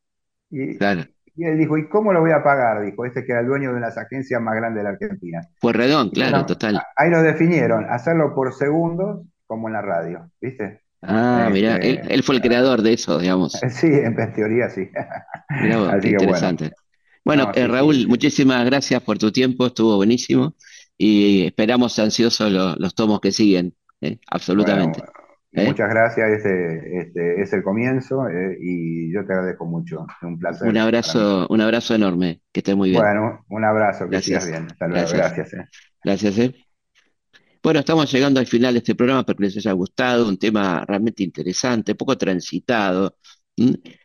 Y, 0.51 0.77
y 1.39 1.45
él 1.45 1.57
dijo, 1.57 1.77
¿y 1.77 1.87
cómo 1.87 2.11
lo 2.11 2.19
voy 2.19 2.31
a 2.31 2.43
pagar? 2.43 2.81
Dijo, 2.81 3.05
este 3.05 3.23
que 3.23 3.31
era 3.31 3.39
el 3.39 3.47
dueño 3.47 3.69
de 3.69 3.77
una 3.77 3.87
de 3.87 3.95
las 3.95 3.97
agencias 3.97 4.41
más 4.41 4.55
grandes 4.55 4.79
de 4.79 4.83
la 4.83 4.89
Argentina. 4.89 5.41
Puyredón, 5.61 6.09
claro, 6.09 6.45
total. 6.45 6.81
Ahí 6.97 7.09
lo 7.09 7.21
definieron, 7.21 7.85
hacerlo 7.89 8.35
por 8.35 8.53
segundos 8.53 9.21
como 9.47 9.69
en 9.69 9.73
la 9.73 9.81
radio, 9.81 10.29
¿viste? 10.41 10.81
Ah, 11.01 11.47
mira, 11.49 11.77
este, 11.77 12.13
él, 12.13 12.23
fue 12.23 12.35
el 12.35 12.41
creador 12.41 12.81
de 12.81 12.91
eso, 12.91 13.19
digamos. 13.19 13.57
Sí, 13.69 13.87
en 13.87 14.15
teoría 14.33 14.69
sí. 14.69 14.89
Mirá 15.61 15.97
interesante. 16.03 16.73
Bueno, 17.23 17.51
eh, 17.55 17.67
Raúl, 17.67 18.05
muchísimas 18.09 18.65
gracias 18.65 19.01
por 19.01 19.17
tu 19.17 19.31
tiempo, 19.31 19.67
estuvo 19.67 19.95
buenísimo 19.95 20.55
y 20.97 21.45
esperamos 21.45 21.97
ansiosos 21.99 22.51
los, 22.51 22.95
tomos 22.95 23.21
que 23.21 23.31
siguen, 23.31 23.73
eh, 24.01 24.19
absolutamente. 24.29 25.01
¿Eh? 25.51 25.65
Muchas 25.65 25.89
gracias, 25.89 26.29
este, 26.29 26.99
este, 26.99 27.41
es 27.41 27.51
el 27.53 27.63
comienzo 27.63 28.23
y 28.61 29.11
yo 29.11 29.25
te 29.25 29.33
agradezco 29.33 29.65
mucho, 29.65 30.05
un 30.21 30.37
placer. 30.37 30.67
Un 30.67 30.77
abrazo, 30.77 31.47
un 31.49 31.61
abrazo 31.61 31.95
enorme, 31.95 32.41
que 32.51 32.59
estés 32.59 32.75
muy 32.75 32.91
bien. 32.91 33.01
Bueno, 33.01 33.45
un 33.49 33.65
abrazo, 33.65 34.05
que 34.05 34.11
gracias. 34.11 34.47
bien. 34.47 34.67
Hasta 34.69 34.87
luego, 34.87 35.09
gracias. 35.11 35.51
Gracias. 36.03 36.37
gracias 36.37 36.69
bueno, 37.61 37.81
estamos 37.81 38.09
llegando 38.11 38.39
al 38.39 38.47
final 38.47 38.73
de 38.73 38.77
este 38.79 38.95
programa, 38.95 39.19
espero 39.21 39.37
que 39.37 39.43
les 39.43 39.57
haya 39.57 39.73
gustado, 39.73 40.29
un 40.29 40.37
tema 40.37 40.85
realmente 40.87 41.23
interesante, 41.23 41.93
poco 41.93 42.17
transitado, 42.17 43.17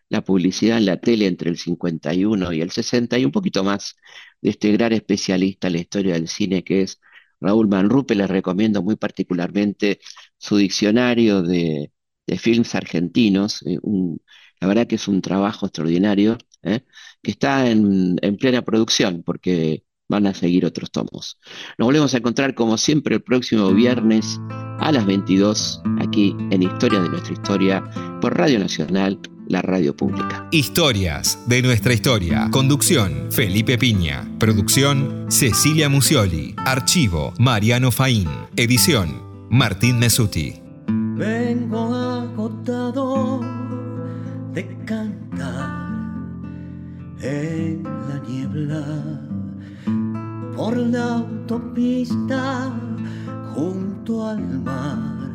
la 0.09 0.22
publicidad 0.24 0.78
en 0.78 0.86
la 0.86 0.97
tele 0.97 1.26
entre 1.26 1.51
el 1.51 1.57
51 1.57 2.53
y 2.53 2.61
el 2.61 2.70
60 2.72 3.18
y 3.18 3.24
un 3.24 3.32
poquito 3.32 3.62
más 3.62 3.97
de 4.40 4.51
este 4.51 4.72
gran 4.72 4.92
especialista 4.92 5.68
en 5.68 5.74
la 5.74 5.78
historia 5.80 6.14
del 6.14 6.28
cine 6.28 6.64
que 6.64 6.82
es 6.82 7.01
Raúl 7.40 7.68
Manrupe. 7.68 8.14
Les 8.16 8.28
recomiendo 8.28 8.82
muy 8.82 8.97
particularmente 8.97 10.01
su 10.45 10.59
diccionario 10.59 11.42
de, 11.42 11.90
films 12.38 12.74
argentinos, 12.74 13.62
eh, 13.66 13.78
la 14.61 14.68
verdad 14.68 14.86
que 14.86 14.97
es 14.97 15.09
un 15.09 15.22
trabajo 15.22 15.66
extraordinario, 15.66 16.36
¿eh? 16.62 16.80
que 17.22 17.30
está 17.30 17.70
en, 17.70 18.16
en 18.20 18.36
plena 18.36 18.62
producción, 18.62 19.22
porque 19.24 19.84
van 20.09 20.26
a 20.26 20.34
seguir 20.34 20.66
otros 20.66 20.90
tomos. 20.90 21.38
Nos 21.78 21.86
volvemos 21.86 22.12
a 22.12 22.18
encontrar 22.18 22.55
como 22.55 22.76
siempre 22.76 23.16
el 23.16 23.22
próximo 23.22 23.72
viernes 23.72 24.38
a 24.80 24.92
las 24.92 25.07
22 25.07 25.80
aquí 25.99 26.36
en 26.51 26.62
Historia 26.62 27.01
de 27.01 27.09
nuestra 27.09 27.32
historia 27.32 27.82
por 28.20 28.36
Radio 28.36 28.59
Nacional, 28.59 29.18
la 29.49 29.62
radio 29.62 29.97
pública. 29.97 30.47
Historias 30.53 31.38
de 31.49 31.62
nuestra 31.62 31.95
historia. 31.95 32.49
Conducción 32.51 33.32
Felipe 33.32 33.78
Piña. 33.78 34.30
Producción 34.38 35.26
Cecilia 35.30 35.88
Musioli. 35.88 36.55
Archivo 36.59 37.32
Mariano 37.38 37.90
Faín. 37.90 38.28
Edición 38.57 39.34
Martín 39.55 40.00
Mesuti. 40.00 40.61
Vengo 41.14 41.94
agotado 41.94 43.40
de 44.52 44.66
cantar 44.84 45.70
en 47.22 47.84
la 47.84 48.18
niebla 48.26 48.84
por 50.57 50.76
la 50.76 51.18
autopista 51.18 52.72
junto 53.55 54.26
al 54.26 54.42
mar. 54.64 55.30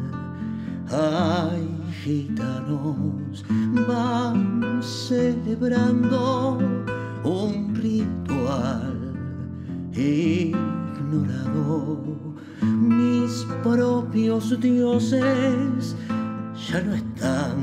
Hay 0.92 1.66
gitanos 2.04 3.46
van 3.88 4.84
celebrando 4.84 6.58
un 7.24 7.74
ritual 7.74 9.16
ignorado. 9.94 10.60
Propios 13.64 14.60
dioses 14.60 15.96
ya 16.68 16.82
no 16.82 16.94
están 16.94 17.56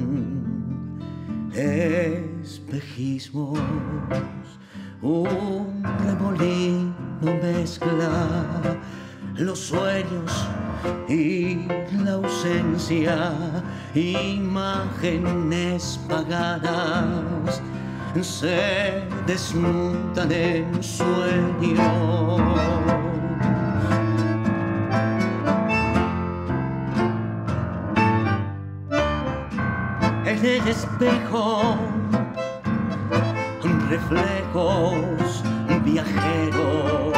espejismos 1.52 3.58
un 5.02 5.82
remolino 6.04 6.94
mezcla 7.42 8.26
los 9.38 9.58
sueños 9.58 10.46
y 11.08 11.66
la 12.04 12.12
ausencia, 12.12 13.32
imágenes 13.94 15.98
pagadas 16.08 17.60
se 18.22 19.02
desmontan 19.26 20.32
en 20.32 20.82
sueños. 20.82 21.80
En 30.66 30.72
el 30.72 30.78
espejo 30.78 31.76
reflejos 33.88 35.44
viajeros, 35.84 37.14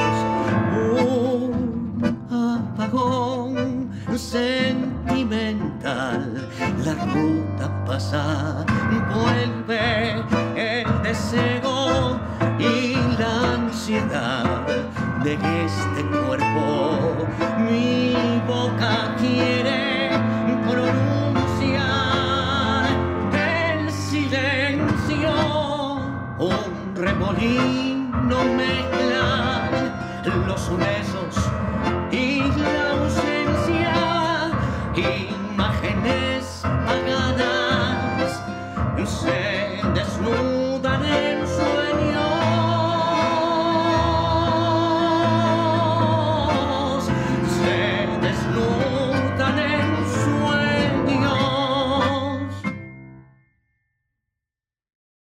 un 1.01 2.27
apagón 2.31 3.91
sentimental, 4.19 5.41
la 6.85 6.95
ruta 7.07 7.85
pasa, 7.87 8.67
vuelve 9.15 10.23
el 10.55 11.03
deseo 11.03 12.21
y 12.59 12.97
la 13.19 13.55
ansiedad 13.55 14.67
de 15.25 15.33
este 15.65 16.03
cuerpo, 16.27 17.27
mi 17.67 18.13
boca 18.47 19.17
quiere 19.17 19.88
un 27.29 27.37
remolino 27.37 28.09
no 28.29 28.45
mezclan 28.55 30.47
los 30.47 30.79
besos 30.79 31.18